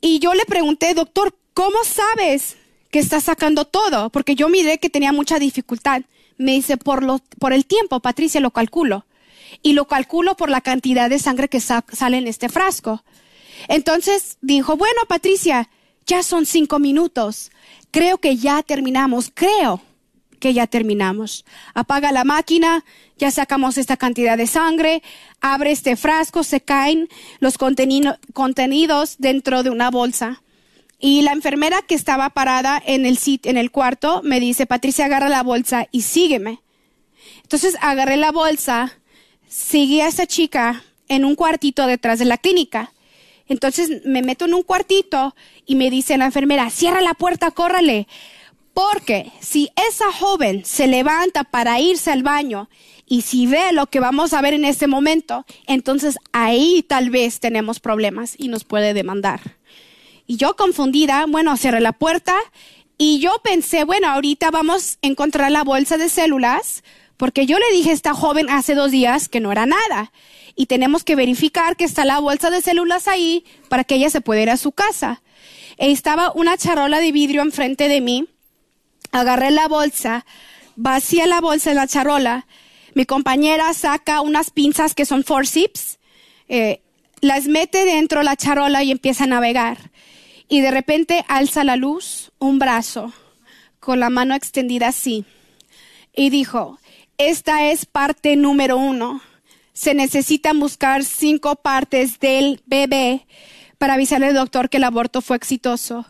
Y 0.00 0.18
yo 0.18 0.34
le 0.34 0.44
pregunté, 0.44 0.94
doctor, 0.94 1.34
¿cómo 1.54 1.78
sabes 1.84 2.56
que 2.90 2.98
está 2.98 3.20
sacando 3.20 3.64
todo? 3.64 4.10
Porque 4.10 4.34
yo 4.34 4.48
miré 4.48 4.78
que 4.78 4.90
tenía 4.90 5.12
mucha 5.12 5.38
dificultad. 5.38 6.02
Me 6.36 6.52
dice, 6.52 6.76
por, 6.76 7.02
lo, 7.02 7.20
por 7.38 7.52
el 7.52 7.66
tiempo, 7.66 8.00
Patricia, 8.00 8.40
lo 8.40 8.50
calculo. 8.50 9.04
Y 9.62 9.74
lo 9.74 9.86
calculo 9.86 10.36
por 10.36 10.48
la 10.48 10.60
cantidad 10.60 11.10
de 11.10 11.18
sangre 11.18 11.48
que 11.48 11.60
sale 11.60 12.16
en 12.16 12.26
este 12.26 12.48
frasco. 12.48 13.04
Entonces 13.68 14.38
dijo, 14.40 14.76
bueno, 14.76 15.00
Patricia, 15.06 15.68
ya 16.06 16.22
son 16.22 16.46
cinco 16.46 16.78
minutos. 16.78 17.50
Creo 17.90 18.18
que 18.18 18.36
ya 18.36 18.62
terminamos. 18.62 19.30
Creo 19.34 19.82
que 20.40 20.52
ya 20.52 20.66
terminamos. 20.66 21.44
Apaga 21.74 22.10
la 22.10 22.24
máquina, 22.24 22.84
ya 23.16 23.30
sacamos 23.30 23.78
esta 23.78 23.96
cantidad 23.96 24.36
de 24.36 24.48
sangre, 24.48 25.02
abre 25.40 25.70
este 25.70 25.96
frasco, 25.96 26.42
se 26.42 26.60
caen 26.60 27.08
los 27.38 27.58
contenidos 27.58 29.16
dentro 29.18 29.62
de 29.62 29.70
una 29.70 29.90
bolsa. 29.90 30.42
Y 30.98 31.22
la 31.22 31.32
enfermera 31.32 31.80
que 31.82 31.94
estaba 31.94 32.30
parada 32.30 32.82
en 32.84 33.06
el, 33.06 33.18
en 33.44 33.56
el 33.56 33.70
cuarto 33.70 34.20
me 34.24 34.40
dice, 34.40 34.66
Patricia, 34.66 35.06
agarra 35.06 35.28
la 35.28 35.42
bolsa 35.42 35.86
y 35.92 36.02
sígueme. 36.02 36.60
Entonces 37.42 37.76
agarré 37.80 38.16
la 38.16 38.32
bolsa, 38.32 38.98
seguí 39.48 40.00
a 40.00 40.08
esa 40.08 40.26
chica 40.26 40.84
en 41.08 41.24
un 41.24 41.36
cuartito 41.36 41.86
detrás 41.86 42.18
de 42.18 42.24
la 42.24 42.38
clínica. 42.38 42.92
Entonces 43.48 44.04
me 44.04 44.22
meto 44.22 44.44
en 44.44 44.54
un 44.54 44.62
cuartito 44.62 45.34
y 45.66 45.74
me 45.74 45.90
dice 45.90 46.16
la 46.16 46.26
enfermera, 46.26 46.70
cierra 46.70 47.00
la 47.00 47.14
puerta, 47.14 47.50
córrale. 47.50 48.06
Porque 48.74 49.32
si 49.40 49.70
esa 49.88 50.12
joven 50.12 50.64
se 50.64 50.86
levanta 50.86 51.44
para 51.44 51.80
irse 51.80 52.10
al 52.10 52.22
baño 52.22 52.68
y 53.06 53.22
si 53.22 53.46
ve 53.46 53.72
lo 53.72 53.86
que 53.86 54.00
vamos 54.00 54.32
a 54.32 54.40
ver 54.40 54.54
en 54.54 54.64
este 54.64 54.86
momento, 54.86 55.44
entonces 55.66 56.16
ahí 56.32 56.84
tal 56.86 57.10
vez 57.10 57.40
tenemos 57.40 57.80
problemas 57.80 58.34
y 58.38 58.48
nos 58.48 58.64
puede 58.64 58.94
demandar. 58.94 59.58
Y 60.26 60.36
yo 60.36 60.54
confundida, 60.54 61.26
bueno, 61.26 61.56
cerré 61.56 61.80
la 61.80 61.92
puerta 61.92 62.34
y 62.96 63.18
yo 63.18 63.32
pensé, 63.42 63.84
bueno, 63.84 64.08
ahorita 64.08 64.50
vamos 64.50 64.98
a 65.02 65.06
encontrar 65.08 65.50
la 65.50 65.64
bolsa 65.64 65.96
de 65.96 66.08
células, 66.08 66.84
porque 67.16 67.46
yo 67.46 67.58
le 67.58 67.70
dije 67.72 67.90
a 67.90 67.94
esta 67.94 68.14
joven 68.14 68.48
hace 68.48 68.74
dos 68.74 68.92
días 68.92 69.28
que 69.28 69.40
no 69.40 69.50
era 69.50 69.66
nada. 69.66 70.12
Y 70.54 70.66
tenemos 70.66 71.02
que 71.02 71.16
verificar 71.16 71.76
que 71.76 71.84
está 71.84 72.04
la 72.04 72.20
bolsa 72.20 72.50
de 72.50 72.60
células 72.60 73.08
ahí 73.08 73.44
para 73.68 73.84
que 73.84 73.96
ella 73.96 74.10
se 74.10 74.20
pueda 74.20 74.42
ir 74.42 74.50
a 74.50 74.56
su 74.56 74.72
casa. 74.72 75.22
E 75.78 75.90
estaba 75.90 76.30
una 76.32 76.56
charola 76.56 77.00
de 77.00 77.10
vidrio 77.10 77.42
enfrente 77.42 77.88
de 77.88 78.00
mí 78.00 78.28
agarré 79.12 79.50
la 79.50 79.68
bolsa, 79.68 80.24
vacía 80.76 81.26
la 81.26 81.40
bolsa 81.40 81.70
en 81.70 81.76
la 81.76 81.86
charola, 81.86 82.46
mi 82.94 83.06
compañera 83.06 83.72
saca 83.74 84.20
unas 84.20 84.50
pinzas 84.50 84.94
que 84.94 85.06
son 85.06 85.24
forceps, 85.24 85.98
eh, 86.48 86.82
las 87.20 87.46
mete 87.46 87.84
dentro 87.84 88.20
de 88.20 88.24
la 88.24 88.36
charola 88.36 88.82
y 88.82 88.90
empieza 88.90 89.24
a 89.24 89.28
navegar. 89.28 89.90
Y 90.48 90.60
de 90.60 90.70
repente 90.70 91.24
alza 91.28 91.62
la 91.62 91.76
luz 91.76 92.32
un 92.38 92.58
brazo 92.58 93.12
con 93.78 94.00
la 94.00 94.10
mano 94.10 94.34
extendida 94.34 94.88
así. 94.88 95.24
Y 96.14 96.30
dijo, 96.30 96.78
esta 97.18 97.70
es 97.70 97.86
parte 97.86 98.34
número 98.34 98.76
uno. 98.76 99.22
Se 99.72 99.94
necesitan 99.94 100.58
buscar 100.58 101.04
cinco 101.04 101.56
partes 101.56 102.18
del 102.18 102.60
bebé 102.66 103.26
para 103.78 103.94
avisarle 103.94 104.26
al 104.26 104.34
doctor 104.34 104.68
que 104.68 104.78
el 104.78 104.84
aborto 104.84 105.22
fue 105.22 105.36
exitoso 105.36 106.06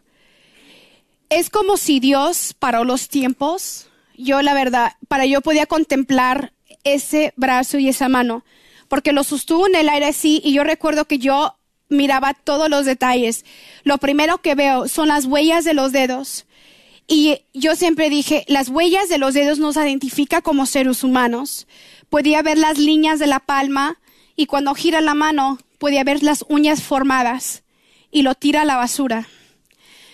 es 1.31 1.49
como 1.49 1.77
si 1.77 2.01
Dios 2.01 2.55
paró 2.59 2.85
los 2.85 3.09
tiempos. 3.09 3.87
Yo, 4.19 4.43
la 4.43 4.53
verdad, 4.53 4.97
para 5.09 5.25
yo 5.25 5.41
podía 5.41 5.67
contemplar 5.67 6.53
ese 6.85 7.33
brazo 7.37 7.79
y 7.79 7.89
esa 7.89 8.09
mano, 8.09 8.45
porque 8.89 9.13
lo 9.13 9.25
sostuvo 9.25 9.67
en 9.67 9.77
el 9.77 9.89
aire 9.89 10.07
así 10.07 10.41
y 10.45 10.53
yo 10.53 10.65
recuerdo 10.65 11.07
que 11.07 11.19
yo 11.19 11.55
miraba 11.89 12.35
todos 12.35 12.69
los 12.69 12.85
detalles. 12.85 13.45
Lo 13.85 13.99
primero 13.99 14.39
que 14.39 14.55
veo 14.55 14.89
son 14.89 15.09
las 15.09 15.25
huellas 15.25 15.65
de 15.65 15.75
los 15.75 15.93
dedos. 15.93 16.47
Y 17.07 17.43
yo 17.55 17.75
siempre 17.75 18.11
dije, 18.11 18.45
las 18.47 18.69
huellas 18.69 19.09
de 19.09 19.19
los 19.19 19.35
dedos 19.35 19.59
nos 19.59 19.77
identifica 19.77 20.43
como 20.43 20.67
seres 20.67 21.03
humanos. 21.03 21.67
Podía 22.09 22.43
ver 22.43 22.59
las 22.59 22.79
líneas 22.79 23.19
de 23.19 23.27
la 23.27 23.41
palma 23.41 23.99
y 24.37 24.47
cuando 24.47 24.75
gira 24.75 25.01
la 25.01 25.15
mano 25.15 25.59
podía 25.79 26.05
ver 26.05 26.23
las 26.23 26.45
uñas 26.49 26.83
formadas 26.83 27.63
y 28.11 28.23
lo 28.23 28.35
tira 28.35 28.63
a 28.63 28.65
la 28.65 28.77
basura 28.77 29.29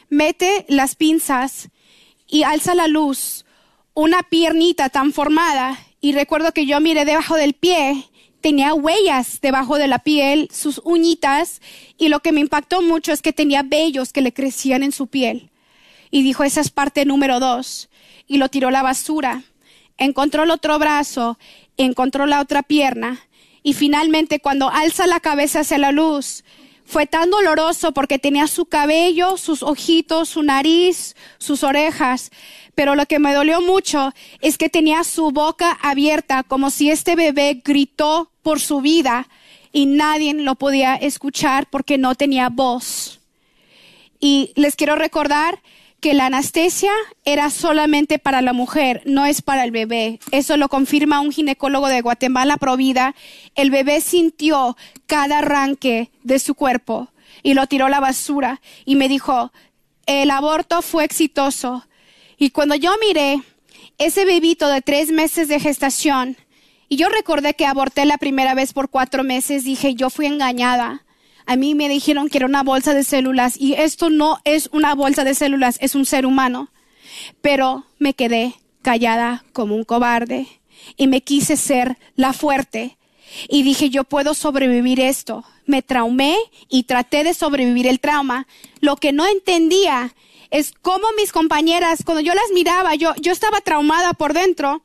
mete 0.08 0.64
las 0.68 0.94
pinzas 0.94 1.68
y 2.26 2.42
alza 2.42 2.74
la 2.74 2.88
luz, 2.88 3.44
una 3.94 4.22
piernita 4.22 4.88
tan 4.88 5.12
formada, 5.12 5.78
y 6.00 6.12
recuerdo 6.12 6.52
que 6.52 6.66
yo 6.66 6.80
miré 6.80 7.04
debajo 7.04 7.36
del 7.36 7.54
pie, 7.54 8.04
tenía 8.40 8.74
huellas 8.74 9.40
debajo 9.40 9.76
de 9.78 9.88
la 9.88 10.00
piel, 10.00 10.48
sus 10.52 10.80
uñitas, 10.84 11.60
y 11.98 12.08
lo 12.08 12.20
que 12.20 12.32
me 12.32 12.40
impactó 12.40 12.82
mucho 12.82 13.12
es 13.12 13.22
que 13.22 13.32
tenía 13.32 13.62
vellos 13.62 14.12
que 14.12 14.20
le 14.20 14.32
crecían 14.32 14.82
en 14.82 14.92
su 14.92 15.06
piel. 15.06 15.50
Y 16.10 16.22
dijo, 16.22 16.44
esa 16.44 16.60
es 16.60 16.70
parte 16.70 17.04
número 17.04 17.40
dos, 17.40 17.88
y 18.26 18.38
lo 18.38 18.48
tiró 18.48 18.68
a 18.68 18.72
la 18.72 18.82
basura. 18.82 19.42
Encontró 19.98 20.44
el 20.44 20.50
otro 20.50 20.78
brazo, 20.78 21.38
encontró 21.76 22.26
la 22.26 22.40
otra 22.40 22.62
pierna, 22.62 23.20
y 23.62 23.72
finalmente 23.72 24.38
cuando 24.38 24.70
alza 24.70 25.06
la 25.06 25.20
cabeza 25.20 25.60
hacia 25.60 25.78
la 25.78 25.90
luz, 25.90 26.44
fue 26.86 27.06
tan 27.06 27.30
doloroso 27.30 27.92
porque 27.92 28.18
tenía 28.18 28.46
su 28.46 28.66
cabello, 28.66 29.36
sus 29.36 29.62
ojitos, 29.62 30.28
su 30.28 30.42
nariz, 30.42 31.16
sus 31.38 31.64
orejas. 31.64 32.30
Pero 32.74 32.94
lo 32.94 33.06
que 33.06 33.18
me 33.18 33.34
dolió 33.34 33.60
mucho 33.60 34.12
es 34.40 34.56
que 34.56 34.68
tenía 34.68 35.02
su 35.04 35.30
boca 35.32 35.78
abierta 35.82 36.42
como 36.42 36.70
si 36.70 36.90
este 36.90 37.16
bebé 37.16 37.60
gritó 37.64 38.30
por 38.42 38.60
su 38.60 38.80
vida 38.80 39.28
y 39.72 39.86
nadie 39.86 40.32
lo 40.34 40.54
podía 40.54 40.94
escuchar 40.94 41.68
porque 41.68 41.98
no 41.98 42.14
tenía 42.14 42.48
voz. 42.48 43.20
Y 44.20 44.52
les 44.54 44.76
quiero 44.76 44.96
recordar 44.96 45.60
que 46.00 46.14
la 46.14 46.26
anestesia 46.26 46.92
era 47.24 47.50
solamente 47.50 48.18
para 48.18 48.42
la 48.42 48.52
mujer, 48.52 49.02
no 49.06 49.26
es 49.26 49.42
para 49.42 49.64
el 49.64 49.70
bebé. 49.70 50.20
Eso 50.30 50.56
lo 50.56 50.68
confirma 50.68 51.20
un 51.20 51.32
ginecólogo 51.32 51.88
de 51.88 52.00
Guatemala, 52.00 52.56
Provida. 52.58 53.14
El 53.54 53.70
bebé 53.70 54.00
sintió 54.00 54.76
cada 55.06 55.38
arranque 55.38 56.10
de 56.22 56.38
su 56.38 56.54
cuerpo 56.54 57.08
y 57.42 57.54
lo 57.54 57.66
tiró 57.66 57.86
a 57.86 57.90
la 57.90 58.00
basura 58.00 58.60
y 58.84 58.96
me 58.96 59.08
dijo, 59.08 59.52
el 60.06 60.30
aborto 60.30 60.82
fue 60.82 61.04
exitoso. 61.04 61.86
Y 62.36 62.50
cuando 62.50 62.74
yo 62.74 62.92
miré 63.00 63.40
ese 63.98 64.24
bebito 64.24 64.68
de 64.68 64.82
tres 64.82 65.10
meses 65.10 65.48
de 65.48 65.60
gestación, 65.60 66.36
y 66.88 66.96
yo 66.96 67.08
recordé 67.08 67.54
que 67.54 67.66
aborté 67.66 68.04
la 68.04 68.18
primera 68.18 68.54
vez 68.54 68.72
por 68.72 68.90
cuatro 68.90 69.24
meses, 69.24 69.64
dije, 69.64 69.94
yo 69.94 70.10
fui 70.10 70.26
engañada 70.26 71.05
a 71.46 71.56
mí 71.56 71.74
me 71.74 71.88
dijeron 71.88 72.28
que 72.28 72.38
era 72.38 72.46
una 72.46 72.62
bolsa 72.62 72.92
de 72.92 73.04
células 73.04 73.56
y 73.58 73.74
esto 73.74 74.10
no 74.10 74.38
es 74.44 74.68
una 74.72 74.94
bolsa 74.94 75.24
de 75.24 75.34
células, 75.34 75.78
es 75.80 75.94
un 75.94 76.04
ser 76.04 76.26
humano. 76.26 76.70
Pero 77.40 77.86
me 77.98 78.14
quedé 78.14 78.54
callada 78.82 79.44
como 79.52 79.76
un 79.76 79.84
cobarde 79.84 80.48
y 80.96 81.06
me 81.06 81.22
quise 81.22 81.56
ser 81.56 81.98
la 82.16 82.32
fuerte. 82.32 82.98
Y 83.48 83.62
dije, 83.62 83.90
yo 83.90 84.04
puedo 84.04 84.34
sobrevivir 84.34 85.00
esto. 85.00 85.44
Me 85.66 85.82
traumé 85.82 86.36
y 86.68 86.84
traté 86.84 87.24
de 87.24 87.34
sobrevivir 87.34 87.86
el 87.86 88.00
trauma. 88.00 88.46
Lo 88.80 88.96
que 88.96 89.12
no 89.12 89.26
entendía 89.26 90.14
es 90.50 90.72
cómo 90.82 91.06
mis 91.16 91.32
compañeras, 91.32 92.02
cuando 92.04 92.20
yo 92.20 92.34
las 92.34 92.50
miraba, 92.54 92.94
yo, 92.94 93.14
yo 93.20 93.32
estaba 93.32 93.60
traumada 93.60 94.12
por 94.14 94.32
dentro, 94.32 94.82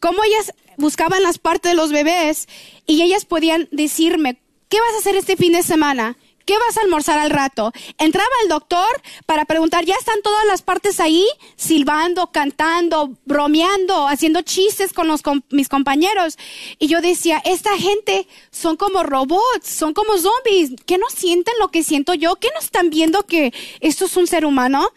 cómo 0.00 0.22
ellas 0.24 0.52
buscaban 0.76 1.22
las 1.22 1.38
partes 1.38 1.72
de 1.72 1.76
los 1.76 1.90
bebés 1.90 2.48
y 2.86 3.02
ellas 3.02 3.24
podían 3.24 3.68
decirme, 3.70 4.38
¿qué 4.76 4.80
vas 4.82 4.94
a 4.94 4.98
hacer 4.98 5.16
este 5.16 5.38
fin 5.38 5.54
de 5.54 5.62
semana? 5.62 6.18
¿Qué 6.44 6.52
vas 6.58 6.76
a 6.76 6.82
almorzar 6.82 7.18
al 7.18 7.30
rato? 7.30 7.72
Entraba 7.96 8.28
el 8.42 8.50
doctor 8.50 8.86
para 9.24 9.46
preguntar, 9.46 9.86
¿ya 9.86 9.94
están 9.94 10.20
todas 10.22 10.44
las 10.44 10.60
partes 10.60 11.00
ahí? 11.00 11.26
Silbando, 11.56 12.30
cantando, 12.30 13.16
bromeando, 13.24 14.06
haciendo 14.06 14.42
chistes 14.42 14.92
con, 14.92 15.08
mis 15.48 15.70
compañeros. 15.70 16.36
Y 16.78 16.88
yo 16.88 17.00
decía, 17.00 17.40
esta 17.46 17.74
gente 17.78 18.28
son 18.50 18.76
como 18.76 19.02
robots, 19.02 19.66
son 19.66 19.94
como 19.94 20.18
zombies. 20.18 20.78
¿Qué 20.84 20.98
no 20.98 21.06
sienten 21.08 21.54
lo 21.58 21.68
que 21.68 21.82
siento 21.82 22.12
yo? 22.12 22.36
¿Qué 22.36 22.48
no 22.52 22.60
están 22.60 22.90
viendo 22.90 23.24
que 23.24 23.54
esto 23.80 24.04
es 24.04 24.14
un 24.18 24.26
ser 24.26 24.44
humano? 24.44 24.90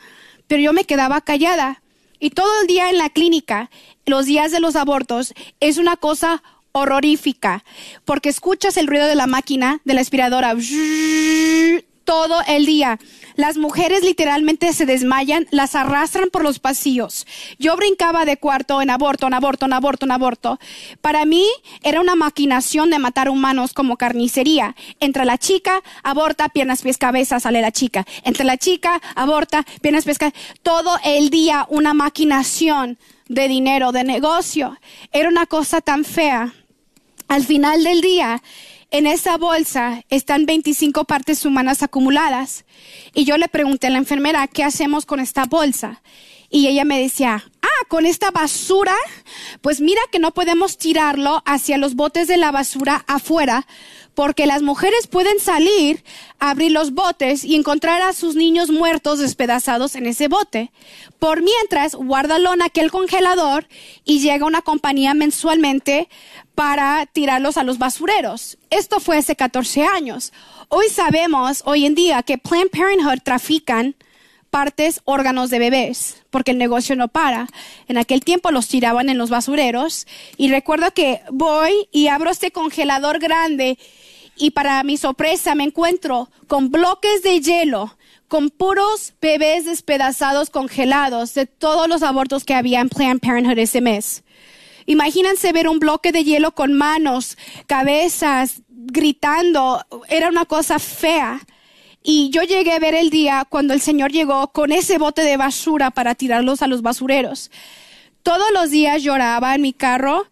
Pero 0.48 0.62
yo 0.62 0.74
me 0.74 0.84
quedaba 0.84 1.22
callada. 1.22 1.82
Y 2.20 2.32
todo 2.32 2.52
el 2.60 2.68
día 2.68 2.90
en 2.90 2.98
la 2.98 3.10
clínica, 3.10 3.72
los 4.06 4.26
días 4.26 4.52
de 4.52 4.60
los 4.60 4.76
abortos, 4.76 5.34
es 5.62 5.78
una 5.78 5.96
cosa 5.96 6.44
horrorífica, 6.72 7.64
porque 8.06 8.30
escuchas 8.30 8.78
el 8.78 8.88
ruido 8.88 9.08
de 9.08 9.16
la 9.16 9.28
máquina, 9.28 9.82
de 9.86 9.94
la 9.94 10.02
aspiradora, 10.02 10.56
todo 12.10 12.42
el 12.48 12.66
día. 12.66 12.98
Las 13.36 13.58
mujeres 13.58 14.04
literalmente 14.04 14.74
se 14.74 14.88
desmayan, 14.88 15.48
las 15.52 15.76
arrastran 15.76 16.32
por 16.32 16.44
los 16.44 16.58
pasillos. 16.58 17.28
Yo 17.60 17.78
brincaba 17.78 18.26
de 18.26 18.38
cuarto 18.38 18.82
en 18.82 18.90
aborto, 18.90 19.28
en 19.28 19.36
aborto, 19.36 19.68
en 19.68 19.74
aborto, 19.74 20.06
en 20.08 20.12
aborto. 20.12 20.60
Para 21.02 21.26
mí 21.26 21.46
era 21.84 22.02
una 22.02 22.16
maquinación 22.16 22.90
de 22.90 22.98
matar 22.98 23.30
humanos 23.30 23.74
como 23.74 23.96
carnicería. 23.96 24.76
Entre 25.00 25.24
la 25.24 25.38
chica, 25.38 25.84
aborta, 26.02 26.50
piernas, 26.50 26.82
pies, 26.82 26.98
cabeza, 26.98 27.40
sale 27.40 27.62
la 27.62 27.72
chica. 27.72 28.08
Entre 28.24 28.44
la 28.44 28.58
chica, 28.58 29.00
aborta, 29.14 29.64
piernas, 29.82 30.04
pies, 30.04 30.18
cabeza. 30.18 30.38
Todo 30.64 30.98
el 31.06 31.30
día 31.30 31.68
una 31.70 31.94
maquinación 31.94 32.98
de 33.28 33.48
dinero, 33.48 33.92
de 33.92 34.04
negocio. 34.04 34.80
Era 35.12 35.30
una 35.30 35.46
cosa 35.46 35.80
tan 35.80 36.04
fea. 36.04 36.56
Al 37.30 37.46
final 37.46 37.84
del 37.84 38.02
día, 38.02 38.42
en 38.90 39.06
esa 39.06 39.38
bolsa 39.38 40.04
están 40.10 40.48
25 40.48 41.06
partes 41.06 41.46
humanas 41.46 41.84
acumuladas. 41.84 42.66
Y 43.14 43.24
yo 43.24 43.38
le 43.38 43.48
pregunté 43.48 43.86
a 43.86 43.92
la 43.92 44.00
enfermera, 44.00 44.48
¿qué 44.48 44.64
hacemos 44.64 45.06
con 45.06 45.20
esta 45.20 45.46
bolsa? 45.46 46.02
Y 46.50 46.66
ella 46.66 46.86
me 46.86 47.00
decía, 47.00 47.44
ah, 47.62 47.86
con 47.88 48.08
esta 48.08 48.32
basura, 48.32 48.96
pues 49.62 49.80
mira 49.80 50.02
que 50.12 50.18
no 50.18 50.34
podemos 50.34 50.80
tirarlo 50.80 51.44
hacia 51.46 51.78
los 51.78 51.94
botes 51.94 52.28
de 52.28 52.38
la 52.38 52.52
basura 52.52 53.06
afuera, 53.06 53.68
porque 54.20 54.46
las 54.46 54.64
mujeres 54.64 55.08
pueden 55.08 55.40
salir, 55.40 56.04
abrir 56.40 56.74
los 56.74 56.92
botes 56.92 57.46
y 57.46 57.56
encontrar 57.56 58.02
a 58.02 58.12
sus 58.12 58.36
niños 58.36 58.70
muertos 58.70 59.20
despedazados 59.20 59.96
en 59.96 60.06
ese 60.08 60.28
bote. 60.28 60.74
Por 61.20 61.42
mientras, 61.42 61.96
guárdalo 61.96 62.54
en 62.54 62.62
aquel 62.62 62.92
congelador 62.92 63.70
y 64.04 64.20
llega 64.20 64.46
una 64.46 64.62
compañía 64.62 65.14
mensualmente 65.14 66.10
para 66.54 67.06
tirarlos 67.06 67.56
a 67.56 67.64
los 67.64 67.78
basureros. 67.78 68.58
Esto 68.72 69.00
fue 69.00 69.20
hace 69.20 69.38
14 69.38 69.86
años. 69.86 70.34
Hoy 70.68 70.90
sabemos, 70.90 71.62
hoy 71.64 71.86
en 71.86 71.96
día, 71.96 72.22
que 72.22 72.38
Planned 72.38 72.72
Parenthood 72.72 73.22
trafican 73.24 73.96
partes, 74.50 75.02
órganos 75.06 75.50
de 75.50 75.60
bebés, 75.60 76.24
porque 76.30 76.52
el 76.52 76.58
negocio 76.58 76.96
no 76.96 77.08
para. 77.08 77.48
En 77.88 77.98
aquel 77.98 78.24
tiempo 78.24 78.52
los 78.52 78.68
tiraban 78.68 79.10
en 79.10 79.18
los 79.18 79.30
basureros 79.30 80.08
y 80.38 80.50
recuerdo 80.50 80.92
que 80.94 81.22
voy 81.32 81.88
y 81.92 82.08
abro 82.08 82.30
este 82.30 82.52
congelador 82.52 83.20
grande 83.20 83.78
y 84.36 84.52
para 84.52 84.84
mi 84.84 84.98
sorpresa 84.98 85.54
me 85.54 85.66
encuentro 85.66 86.30
con 86.48 86.72
bloques 86.72 87.22
de 87.24 87.42
hielo, 87.42 87.96
con 88.28 88.50
puros 88.50 89.14
bebés 89.22 89.66
despedazados 89.66 90.50
congelados 90.50 91.34
de 91.34 91.46
todos 91.46 91.88
los 91.88 92.04
abortos 92.04 92.46
que 92.46 92.54
había 92.54 92.80
en 92.80 92.90
Planned 92.90 93.20
Parenthood 93.20 93.58
ese 93.58 93.82
mes. 93.82 94.24
Imagínense 94.86 95.52
ver 95.52 95.68
un 95.68 95.80
bloque 95.80 96.12
de 96.12 96.24
hielo 96.24 96.52
con 96.52 96.74
manos, 96.74 97.38
cabezas, 97.68 98.62
gritando. 98.70 99.86
Era 100.08 100.30
una 100.30 100.46
cosa 100.46 100.80
fea. 100.80 101.42
Y 102.12 102.32
yo 102.32 102.42
llegué 102.42 102.72
a 102.72 102.80
ver 102.80 102.96
el 102.96 103.12
día 103.12 103.46
cuando 103.48 103.76
el 103.76 103.82
Señor 103.82 104.12
llegó 104.12 104.48
con 104.48 104.72
ese 104.72 104.98
bote 104.98 105.22
de 105.22 105.38
basura 105.38 105.92
para 105.92 106.16
tirarlos 106.16 106.64
a 106.64 106.68
los 106.68 106.82
basureros. 106.82 107.52
Todos 108.24 108.48
los 108.52 108.72
días 108.72 109.04
lloraba 109.04 109.54
en 109.54 109.62
mi 109.62 109.74
carro. 109.74 110.26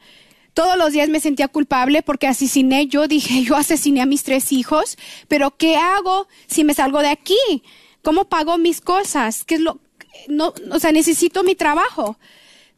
Todos 0.56 0.76
los 0.76 0.92
días 0.92 1.08
me 1.08 1.20
sentía 1.20 1.48
culpable 1.48 2.02
porque 2.02 2.26
asesiné. 2.26 2.88
Yo 2.88 3.08
dije, 3.08 3.44
yo 3.44 3.56
asesiné 3.56 4.02
a 4.02 4.08
mis 4.08 4.24
tres 4.24 4.52
hijos, 4.52 4.98
pero 5.28 5.56
¿qué 5.56 5.76
hago 5.76 6.28
si 6.48 6.64
me 6.64 6.74
salgo 6.74 7.02
de 7.02 7.10
aquí? 7.10 7.38
¿Cómo 8.02 8.26
pago 8.26 8.58
mis 8.58 8.82
cosas? 8.82 9.44
¿Qué 9.44 9.54
es 9.54 9.62
lo? 9.62 9.80
No, 10.28 10.56
o 10.72 10.80
sea, 10.80 10.92
necesito 10.92 11.44
mi 11.44 11.54
trabajo. 11.54 12.18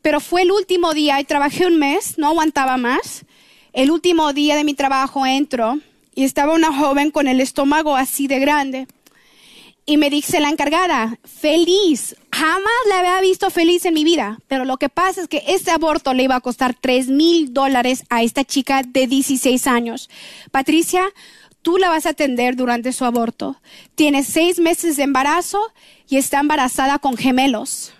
Pero 0.01 0.19
fue 0.19 0.41
el 0.41 0.51
último 0.51 0.93
día 0.93 1.21
y 1.21 1.23
trabajé 1.23 1.67
un 1.67 1.79
mes, 1.79 2.17
no 2.17 2.27
aguantaba 2.27 2.75
más. 2.75 3.23
El 3.71 3.91
último 3.91 4.33
día 4.33 4.57
de 4.57 4.65
mi 4.65 4.73
trabajo 4.73 5.25
entro 5.25 5.79
y 6.19 6.25
estaba 6.25 6.53
una 6.53 6.77
joven 6.77 7.11
con 7.11 7.29
el 7.29 7.39
estómago 7.39 7.95
así 7.95 8.27
de 8.27 8.39
grande. 8.39 8.87
Y 9.85 9.95
me 9.95 10.09
dice 10.09 10.41
la 10.41 10.49
encargada, 10.49 11.17
feliz, 11.23 12.17
jamás 12.29 12.73
la 12.89 12.99
había 12.99 13.21
visto 13.21 13.49
feliz 13.49 13.85
en 13.85 13.93
mi 13.93 14.03
vida, 14.03 14.37
pero 14.49 14.65
lo 14.65 14.75
que 14.75 14.89
pasa 14.89 15.21
es 15.21 15.29
que 15.29 15.45
este 15.47 15.71
aborto 15.71 16.13
le 16.13 16.23
iba 16.23 16.35
a 16.35 16.41
costar 16.41 16.75
tres 16.77 17.07
mil 17.07 17.53
dólares 17.53 18.03
a 18.09 18.21
esta 18.21 18.43
chica 18.43 18.83
de 18.85 19.07
16 19.07 19.65
años. 19.65 20.09
Patricia, 20.51 21.05
tú 21.61 21.77
la 21.77 21.87
vas 21.87 22.05
a 22.05 22.09
atender 22.09 22.57
durante 22.57 22.91
su 22.91 23.05
aborto. 23.05 23.55
Tiene 23.95 24.25
seis 24.25 24.59
meses 24.59 24.97
de 24.97 25.03
embarazo 25.03 25.61
y 26.09 26.17
está 26.17 26.41
embarazada 26.41 26.99
con 26.99 27.15
gemelos. 27.15 27.93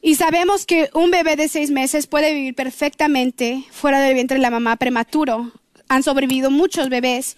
Y 0.00 0.14
sabemos 0.14 0.66
que 0.66 0.88
un 0.94 1.10
bebé 1.10 1.34
de 1.34 1.48
seis 1.48 1.72
meses 1.72 2.06
puede 2.06 2.32
vivir 2.32 2.54
perfectamente 2.54 3.64
fuera 3.72 3.98
del 3.98 4.14
vientre 4.14 4.36
de 4.36 4.42
la 4.42 4.50
mamá 4.50 4.76
prematuro 4.76 5.50
han 5.94 6.02
sobrevivido 6.02 6.50
muchos 6.50 6.88
bebés. 6.88 7.36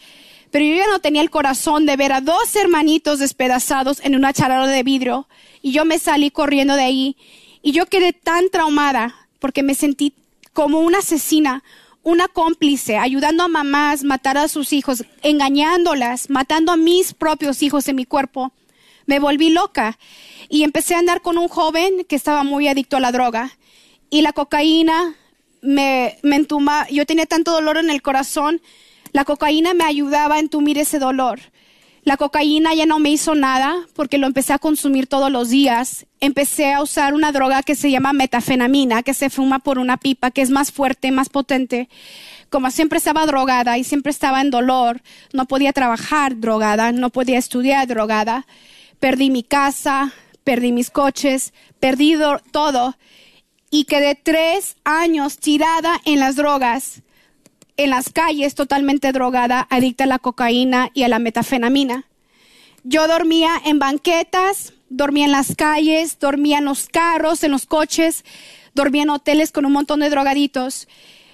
Pero 0.51 0.65
yo 0.65 0.77
ya 0.77 0.87
no 0.87 1.01
tenía 1.01 1.23
el 1.23 1.31
corazón 1.31 1.85
de 1.85 1.97
ver 1.97 2.13
a 2.13 2.21
dos 2.21 2.55
hermanitos 2.55 3.19
despedazados 3.19 4.01
en 4.05 4.15
una 4.15 4.33
charla 4.33 4.67
de 4.67 4.83
vidrio. 4.83 5.27
Y 5.63 5.73
yo 5.73 5.85
me 5.85 5.99
salí 5.99 6.31
corriendo 6.31 6.77
de 6.77 6.83
ahí. 6.83 7.17
Y 7.63 7.73
yo 7.73 7.87
quedé 7.87 8.13
tan 8.13 8.51
traumada 8.51 9.15
porque 9.41 9.63
me 9.63 9.75
sentí 9.75 10.15
como 10.53 10.81
una 10.81 10.99
asesina, 10.99 11.65
una 12.05 12.29
cómplice, 12.29 12.99
ayudando 12.99 13.43
a 13.43 13.49
mamás 13.49 14.03
a 14.03 14.07
matar 14.07 14.39
a 14.39 14.49
sus 14.49 14.73
hijos, 14.73 15.05
engañándolas, 15.23 16.31
matando 16.31 16.71
a 16.71 16.77
mis 16.77 17.15
propios 17.15 17.63
hijos 17.63 17.89
en 17.89 17.97
mi 17.97 18.05
cuerpo. 18.05 18.53
Me 19.07 19.19
volví 19.19 19.51
loca 19.51 19.99
y 20.49 20.63
empecé 20.63 20.95
a 20.95 20.99
andar 20.99 21.21
con 21.21 21.37
un 21.37 21.49
joven 21.49 22.05
que 22.09 22.17
estaba 22.17 22.45
muy 22.45 22.69
adicto 22.69 22.97
a 22.97 23.01
la 23.01 23.11
droga. 23.11 23.59
Y 24.09 24.23
la 24.23 24.33
cocaína, 24.33 25.17
me, 25.65 26.19
me 26.23 26.47
yo 26.91 27.07
tenía 27.07 27.27
tanto 27.27 27.53
dolor 27.53 27.79
en 27.79 27.91
el 27.91 28.03
corazón, 28.03 28.61
la 29.13 29.25
cocaína 29.25 29.75
me 29.75 29.85
ayudaba 29.85 30.37
a 30.37 30.41
entumir 30.41 30.79
ese 30.79 30.99
dolor. 30.99 31.41
La 32.03 32.19
cocaína 32.19 32.75
ya 32.75 32.85
no 32.85 32.99
me 32.99 33.11
hizo 33.11 33.35
nada 33.35 33.75
porque 33.95 34.19
lo 34.19 34.27
empecé 34.27 34.53
a 34.53 34.59
consumir 34.59 35.07
todos 35.07 35.33
los 35.33 35.49
días. 35.49 36.05
Empecé 36.21 36.75
a 36.75 36.83
usar 36.83 37.15
una 37.15 37.33
droga 37.33 37.63
que 37.63 37.75
se 37.75 37.91
llama 37.91 38.13
metafenamina, 38.13 39.03
que 39.03 39.15
se 39.15 39.31
fuma 39.31 39.59
por 39.59 39.79
una 39.79 39.97
pipa, 39.97 40.31
que 40.31 40.43
es 40.43 40.51
más 40.51 40.71
fuerte, 40.71 41.13
más 41.13 41.31
potente. 41.31 41.89
Como 42.51 42.71
siempre 42.71 42.99
estaba 42.99 43.25
drogada 43.25 43.79
y 43.79 43.85
siempre 43.85 44.11
estaba 44.11 44.43
en 44.43 44.51
dolor, 44.51 45.01
no 45.33 45.47
podía 45.47 45.73
trabajar 45.73 46.39
drogada, 46.39 46.93
no 46.93 47.09
podía 47.09 47.39
estudiar 47.39 47.87
drogada. 47.89 48.47
Perdí 49.01 49.31
mi 49.31 49.43
casa, 49.43 50.13
perdí 50.45 50.73
mis 50.73 50.91
coches, 50.91 51.55
perdí 51.81 52.17
todo 52.51 52.97
y 53.71 53.85
quedé 53.85 54.15
tres 54.15 54.77
años 54.85 55.39
tirada 55.39 56.01
en 56.05 56.21
las 56.21 56.37
drogas, 56.37 57.03
en 57.77 57.91
las 57.91 58.11
calles 58.11 58.55
totalmente 58.55 59.13
drogada, 59.13 59.67
adicta 59.71 60.05
a 60.05 60.07
la 60.07 60.19
cocaína 60.19 60.91
y 60.95 61.03
a 61.03 61.09
la 61.09 61.19
metafenamina. 61.19 62.07
Yo 62.85 63.09
dormía 63.09 63.61
en 63.65 63.79
banquetas, 63.79 64.75
dormía 64.91 65.25
en 65.25 65.33
las 65.33 65.57
calles, 65.57 66.19
dormía 66.19 66.59
en 66.59 66.67
los 66.67 66.89
carros, 66.89 67.43
en 67.43 67.51
los 67.51 67.67
coches, 67.67 68.25
dormía 68.75 69.03
en 69.03 69.11
hoteles 69.11 69.53
con 69.53 69.65
un 69.65 69.73
montón 69.73 70.01
de 70.01 70.11
drogaditos. 70.11 70.87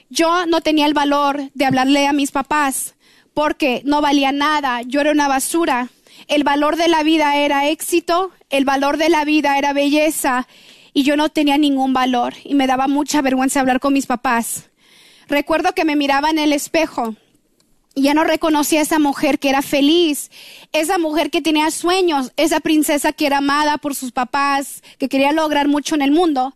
Yo 0.08 0.46
no 0.46 0.60
tenía 0.60 0.86
el 0.86 0.94
valor 0.94 1.50
de 1.54 1.66
hablarle 1.66 2.06
a 2.06 2.12
mis 2.12 2.30
papás 2.30 2.94
porque 3.34 3.82
no 3.84 4.00
valía 4.00 4.32
nada, 4.32 4.82
yo 4.82 5.00
era 5.00 5.12
una 5.12 5.28
basura. 5.28 5.90
El 6.26 6.44
valor 6.44 6.76
de 6.76 6.88
la 6.88 7.02
vida 7.02 7.36
era 7.36 7.68
éxito, 7.68 8.30
el 8.50 8.64
valor 8.64 8.96
de 8.96 9.08
la 9.08 9.24
vida 9.24 9.58
era 9.58 9.72
belleza 9.72 10.46
y 10.92 11.02
yo 11.02 11.16
no 11.16 11.28
tenía 11.28 11.58
ningún 11.58 11.92
valor 11.92 12.34
y 12.44 12.54
me 12.54 12.66
daba 12.66 12.88
mucha 12.88 13.22
vergüenza 13.22 13.60
hablar 13.60 13.80
con 13.80 13.92
mis 13.92 14.06
papás. 14.06 14.70
Recuerdo 15.28 15.72
que 15.72 15.84
me 15.84 15.96
miraba 15.96 16.30
en 16.30 16.38
el 16.38 16.52
espejo 16.52 17.14
y 17.94 18.02
ya 18.02 18.14
no 18.14 18.24
reconocía 18.24 18.80
a 18.80 18.82
esa 18.82 18.98
mujer 18.98 19.38
que 19.38 19.48
era 19.48 19.62
feliz, 19.62 20.30
esa 20.72 20.98
mujer 20.98 21.30
que 21.30 21.42
tenía 21.42 21.70
sueños, 21.70 22.32
esa 22.36 22.60
princesa 22.60 23.12
que 23.12 23.26
era 23.26 23.38
amada 23.38 23.78
por 23.78 23.94
sus 23.94 24.12
papás, 24.12 24.82
que 24.98 25.08
quería 25.08 25.32
lograr 25.32 25.68
mucho 25.68 25.94
en 25.94 26.02
el 26.02 26.10
mundo. 26.10 26.54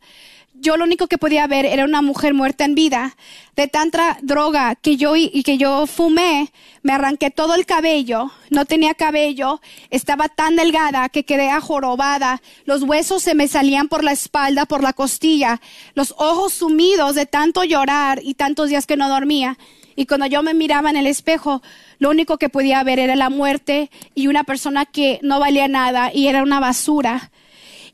Yo 0.65 0.79
lo 0.79 0.85
único 0.85 1.07
que 1.09 1.19
podía 1.19 1.47
ver 1.47 1.67
era 1.67 1.85
una 1.85 2.01
mujer 2.01 2.33
muerta 2.33 2.65
en 2.65 2.75
vida. 2.75 3.17
De 3.55 3.69
tanta 3.69 4.19
droga 4.23 4.75
que 4.75 4.97
yo 4.97 5.15
y 5.15 5.43
que 5.45 5.59
yo 5.59 5.87
fumé, 5.87 6.51
me 6.83 6.95
arranqué 6.95 7.31
todo 7.31 7.55
el 7.55 7.67
cabello, 7.67 8.33
no 8.51 8.65
tenía 8.65 8.95
cabello, 8.95 9.61
estaba 9.91 10.29
tan 10.29 10.57
delgada 10.57 11.09
que 11.11 11.25
quedé 11.25 11.51
ajorobada, 11.51 12.43
los 12.65 12.83
huesos 12.83 13.23
se 13.23 13.35
me 13.35 13.47
salían 13.47 13.89
por 13.89 14.03
la 14.03 14.13
espalda, 14.13 14.65
por 14.65 14.83
la 14.83 14.93
costilla, 14.95 15.61
los 15.95 16.15
ojos 16.19 16.55
sumidos 16.55 17.15
de 17.15 17.27
tanto 17.27 17.63
llorar 17.63 18.21
y 18.25 18.35
tantos 18.35 18.71
días 18.71 18.87
que 18.87 18.97
no 18.97 19.09
dormía. 19.09 19.57
Y 19.97 20.07
cuando 20.07 20.27
yo 20.27 20.43
me 20.43 20.55
miraba 20.55 20.91
en 20.91 20.97
el 20.97 21.07
espejo, 21.07 21.63
lo 21.99 22.11
único 22.11 22.39
que 22.39 22.49
podía 22.49 22.83
ver 22.83 22.99
era 22.99 23.15
la 23.15 23.31
muerte 23.31 23.91
y 24.15 24.27
una 24.27 24.43
persona 24.43 24.87
que 24.87 25.21
no 25.23 25.39
valía 25.39 25.69
nada 25.69 26.11
y 26.13 26.27
era 26.27 26.43
una 26.43 26.59
basura. 26.59 27.31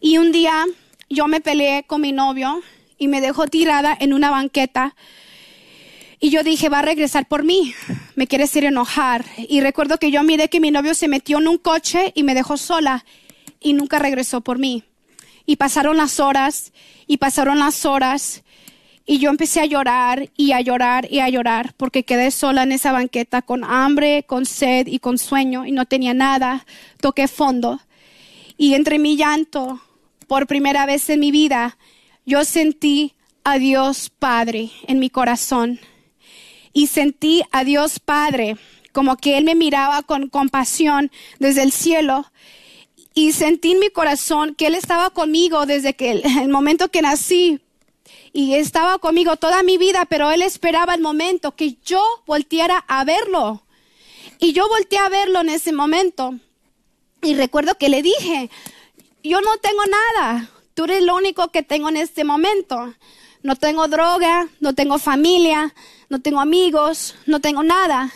Y 0.01 0.17
un 0.17 0.33
día 0.33 0.65
yo 1.11 1.27
me 1.27 1.41
peleé 1.41 1.83
con 1.83 2.01
mi 2.01 2.13
novio 2.13 2.63
y 2.97 3.09
me 3.09 3.21
dejó 3.21 3.49
tirada 3.49 3.97
en 3.99 4.13
una 4.13 4.31
banqueta. 4.31 4.95
Y 6.21 6.31
yo 6.31 6.45
dije, 6.45 6.69
va 6.69 6.79
a 6.79 6.83
regresar 6.83 7.27
por 7.27 7.43
mí, 7.43 7.75
me 8.15 8.29
quiere 8.29 8.45
hacer 8.45 8.65
enojar. 8.65 9.25
Y 9.37 9.61
recuerdo 9.61 9.99
que 9.99 10.13
yo 10.13 10.23
miré 10.23 10.49
que 10.49 10.61
mi 10.61 10.71
novio 10.71 10.95
se 10.95 11.09
metió 11.09 11.39
en 11.39 11.49
un 11.49 11.59
coche 11.59 12.13
y 12.15 12.23
me 12.23 12.35
dejó 12.35 12.57
sola 12.57 13.05
y 13.59 13.73
nunca 13.73 13.99
regresó 13.99 14.41
por 14.41 14.59
mí. 14.59 14.85
Y 15.47 15.57
pasaron 15.57 15.97
las 15.97 16.21
horas 16.21 16.73
y 17.09 17.17
pasaron 17.17 17.59
las 17.59 17.85
horas 17.85 18.45
y 19.05 19.19
yo 19.19 19.31
empecé 19.31 19.61
a 19.61 19.67
llorar 19.67 20.31
y 20.37 20.53
a 20.53 20.61
llorar 20.61 21.09
y 21.11 21.19
a 21.19 21.29
llorar 21.29 21.75
porque 21.77 22.05
quedé 22.05 22.31
sola 22.31 22.63
en 22.63 22.71
esa 22.71 22.93
banqueta 22.93 23.43
con 23.43 23.65
hambre, 23.65 24.23
con 24.23 24.47
sed 24.47 24.87
y 24.87 25.01
con 25.01 25.19
sueño 25.19 25.67
y 25.67 25.73
no 25.73 25.87
tenía 25.87 26.15
nada. 26.15 26.65
Toqué 27.01 27.27
fondo. 27.27 27.81
Y 28.57 28.75
entre 28.75 28.99
mi 29.01 29.17
llanto, 29.17 29.81
por 30.31 30.47
primera 30.47 30.87
vez 30.87 31.11
en 31.11 31.19
mi 31.19 31.33
vida, 31.33 31.77
yo 32.25 32.45
sentí 32.45 33.15
a 33.43 33.59
Dios 33.59 34.13
Padre 34.17 34.71
en 34.87 35.01
mi 35.01 35.11
corazón. 35.11 35.81
Y 36.73 36.87
sentí 36.87 37.43
a 37.51 37.65
Dios 37.65 37.99
Padre 37.99 38.57
como 38.93 39.17
que 39.17 39.39
Él 39.39 39.45
me 39.45 39.57
miraba 39.57 40.05
con 40.05 40.29
compasión 40.29 41.11
desde 41.41 41.65
el 41.65 41.73
cielo. 41.73 42.31
Y 43.13 43.33
sentí 43.33 43.73
en 43.73 43.81
mi 43.81 43.91
corazón 43.91 44.55
que 44.55 44.69
Él 44.69 44.77
estaba 44.77 45.11
conmigo 45.11 45.67
desde 45.67 45.95
que 45.95 46.13
el, 46.13 46.49
momento 46.49 46.93
que 46.93 47.03
nací. 47.03 47.59
Y 48.33 48.55
estaba 48.55 48.99
conmigo 48.99 49.35
toda 49.35 49.65
mi 49.65 49.79
vida, 49.79 50.05
pero 50.05 50.31
Él 50.31 50.43
esperaba 50.43 50.95
el 50.95 51.01
momento 51.01 51.57
que 51.57 51.77
yo 51.85 52.05
volteara 52.25 52.85
a 52.87 53.03
verlo. 53.03 53.65
Y 54.39 54.53
yo 54.53 54.69
volteé 54.69 55.01
a 55.01 55.09
verlo 55.09 55.41
en 55.41 55.49
ese 55.49 55.73
momento. 55.73 56.37
Y 57.21 57.35
recuerdo 57.35 57.75
que 57.77 57.89
le 57.89 58.01
dije, 58.01 58.49
yo 59.23 59.41
no 59.41 59.57
tengo 59.59 59.83
nada. 59.87 60.51
Tú 60.75 60.85
eres 60.85 61.03
lo 61.03 61.17
único 61.17 61.49
que 61.49 61.63
tengo 61.63 61.89
en 61.89 61.97
este 61.97 62.25
momento. 62.25 62.95
No 63.43 63.57
tengo 63.57 63.89
droga, 63.89 64.49
no 64.61 64.75
tengo 64.75 64.99
familia, 64.99 65.75
no 66.09 66.21
tengo 66.21 66.41
amigos, 66.41 67.15
no 67.27 67.41
tengo 67.41 67.63
nada. 67.63 68.13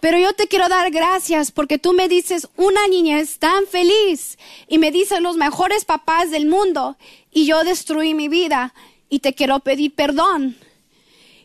Pero 0.00 0.18
yo 0.18 0.32
te 0.34 0.46
quiero 0.46 0.68
dar 0.68 0.90
gracias 0.90 1.50
porque 1.50 1.78
tú 1.78 1.92
me 1.92 2.08
dices 2.08 2.48
una 2.56 2.86
niñez 2.88 3.38
tan 3.38 3.66
feliz 3.66 4.38
y 4.68 4.78
me 4.78 4.90
dices 4.90 5.20
los 5.20 5.36
mejores 5.36 5.84
papás 5.84 6.30
del 6.30 6.46
mundo 6.46 6.96
y 7.30 7.46
yo 7.46 7.64
destruí 7.64 8.14
mi 8.14 8.28
vida 8.28 8.74
y 9.08 9.20
te 9.20 9.34
quiero 9.34 9.60
pedir 9.60 9.94
perdón. 9.94 10.56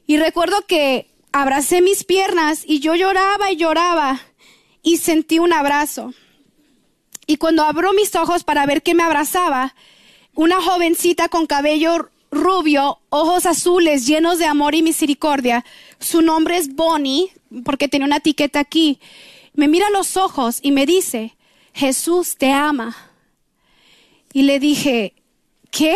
Y 0.05 0.17
recuerdo 0.17 0.65
que 0.67 1.07
abracé 1.31 1.81
mis 1.81 2.03
piernas 2.03 2.63
y 2.65 2.79
yo 2.79 2.95
lloraba 2.95 3.51
y 3.51 3.55
lloraba 3.55 4.19
y 4.83 4.97
sentí 4.97 5.39
un 5.39 5.53
abrazo. 5.53 6.13
Y 7.31 7.37
cuando 7.37 7.63
abro 7.63 7.93
mis 7.93 8.13
ojos 8.17 8.43
para 8.43 8.65
ver 8.65 8.83
qué 8.83 8.93
me 8.93 9.03
abrazaba, 9.03 9.73
una 10.35 10.61
jovencita 10.61 11.29
con 11.29 11.47
cabello 11.47 12.09
rubio, 12.29 12.99
ojos 13.07 13.45
azules, 13.45 14.05
llenos 14.05 14.37
de 14.37 14.47
amor 14.47 14.75
y 14.75 14.81
misericordia. 14.81 15.63
Su 15.97 16.21
nombre 16.21 16.57
es 16.57 16.75
Bonnie, 16.75 17.31
porque 17.63 17.87
tiene 17.87 18.05
una 18.05 18.17
etiqueta 18.17 18.59
aquí. 18.59 18.99
Me 19.53 19.69
mira 19.69 19.87
a 19.87 19.91
los 19.91 20.17
ojos 20.17 20.59
y 20.61 20.73
me 20.73 20.85
dice, 20.85 21.37
Jesús 21.73 22.35
te 22.35 22.51
ama. 22.51 22.97
Y 24.33 24.41
le 24.41 24.59
dije, 24.59 25.13
¿qué? 25.69 25.95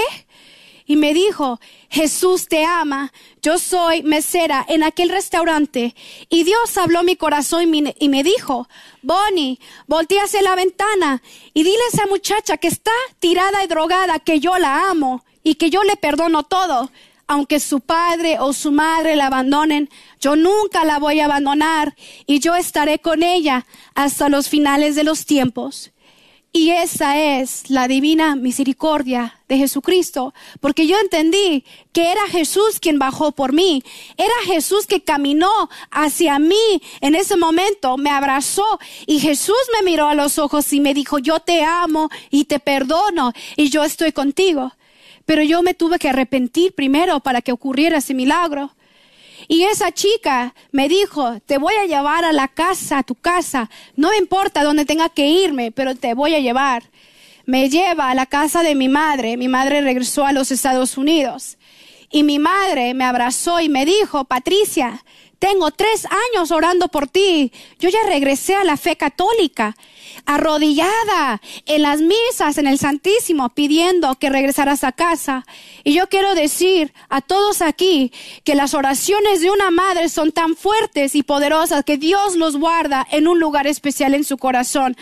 Y 0.86 0.96
me 0.98 1.14
dijo, 1.14 1.60
Jesús 1.90 2.48
te 2.48 2.64
ama, 2.64 3.12
yo 3.42 3.58
soy 3.58 4.04
mesera 4.04 4.64
en 4.68 4.84
aquel 4.84 5.10
restaurante. 5.10 5.96
Y 6.30 6.44
Dios 6.44 6.78
habló 6.78 7.04
mi 7.04 7.16
corazón 7.16 7.74
y 7.74 8.10
me, 8.10 8.24
dijo, 8.24 8.68
Bonnie, 9.02 9.60
voltea 9.88 10.24
hacia 10.24 10.44
la 10.44 10.56
ventana 10.56 11.24
y 11.54 11.64
dile 11.64 11.80
a 11.86 11.96
esa 11.96 12.06
muchacha 12.08 12.58
que 12.58 12.68
está 12.68 12.92
tirada 13.20 13.64
y 13.64 13.68
drogada 13.68 14.20
que 14.20 14.40
yo 14.40 14.58
la 14.58 14.90
amo 14.90 15.26
y 15.44 15.56
que 15.56 15.70
yo 15.70 15.84
le 15.84 15.96
perdono 15.96 16.44
todo. 16.44 16.92
Aunque 17.28 17.60
su 17.60 17.80
padre 17.80 18.38
o 18.40 18.54
su 18.54 18.72
madre 18.72 19.16
la 19.16 19.26
abandonen, 19.26 19.90
yo 20.22 20.36
nunca 20.36 20.86
la 20.86 21.00
voy 21.00 21.20
a 21.20 21.26
abandonar 21.26 21.96
y 22.28 22.40
yo 22.40 22.56
estaré 22.56 23.00
con 23.00 23.24
ella 23.24 23.66
hasta 23.96 24.30
los 24.30 24.48
finales 24.48 24.94
de 24.94 25.04
los 25.04 25.26
tiempos. 25.26 25.92
Y 26.56 26.72
esa 26.72 27.20
es 27.20 27.70
la 27.70 27.90
divina 27.90 28.38
misericordia 28.38 29.42
de 29.50 29.58
Jesucristo, 29.58 30.34
porque 30.62 30.88
yo 30.88 30.98
entendí 30.98 31.66
que 31.92 32.14
era 32.14 32.26
Jesús 32.30 32.80
quien 32.80 32.98
bajó 32.98 33.34
por 33.34 33.52
mí, 33.52 33.84
era 34.16 34.32
Jesús 34.46 34.88
que 34.88 35.04
caminó 35.04 35.52
hacia 35.92 36.40
mí 36.40 36.82
en 37.02 37.14
ese 37.14 37.36
momento, 37.36 37.98
me 37.98 38.10
abrazó 38.10 38.80
y 39.06 39.20
Jesús 39.20 39.58
me 39.74 39.84
miró 39.84 40.08
a 40.08 40.16
los 40.16 40.40
ojos 40.40 40.72
y 40.72 40.80
me 40.80 40.94
dijo, 40.94 41.20
yo 41.20 41.42
te 41.42 41.62
amo 41.62 42.10
y 42.30 42.46
te 42.46 42.62
perdono 42.62 43.34
y 43.58 43.70
yo 43.70 43.84
estoy 43.84 44.14
contigo. 44.14 44.72
Pero 45.26 45.44
yo 45.44 45.62
me 45.62 45.74
tuve 45.74 46.00
que 46.00 46.08
arrepentir 46.08 46.74
primero 46.74 47.20
para 47.20 47.42
que 47.42 47.52
ocurriera 47.52 47.98
ese 47.98 48.14
milagro. 48.14 48.75
Y 49.48 49.64
esa 49.64 49.92
chica 49.92 50.54
me 50.72 50.90
dijo, 50.90 51.40
te 51.46 51.58
voy 51.58 51.74
a 51.76 51.86
llevar 51.86 52.26
a 52.26 52.34
la 52.34 52.48
casa, 52.48 53.00
a 53.00 53.04
tu 53.04 53.16
casa, 53.16 53.70
no 53.96 54.14
importa 54.14 54.64
dónde 54.64 54.86
tenga 54.86 55.10
que 55.10 55.28
irme, 55.28 55.72
pero 55.72 55.96
te 55.96 56.14
voy 56.14 56.36
a 56.36 56.40
llevar. 56.40 56.84
Me 57.46 57.70
lleva 57.70 58.10
a 58.10 58.16
la 58.16 58.26
casa 58.26 58.64
de 58.64 58.74
mi 58.74 58.90
madre. 58.90 59.38
Mi 59.38 59.48
madre 59.48 59.82
regresó 59.82 60.26
a 60.26 60.32
los 60.32 60.52
Estados 60.52 60.98
Unidos. 60.98 61.58
Y 62.12 62.24
mi 62.24 62.40
madre 62.40 62.94
me 62.94 63.04
abrazó 63.04 63.60
y 63.60 63.70
me 63.70 63.86
dijo, 63.86 64.26
Patricia, 64.26 65.04
tengo 65.46 65.70
tres 65.70 66.08
años 66.08 66.50
orando 66.50 66.88
por 66.88 67.08
ti. 67.08 67.52
Yo 67.78 67.90
ya 67.90 68.00
regresé 68.08 68.56
a 68.56 68.64
la 68.64 68.78
fe 68.78 68.96
católica, 68.96 69.78
arrodillada 70.26 71.40
en 71.68 71.84
las 71.84 72.02
misas, 72.02 72.58
en 72.58 72.66
el 72.66 72.80
Santísimo, 72.80 73.50
pidiendo 73.50 74.16
que 74.16 74.32
regresaras 74.32 74.84
a 74.84 74.92
casa. 74.92 75.46
Y 75.84 75.94
yo 75.94 76.10
quiero 76.10 76.34
decir 76.34 76.94
a 77.10 77.22
todos 77.22 77.62
aquí 77.62 78.12
que 78.44 78.56
las 78.56 78.74
oraciones 78.74 79.42
de 79.42 79.52
una 79.52 79.70
madre 79.70 80.10
son 80.10 80.32
tan 80.32 80.56
fuertes 80.56 81.14
y 81.14 81.22
poderosas 81.22 81.86
que 81.86 81.98
Dios 81.98 82.36
los 82.36 82.58
guarda 82.58 83.06
en 83.12 83.28
un 83.28 83.40
lugar 83.40 83.68
especial 83.68 84.16
en 84.16 84.24
su 84.24 84.40
corazón. 84.40 84.98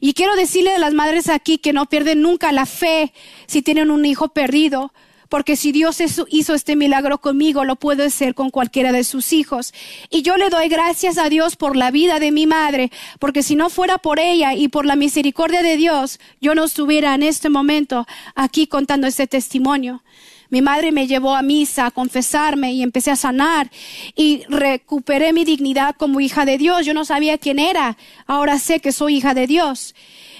Y 0.00 0.14
quiero 0.14 0.34
decirle 0.34 0.72
a 0.72 0.78
las 0.80 0.92
madres 0.92 1.28
aquí 1.28 1.58
que 1.58 1.72
no 1.72 1.86
pierden 1.86 2.20
nunca 2.20 2.50
la 2.50 2.66
fe 2.66 3.12
si 3.46 3.62
tienen 3.62 3.92
un 3.92 4.04
hijo 4.06 4.26
perdido 4.26 4.92
porque 5.34 5.56
si 5.56 5.72
Dios 5.72 5.98
hizo 6.28 6.54
este 6.54 6.76
milagro 6.76 7.18
conmigo, 7.20 7.64
lo 7.64 7.74
puede 7.74 8.04
hacer 8.04 8.36
con 8.36 8.50
cualquiera 8.50 8.92
de 8.92 9.02
sus 9.02 9.32
hijos. 9.32 9.74
Y 10.08 10.22
yo 10.22 10.36
le 10.36 10.48
doy 10.48 10.68
gracias 10.68 11.18
a 11.18 11.28
Dios 11.28 11.56
por 11.56 11.74
la 11.74 11.90
vida 11.90 12.20
de 12.20 12.30
mi 12.30 12.46
madre, 12.46 12.92
porque 13.18 13.42
si 13.42 13.56
no 13.56 13.68
fuera 13.68 13.98
por 13.98 14.20
ella 14.20 14.54
y 14.54 14.68
por 14.68 14.86
la 14.86 14.94
misericordia 14.94 15.60
de 15.62 15.76
Dios, 15.76 16.20
yo 16.40 16.54
no 16.54 16.62
estuviera 16.62 17.16
en 17.16 17.24
este 17.24 17.48
momento 17.48 18.06
aquí 18.36 18.68
contando 18.68 19.08
este 19.08 19.26
testimonio. 19.26 20.04
Mi 20.50 20.62
madre 20.62 20.92
me 20.92 21.08
llevó 21.08 21.34
a 21.34 21.42
misa 21.42 21.86
a 21.86 21.90
confesarme 21.90 22.72
y 22.72 22.84
empecé 22.84 23.10
a 23.10 23.16
sanar 23.16 23.72
y 24.14 24.44
recuperé 24.48 25.32
mi 25.32 25.44
dignidad 25.44 25.96
como 25.96 26.20
hija 26.20 26.44
de 26.44 26.58
Dios. 26.58 26.86
Yo 26.86 26.94
no 26.94 27.04
sabía 27.04 27.38
quién 27.38 27.58
era, 27.58 27.96
ahora 28.28 28.60
sé 28.60 28.78
que 28.78 28.92
soy 28.92 29.16
hija 29.16 29.34
de 29.34 29.48
Dios. 29.48 29.96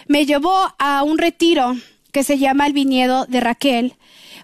Me 0.06 0.24
llevó 0.24 0.72
a 0.78 1.02
un 1.02 1.18
retiro 1.18 1.74
que 2.12 2.22
se 2.22 2.38
llama 2.38 2.68
el 2.68 2.72
viñedo 2.72 3.26
de 3.26 3.40
Raquel 3.40 3.96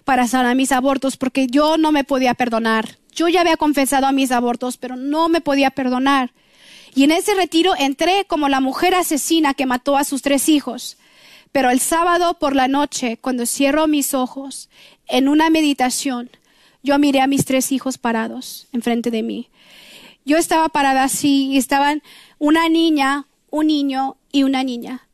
para 0.05 0.27
sanar 0.27 0.55
mis 0.55 0.71
abortos 0.71 1.17
porque 1.17 1.47
yo 1.47 1.77
no 1.77 1.91
me 1.91 2.03
podía 2.03 2.33
perdonar. 2.33 2.97
Yo 3.13 3.27
ya 3.27 3.41
había 3.41 3.57
confesado 3.57 4.07
a 4.07 4.11
mis 4.11 4.31
abortos, 4.31 4.77
pero 4.77 4.95
no 4.95 5.29
me 5.29 5.41
podía 5.41 5.71
perdonar. 5.71 6.31
Y 6.93 7.03
en 7.03 7.11
ese 7.11 7.33
retiro 7.35 7.73
entré 7.77 8.25
como 8.25 8.49
la 8.49 8.59
mujer 8.59 8.95
asesina 8.95 9.53
que 9.53 9.65
mató 9.65 9.97
a 9.97 10.03
sus 10.03 10.21
tres 10.21 10.49
hijos. 10.49 10.97
Pero 11.51 11.69
el 11.69 11.79
sábado 11.79 12.37
por 12.39 12.55
la 12.55 12.67
noche, 12.67 13.17
cuando 13.17 13.45
cierro 13.45 13.87
mis 13.87 14.13
ojos, 14.13 14.69
en 15.07 15.27
una 15.27 15.49
meditación, 15.49 16.29
yo 16.83 16.97
miré 16.97 17.21
a 17.21 17.27
mis 17.27 17.45
tres 17.45 17.71
hijos 17.71 17.97
parados 17.97 18.67
enfrente 18.71 19.11
de 19.11 19.23
mí. 19.23 19.49
Yo 20.25 20.37
estaba 20.37 20.69
parada 20.69 21.03
así 21.03 21.49
y 21.51 21.57
estaban 21.57 22.01
una 22.39 22.69
niña, 22.69 23.27
un 23.49 23.67
niño 23.67 24.17
y 24.31 24.43
una 24.43 24.63
niña. 24.63 25.07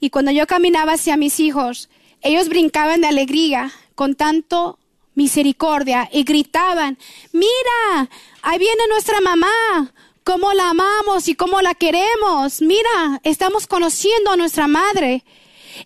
Y 0.00 0.10
cuando 0.10 0.30
yo 0.30 0.46
caminaba 0.46 0.94
hacia 0.94 1.16
mis 1.16 1.40
hijos, 1.40 1.88
ellos 2.22 2.48
brincaban 2.48 3.00
de 3.00 3.08
alegría 3.08 3.72
con 3.94 4.14
tanto 4.14 4.78
misericordia 5.14 6.08
y 6.12 6.24
gritaban, 6.24 6.98
mira, 7.32 8.08
ahí 8.42 8.58
viene 8.58 8.82
nuestra 8.88 9.20
mamá, 9.20 9.92
cómo 10.24 10.52
la 10.52 10.70
amamos 10.70 11.28
y 11.28 11.34
cómo 11.34 11.60
la 11.60 11.74
queremos, 11.74 12.62
mira, 12.62 13.20
estamos 13.22 13.66
conociendo 13.66 14.30
a 14.30 14.36
nuestra 14.36 14.68
madre. 14.68 15.24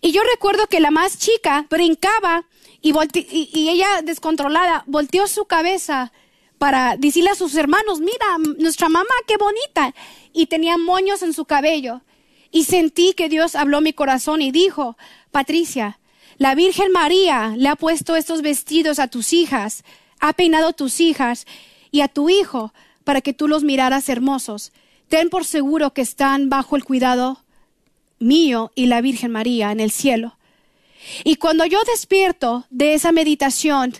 Y 0.00 0.12
yo 0.12 0.22
recuerdo 0.22 0.66
que 0.66 0.80
la 0.80 0.90
más 0.90 1.18
chica 1.18 1.66
brincaba 1.70 2.44
y, 2.82 3.68
ella 3.68 4.02
descontrolada 4.02 4.84
volteó 4.86 5.26
su 5.26 5.46
cabeza 5.46 6.12
para 6.59 6.96
decirle 6.96 7.30
a 7.30 7.34
sus 7.34 7.54
hermanos, 7.54 8.00
mira, 8.00 8.38
nuestra 8.59 8.88
mamá, 8.88 9.14
qué 9.26 9.36
bonita. 9.36 9.94
Y 10.32 10.46
tenía 10.46 10.78
moños 10.78 11.22
en 11.22 11.32
su 11.32 11.44
cabello. 11.44 12.02
Y 12.50 12.64
sentí 12.64 13.12
que 13.14 13.28
Dios 13.28 13.54
habló 13.54 13.80
mi 13.80 13.92
corazón 13.92 14.40
y 14.40 14.50
dijo, 14.52 14.96
Patricia, 15.30 15.98
la 16.39 16.55
Virgen 16.55 16.93
María 16.93 17.55
le 17.57 17.68
ha 17.68 17.76
puesto 17.76 18.14
estos 18.14 18.43
vestidos 18.43 18.99
a 18.99 19.09
tus 19.09 19.32
hijas, 19.32 19.84
ha 20.20 20.32
peinado 20.34 20.72
tus 20.72 21.01
hijas 21.01 21.47
y 21.91 22.03
a 22.03 22.09
tu 22.09 22.28
hijo 22.28 22.74
para 23.05 23.20
que 23.20 23.32
tú 23.32 23.49
los 23.49 23.64
miraras 23.64 24.09
hermosos. 24.09 24.72
Ten 25.09 25.30
por 25.30 25.45
seguro 25.45 25.95
que 25.95 26.03
están 26.03 26.51
bajo 26.51 26.76
el 26.76 26.84
cuidado 26.84 27.43
mío 28.18 28.72
y 28.74 28.87
la 28.87 29.01
Virgen 29.01 29.30
María 29.30 29.72
en 29.72 29.80
el 29.80 29.91
cielo. 29.91 30.37
Y 31.24 31.37
cuando 31.37 31.64
yo 31.64 31.78
despierto 31.84 32.66
de 32.70 32.95
esa 32.95 33.12
meditación 33.12 33.95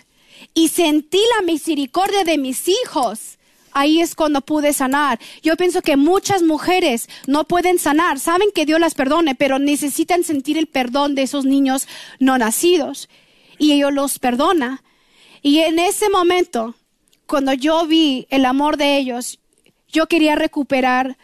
y 0.53 0.67
sentí 0.67 1.21
la 1.35 1.43
misericordia 1.43 2.23
de 2.23 2.37
mis 2.37 2.67
hijos, 2.67 3.36
ahí 3.77 4.01
es 4.01 4.15
cuando 4.15 4.41
pude 4.41 4.73
sanar. 4.73 5.19
Yo 5.43 5.55
pienso 5.55 5.81
que 5.81 5.97
muchas 5.97 6.41
mujeres 6.41 7.07
no 7.27 7.45
pueden 7.45 7.79
sanar, 7.79 8.19
saben 8.19 8.49
que 8.53 8.65
Dios 8.65 8.79
las 8.79 8.95
perdone, 8.95 9.35
pero 9.35 9.59
necesitan 9.59 10.23
sentir 10.23 10.57
el 10.57 10.67
perdón 10.67 11.15
de 11.15 11.23
esos 11.23 11.45
niños 11.45 11.87
no 12.19 12.37
nacidos. 12.37 13.09
Y 13.59 13.73
ellos 13.73 13.93
los 13.93 14.19
perdona. 14.19 14.83
Y 15.41 15.59
en 15.59 15.79
ese 15.79 16.09
momento, 16.09 16.75
cuando 17.25 17.53
yo 17.53 17.85
vi 17.85 18.27
el 18.29 18.45
amor 18.45 18.77
de 18.77 18.97
ellos, 18.97 19.39
yo 19.87 20.07
quería 20.07 20.35
recuperar, 20.35 21.17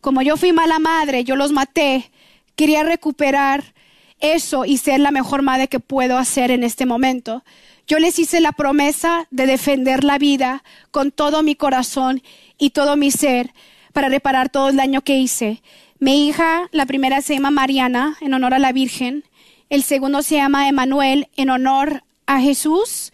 como 0.00 0.22
yo 0.22 0.36
fui 0.36 0.52
mala 0.52 0.78
madre, 0.78 1.24
yo 1.24 1.36
los 1.36 1.52
maté, 1.52 2.10
quería 2.56 2.82
recuperar 2.82 3.74
eso 4.20 4.64
y 4.64 4.78
ser 4.78 5.00
la 5.00 5.12
mejor 5.12 5.42
madre 5.42 5.68
que 5.68 5.80
puedo 5.80 6.18
hacer 6.18 6.50
en 6.50 6.64
este 6.64 6.86
momento. 6.86 7.44
Yo 7.88 7.98
les 7.98 8.18
hice 8.18 8.42
la 8.42 8.52
promesa 8.52 9.26
de 9.30 9.46
defender 9.46 10.04
la 10.04 10.18
vida 10.18 10.62
con 10.90 11.10
todo 11.10 11.42
mi 11.42 11.54
corazón 11.54 12.22
y 12.58 12.70
todo 12.70 12.96
mi 12.96 13.10
ser 13.10 13.54
para 13.94 14.10
reparar 14.10 14.50
todo 14.50 14.68
el 14.68 14.76
daño 14.76 15.00
que 15.00 15.16
hice. 15.16 15.62
Mi 15.98 16.28
hija, 16.28 16.68
la 16.70 16.84
primera 16.84 17.22
se 17.22 17.32
llama 17.32 17.50
Mariana, 17.50 18.18
en 18.20 18.34
honor 18.34 18.52
a 18.52 18.58
la 18.58 18.72
Virgen. 18.72 19.24
El 19.70 19.82
segundo 19.82 20.22
se 20.22 20.36
llama 20.36 20.68
Emanuel, 20.68 21.28
en 21.36 21.48
honor 21.48 22.04
a 22.26 22.42
Jesús, 22.42 23.10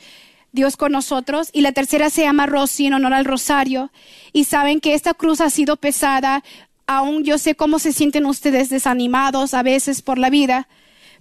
Dios 0.50 0.76
con 0.76 0.90
nosotros. 0.90 1.50
Y 1.52 1.60
la 1.60 1.70
tercera 1.70 2.10
se 2.10 2.22
llama 2.22 2.46
Rosy, 2.46 2.86
en 2.86 2.94
honor 2.94 3.14
al 3.14 3.26
Rosario. 3.26 3.92
Y 4.32 4.42
saben 4.42 4.80
que 4.80 4.94
esta 4.94 5.14
cruz 5.14 5.40
ha 5.40 5.50
sido 5.50 5.76
pesada. 5.76 6.42
Aún 6.88 7.22
yo 7.22 7.38
sé 7.38 7.54
cómo 7.54 7.78
se 7.78 7.92
sienten 7.92 8.26
ustedes 8.26 8.70
desanimados 8.70 9.54
a 9.54 9.62
veces 9.62 10.02
por 10.02 10.18
la 10.18 10.30
vida. 10.30 10.66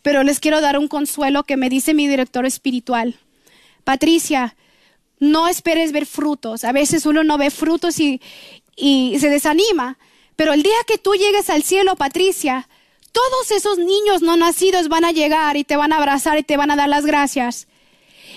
Pero 0.02 0.24
les 0.24 0.40
quiero 0.40 0.60
dar 0.60 0.80
un 0.80 0.88
consuelo 0.88 1.44
que 1.44 1.56
me 1.56 1.70
dice 1.70 1.94
mi 1.94 2.08
director 2.08 2.48
espiritual. 2.48 3.20
Patricia, 3.84 4.56
no 5.20 5.48
esperes 5.48 5.92
ver 5.92 6.06
frutos. 6.06 6.64
A 6.64 6.72
veces 6.72 7.06
uno 7.06 7.24
no 7.24 7.38
ve 7.38 7.50
frutos 7.50 8.00
y, 8.00 8.20
se 8.78 9.30
desanima. 9.30 9.98
Pero 10.36 10.54
el 10.54 10.64
día 10.64 10.78
que 10.88 10.98
tú 10.98 11.14
llegues 11.16 11.50
al 11.50 11.64
cielo, 11.64 11.96
Patricia, 11.96 12.68
todos 13.12 13.52
esos 13.52 13.78
niños 13.78 14.22
no 14.22 14.36
nacidos 14.36 14.90
van 14.90 15.06
a 15.06 15.12
llegar 15.12 15.58
y 15.58 15.64
te 15.64 15.76
van 15.76 15.94
a 15.94 15.98
abrazar 15.98 16.38
y 16.40 16.44
te 16.44 16.58
van 16.58 16.72
a 16.72 16.76
dar 16.76 16.90
las 16.90 17.06
gracias. 17.06 17.68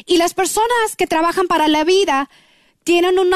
Y 0.05 0.19
las 0.19 0.35
personas 0.35 0.95
que 0.97 1.07
trabajan 1.07 1.47
para 1.47 1.69
la 1.69 1.85
vida 1.85 2.29
tienen 2.85 3.19
un, 3.19 3.35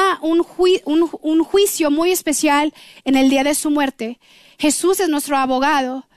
un, 1.21 1.43
juicio 1.43 1.91
muy 1.91 2.11
especial 2.11 2.73
en 3.03 3.17
el 3.17 3.29
día 3.29 3.43
de 3.43 3.55
su 3.55 3.69
muerte. 3.69 4.19
Jesús 4.59 4.99
es 4.99 5.09
nuestro 5.09 5.35
abogado. 5.37 6.07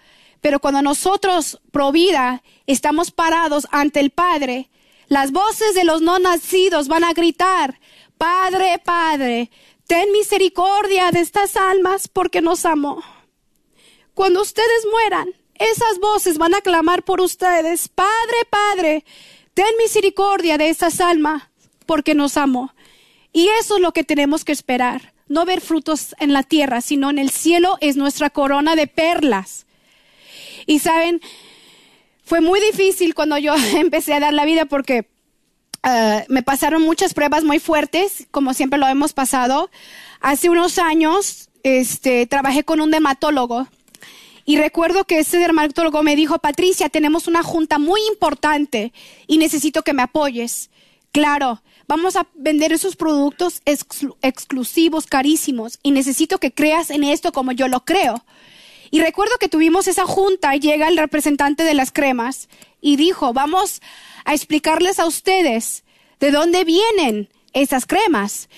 Pero 0.41 0.61
cuando 0.61 0.83
nosotros, 0.83 1.59
pro 1.73 1.91
vida, 1.91 2.43
estamos 2.67 3.11
parados 3.11 3.67
ante 3.73 3.99
el 4.01 4.11
Padre, 4.11 4.69
las 5.09 5.33
voces 5.33 5.75
de 5.75 5.85
los 5.85 6.03
no 6.03 6.19
nacidos 6.19 6.89
van 6.89 7.05
a 7.05 7.13
gritar, 7.13 7.81
Padre, 8.19 8.81
Padre, 8.85 9.51
ten 9.87 10.11
misericordia 10.13 11.11
de 11.11 11.21
estas 11.21 11.57
almas 11.57 12.09
porque 12.09 12.41
nos 12.41 12.65
amó. 12.65 13.03
Cuando 14.15 14.43
ustedes 14.43 14.87
mueran, 14.91 15.29
esas 15.57 15.99
voces 16.01 16.39
van 16.39 16.55
a 16.55 16.61
clamar 16.61 17.05
por 17.05 17.21
ustedes, 17.21 17.89
Padre, 17.89 18.37
Padre, 18.49 19.05
ten 19.55 19.67
misericordia 19.79 20.59
de 20.59 20.69
estas 20.69 21.01
almas 21.01 21.43
porque 21.87 22.15
nos 22.15 22.37
amó. 22.37 22.75
Y 23.33 23.49
eso 23.61 23.77
es 23.77 23.83
lo 23.83 23.93
que 23.93 24.05
tenemos 24.05 24.45
que 24.45 24.53
esperar. 24.53 25.13
No 25.27 25.45
ver 25.45 25.61
frutos 25.61 26.15
en 26.21 26.33
la 26.33 26.43
tierra, 26.43 26.81
sino 26.81 27.11
en 27.11 27.19
el 27.19 27.31
cielo 27.31 27.79
es 27.81 27.97
nuestra 27.97 28.31
corona 28.31 28.77
de 28.77 28.87
perlas. 28.87 29.67
Y 30.67 30.79
saben, 30.79 31.21
fue 32.25 32.41
muy 32.41 32.61
difícil 32.61 33.15
cuando 33.15 33.39
yo 33.39 33.55
empecé 33.77 34.15
a 34.15 34.21
dar 34.21 34.35
la 34.35 34.45
vida 34.45 34.65
porque 34.65 35.09
eh, 35.83 36.25
me 36.29 36.43
pasaron 36.43 36.83
muchas 36.83 37.15
pruebas 37.15 37.45
muy 37.45 37.59
fuertes, 37.59 38.27
como 38.31 38.55
siempre 38.55 38.79
lo 38.79 38.89
hemos 38.89 39.13
pasado. 39.13 39.71
Hace 40.21 40.49
unos 40.49 40.79
años 40.79 41.51
este, 41.63 42.27
trabajé 42.27 42.65
con 42.65 42.81
un 42.81 42.91
dermatólogo 42.91 43.69
y 44.47 44.57
recuerdo 44.57 45.05
que 45.05 45.19
ese 45.21 45.39
dermatólogo 45.39 46.03
me 46.03 46.17
dijo, 46.17 46.39
Patricia, 46.39 46.89
tenemos 46.89 47.27
una 47.29 47.43
junta 47.43 47.79
muy 47.79 48.01
importante 48.09 48.93
y 49.27 49.39
necesito 49.39 49.83
que 49.83 49.95
me 49.95 50.03
apoyes. 50.03 50.71
Claro, 51.13 51.63
vamos 51.87 52.17
a 52.17 52.27
vender 52.35 52.73
esos 52.73 52.97
productos 52.97 53.63
exclusivos, 53.65 55.07
carísimos, 55.07 55.79
y 55.83 55.93
necesito 55.93 56.39
que 56.39 56.53
creas 56.53 56.91
en 56.91 57.05
esto 57.05 57.33
como 57.33 57.53
yo 57.53 57.69
lo 57.69 57.85
creo. 57.85 58.25
Y 58.95 59.01
recuerdo 59.01 59.39
que 59.41 59.49
tuvimos 59.49 59.89
esa 59.89 60.07
junta 60.07 60.55
llega 60.55 60.87
el 60.87 60.97
representante 60.97 61.65
de 61.65 61.75
las 61.75 61.91
cremas 61.91 62.49
y 62.81 62.95
dijo, 62.95 63.33
vamos 63.33 63.83
a 64.25 64.35
explicarles 64.35 65.01
a 65.01 65.07
ustedes 65.07 65.83
de 66.21 66.31
dónde 66.31 66.63
vienen 66.63 67.29
esas 67.55 67.87
cremas. 67.87 68.49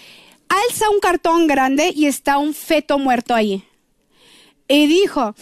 Alza 0.51 0.91
un 0.91 1.01
cartón 1.01 1.47
grande 1.47 1.91
y 1.97 2.05
está 2.05 2.37
un 2.37 2.53
feto 2.53 2.99
muerto 2.99 3.35
ahí. 3.35 3.65
Y 4.69 4.87
dijo, 4.89 5.35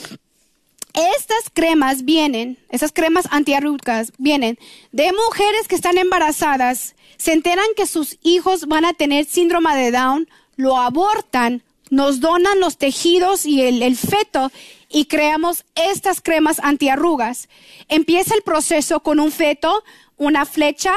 estas 0.92 1.50
cremas 1.52 2.04
vienen, 2.04 2.56
esas 2.70 2.92
cremas 2.92 3.26
antiarrúticas 3.32 4.12
vienen 4.18 4.60
de 4.92 5.12
mujeres 5.12 5.66
que 5.66 5.74
están 5.74 5.98
embarazadas, 5.98 6.94
se 7.16 7.32
enteran 7.32 7.66
que 7.76 7.88
sus 7.88 8.16
hijos 8.22 8.66
van 8.66 8.84
a 8.84 8.94
tener 8.94 9.24
síndrome 9.24 9.74
de 9.74 9.90
Down, 9.90 10.28
lo 10.54 10.78
abortan, 10.78 11.64
nos 11.90 12.20
donan 12.20 12.60
los 12.60 12.76
tejidos 12.78 13.46
y 13.46 13.62
el, 13.62 13.82
el 13.82 13.96
feto 13.96 14.50
y 14.88 15.06
creamos 15.06 15.64
estas 15.74 16.20
cremas 16.20 16.60
antiarrugas. 16.62 17.48
Empieza 17.88 18.34
el 18.34 18.42
proceso 18.42 19.00
con 19.00 19.20
un 19.20 19.30
feto, 19.30 19.82
una 20.16 20.46
flecha, 20.46 20.94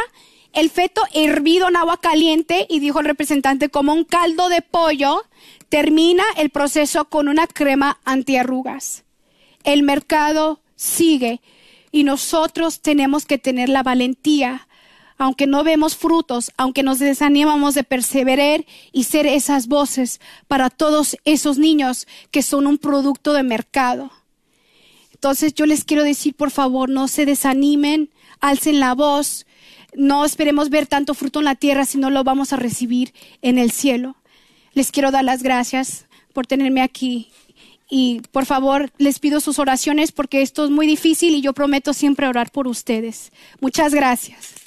el 0.53 0.69
feto 0.69 1.01
hervido 1.13 1.67
en 1.67 1.75
agua 1.75 1.99
caliente 1.99 2.65
y 2.69 2.79
dijo 2.79 2.99
el 2.99 3.05
representante 3.05 3.69
como 3.69 3.93
un 3.93 4.03
caldo 4.03 4.49
de 4.49 4.61
pollo. 4.61 5.23
Termina 5.69 6.23
el 6.37 6.49
proceso 6.49 7.05
con 7.05 7.27
una 7.27 7.47
crema 7.47 7.99
antiarrugas. 8.05 9.03
El 9.63 9.83
mercado 9.83 10.61
sigue 10.75 11.41
y 11.91 12.03
nosotros 12.03 12.81
tenemos 12.81 13.25
que 13.25 13.37
tener 13.37 13.69
la 13.69 13.83
valentía 13.83 14.66
aunque 15.17 15.47
no 15.47 15.63
vemos 15.63 15.95
frutos, 15.95 16.51
aunque 16.57 16.83
nos 16.83 16.99
desanimamos 16.99 17.73
de 17.73 17.83
perseverar 17.83 18.65
y 18.91 19.05
ser 19.05 19.25
esas 19.25 19.67
voces 19.67 20.19
para 20.47 20.69
todos 20.69 21.17
esos 21.25 21.57
niños 21.57 22.07
que 22.31 22.43
son 22.43 22.67
un 22.67 22.77
producto 22.77 23.33
de 23.33 23.43
mercado. 23.43 24.11
Entonces 25.13 25.53
yo 25.53 25.65
les 25.65 25.83
quiero 25.83 26.03
decir, 26.03 26.35
por 26.35 26.51
favor, 26.51 26.89
no 26.89 27.07
se 27.07 27.25
desanimen, 27.25 28.11
alcen 28.39 28.79
la 28.79 28.93
voz, 28.93 29.47
no 29.95 30.25
esperemos 30.25 30.69
ver 30.69 30.85
tanto 30.85 31.15
fruto 31.15 31.39
en 31.39 31.45
la 31.45 31.55
tierra 31.55 31.85
si 31.85 31.97
no 31.97 32.11
lo 32.11 32.23
vamos 32.23 32.53
a 32.53 32.57
recibir 32.57 33.13
en 33.41 33.57
el 33.57 33.71
cielo. 33.71 34.15
Les 34.73 34.91
quiero 34.91 35.09
dar 35.09 35.23
las 35.23 35.41
gracias 35.41 36.05
por 36.33 36.45
tenerme 36.45 36.81
aquí 36.81 37.29
y 37.89 38.21
por 38.31 38.45
favor 38.45 38.91
les 38.97 39.17
pido 39.17 39.39
sus 39.39 39.57
oraciones 39.57 40.11
porque 40.11 40.43
esto 40.43 40.65
es 40.65 40.69
muy 40.69 40.85
difícil 40.85 41.33
y 41.33 41.41
yo 41.41 41.53
prometo 41.53 41.93
siempre 41.93 42.27
orar 42.27 42.51
por 42.51 42.67
ustedes. 42.67 43.31
Muchas 43.59 43.95
gracias. 43.95 44.66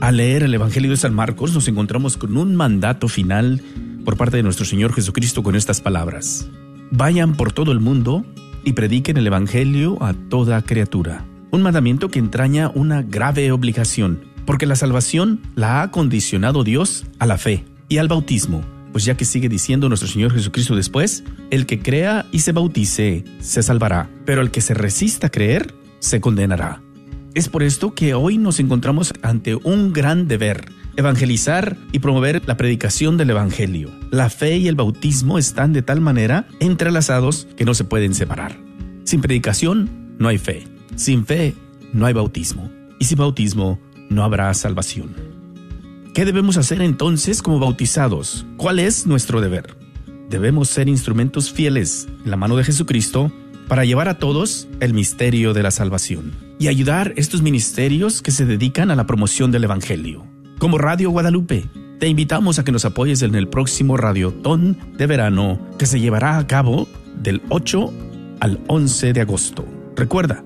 Al 0.00 0.16
leer 0.16 0.44
el 0.44 0.54
Evangelio 0.54 0.90
de 0.90 0.96
San 0.96 1.14
Marcos 1.14 1.52
nos 1.52 1.66
encontramos 1.68 2.16
con 2.16 2.36
un 2.36 2.54
mandato 2.54 3.08
final 3.08 3.60
por 4.04 4.16
parte 4.16 4.36
de 4.36 4.42
nuestro 4.42 4.64
Señor 4.64 4.92
Jesucristo 4.92 5.42
con 5.42 5.54
estas 5.54 5.80
palabras. 5.80 6.48
Vayan 6.90 7.34
por 7.34 7.52
todo 7.52 7.72
el 7.72 7.80
mundo 7.80 8.24
y 8.64 8.72
prediquen 8.72 9.16
el 9.16 9.26
Evangelio 9.26 10.02
a 10.02 10.14
toda 10.14 10.62
criatura. 10.62 11.26
Un 11.50 11.62
mandamiento 11.62 12.10
que 12.10 12.18
entraña 12.18 12.70
una 12.74 13.02
grave 13.02 13.50
obligación, 13.52 14.20
porque 14.46 14.66
la 14.66 14.76
salvación 14.76 15.40
la 15.56 15.82
ha 15.82 15.90
condicionado 15.90 16.64
Dios 16.64 17.04
a 17.18 17.26
la 17.26 17.36
fe 17.36 17.64
y 17.88 17.98
al 17.98 18.08
bautismo, 18.08 18.62
pues 18.92 19.04
ya 19.04 19.16
que 19.16 19.24
sigue 19.24 19.48
diciendo 19.48 19.88
nuestro 19.88 20.08
Señor 20.08 20.32
Jesucristo 20.32 20.74
después, 20.76 21.24
el 21.50 21.66
que 21.66 21.80
crea 21.80 22.26
y 22.32 22.40
se 22.40 22.52
bautice 22.52 23.24
se 23.40 23.62
salvará, 23.62 24.08
pero 24.24 24.42
el 24.42 24.50
que 24.50 24.60
se 24.60 24.74
resista 24.74 25.26
a 25.26 25.30
creer 25.30 25.74
se 25.98 26.20
condenará. 26.20 26.80
Es 27.38 27.48
por 27.48 27.62
esto 27.62 27.94
que 27.94 28.14
hoy 28.14 28.36
nos 28.36 28.58
encontramos 28.58 29.14
ante 29.22 29.54
un 29.54 29.92
gran 29.92 30.26
deber, 30.26 30.72
evangelizar 30.96 31.76
y 31.92 32.00
promover 32.00 32.42
la 32.48 32.56
predicación 32.56 33.16
del 33.16 33.30
Evangelio. 33.30 33.92
La 34.10 34.28
fe 34.28 34.56
y 34.56 34.66
el 34.66 34.74
bautismo 34.74 35.38
están 35.38 35.72
de 35.72 35.82
tal 35.82 36.00
manera 36.00 36.48
entrelazados 36.58 37.46
que 37.56 37.64
no 37.64 37.74
se 37.74 37.84
pueden 37.84 38.12
separar. 38.16 38.58
Sin 39.04 39.20
predicación 39.20 40.16
no 40.18 40.26
hay 40.26 40.38
fe. 40.38 40.66
Sin 40.96 41.24
fe 41.26 41.54
no 41.92 42.06
hay 42.06 42.12
bautismo, 42.12 42.72
y 42.98 43.04
sin 43.04 43.18
bautismo 43.18 43.78
no 44.10 44.24
habrá 44.24 44.52
salvación. 44.52 45.14
¿Qué 46.14 46.24
debemos 46.24 46.56
hacer 46.56 46.82
entonces 46.82 47.40
como 47.40 47.60
bautizados? 47.60 48.46
¿Cuál 48.56 48.80
es 48.80 49.06
nuestro 49.06 49.40
deber? 49.40 49.76
Debemos 50.28 50.70
ser 50.70 50.88
instrumentos 50.88 51.52
fieles 51.52 52.08
en 52.24 52.32
la 52.32 52.36
mano 52.36 52.56
de 52.56 52.64
Jesucristo 52.64 53.30
para 53.68 53.84
llevar 53.84 54.08
a 54.08 54.18
todos 54.18 54.66
el 54.80 54.92
misterio 54.92 55.54
de 55.54 55.62
la 55.62 55.70
salvación 55.70 56.47
y 56.58 56.68
ayudar 56.68 57.12
estos 57.16 57.42
ministerios 57.42 58.22
que 58.22 58.30
se 58.30 58.44
dedican 58.44 58.90
a 58.90 58.96
la 58.96 59.06
promoción 59.06 59.50
del 59.50 59.64
Evangelio. 59.64 60.26
Como 60.58 60.78
Radio 60.78 61.10
Guadalupe, 61.10 61.66
te 61.98 62.08
invitamos 62.08 62.58
a 62.58 62.64
que 62.64 62.72
nos 62.72 62.84
apoyes 62.84 63.22
en 63.22 63.34
el 63.34 63.48
próximo 63.48 63.96
Radiotón 63.96 64.76
de 64.96 65.06
verano 65.06 65.60
que 65.78 65.86
se 65.86 66.00
llevará 66.00 66.38
a 66.38 66.46
cabo 66.46 66.88
del 67.22 67.42
8 67.48 67.92
al 68.40 68.60
11 68.66 69.12
de 69.12 69.20
agosto. 69.20 69.64
Recuerda, 69.96 70.44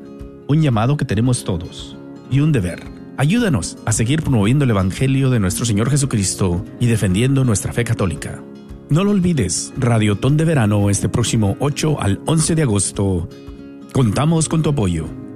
un 0.48 0.62
llamado 0.62 0.96
que 0.96 1.04
tenemos 1.04 1.44
todos 1.44 1.96
y 2.30 2.40
un 2.40 2.52
deber. 2.52 2.82
Ayúdanos 3.16 3.78
a 3.84 3.92
seguir 3.92 4.22
promoviendo 4.22 4.64
el 4.64 4.70
Evangelio 4.70 5.30
de 5.30 5.40
nuestro 5.40 5.64
Señor 5.64 5.90
Jesucristo 5.90 6.64
y 6.80 6.86
defendiendo 6.86 7.44
nuestra 7.44 7.72
fe 7.72 7.84
católica. 7.84 8.42
No 8.88 9.04
lo 9.04 9.10
olvides, 9.12 9.72
Radiotón 9.78 10.36
de 10.36 10.44
Verano 10.44 10.90
este 10.90 11.08
próximo 11.08 11.56
8 11.60 12.00
al 12.00 12.20
11 12.26 12.54
de 12.54 12.62
agosto. 12.62 13.28
Contamos 13.92 14.48
con 14.48 14.62
tu 14.62 14.70
apoyo. 14.70 15.21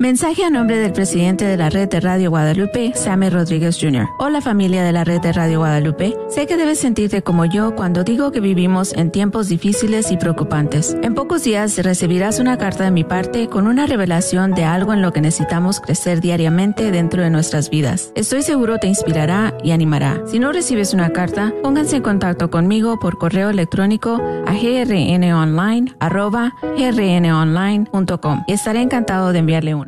Mensaje 0.00 0.44
a 0.44 0.50
nombre 0.50 0.78
del 0.78 0.92
presidente 0.92 1.44
de 1.44 1.56
la 1.56 1.70
red 1.70 1.88
de 1.88 1.98
Radio 1.98 2.30
Guadalupe, 2.30 2.92
Sammy 2.94 3.30
Rodríguez 3.30 3.76
Jr. 3.80 4.06
Hola 4.20 4.40
familia 4.40 4.84
de 4.84 4.92
la 4.92 5.02
red 5.02 5.20
de 5.20 5.32
Radio 5.32 5.58
Guadalupe. 5.58 6.14
Sé 6.28 6.46
que 6.46 6.56
debes 6.56 6.78
sentirte 6.78 7.22
como 7.22 7.46
yo 7.46 7.74
cuando 7.74 8.04
digo 8.04 8.30
que 8.30 8.38
vivimos 8.38 8.92
en 8.92 9.10
tiempos 9.10 9.48
difíciles 9.48 10.12
y 10.12 10.16
preocupantes. 10.16 10.96
En 11.02 11.16
pocos 11.16 11.42
días 11.42 11.76
recibirás 11.78 12.38
una 12.38 12.58
carta 12.58 12.84
de 12.84 12.92
mi 12.92 13.02
parte 13.02 13.48
con 13.48 13.66
una 13.66 13.88
revelación 13.88 14.52
de 14.52 14.62
algo 14.62 14.92
en 14.92 15.02
lo 15.02 15.12
que 15.12 15.20
necesitamos 15.20 15.80
crecer 15.80 16.20
diariamente 16.20 16.92
dentro 16.92 17.24
de 17.24 17.30
nuestras 17.30 17.68
vidas. 17.68 18.12
Estoy 18.14 18.42
seguro 18.42 18.78
te 18.78 18.86
inspirará 18.86 19.52
y 19.64 19.72
animará. 19.72 20.22
Si 20.28 20.38
no 20.38 20.52
recibes 20.52 20.94
una 20.94 21.10
carta, 21.10 21.52
pónganse 21.60 21.96
en 21.96 22.02
contacto 22.02 22.52
conmigo 22.52 23.00
por 23.00 23.18
correo 23.18 23.50
electrónico 23.50 24.22
a 24.46 24.52
grnonline.com 26.76 28.44
y 28.46 28.52
estaré 28.52 28.80
encantado 28.80 29.32
de 29.32 29.40
enviarle 29.40 29.74
una. 29.74 29.87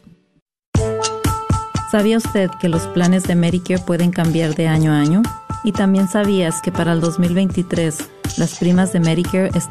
¿Sabía 1.91 2.15
usted 2.15 2.49
que 2.61 2.69
los 2.69 2.87
planes 2.87 3.23
de 3.23 3.35
Medicare 3.35 3.81
pueden 3.81 4.11
cambiar 4.11 4.55
de 4.55 4.65
año 4.65 4.93
a 4.93 5.01
año? 5.01 5.23
Y 5.65 5.73
también 5.73 6.07
sabías 6.07 6.61
que 6.61 6.71
para 6.71 6.93
el 6.93 7.01
2023 7.01 7.97
las 8.37 8.57
primas 8.57 8.93
de 8.93 9.01
Medicare 9.01 9.49
estarán 9.55 9.69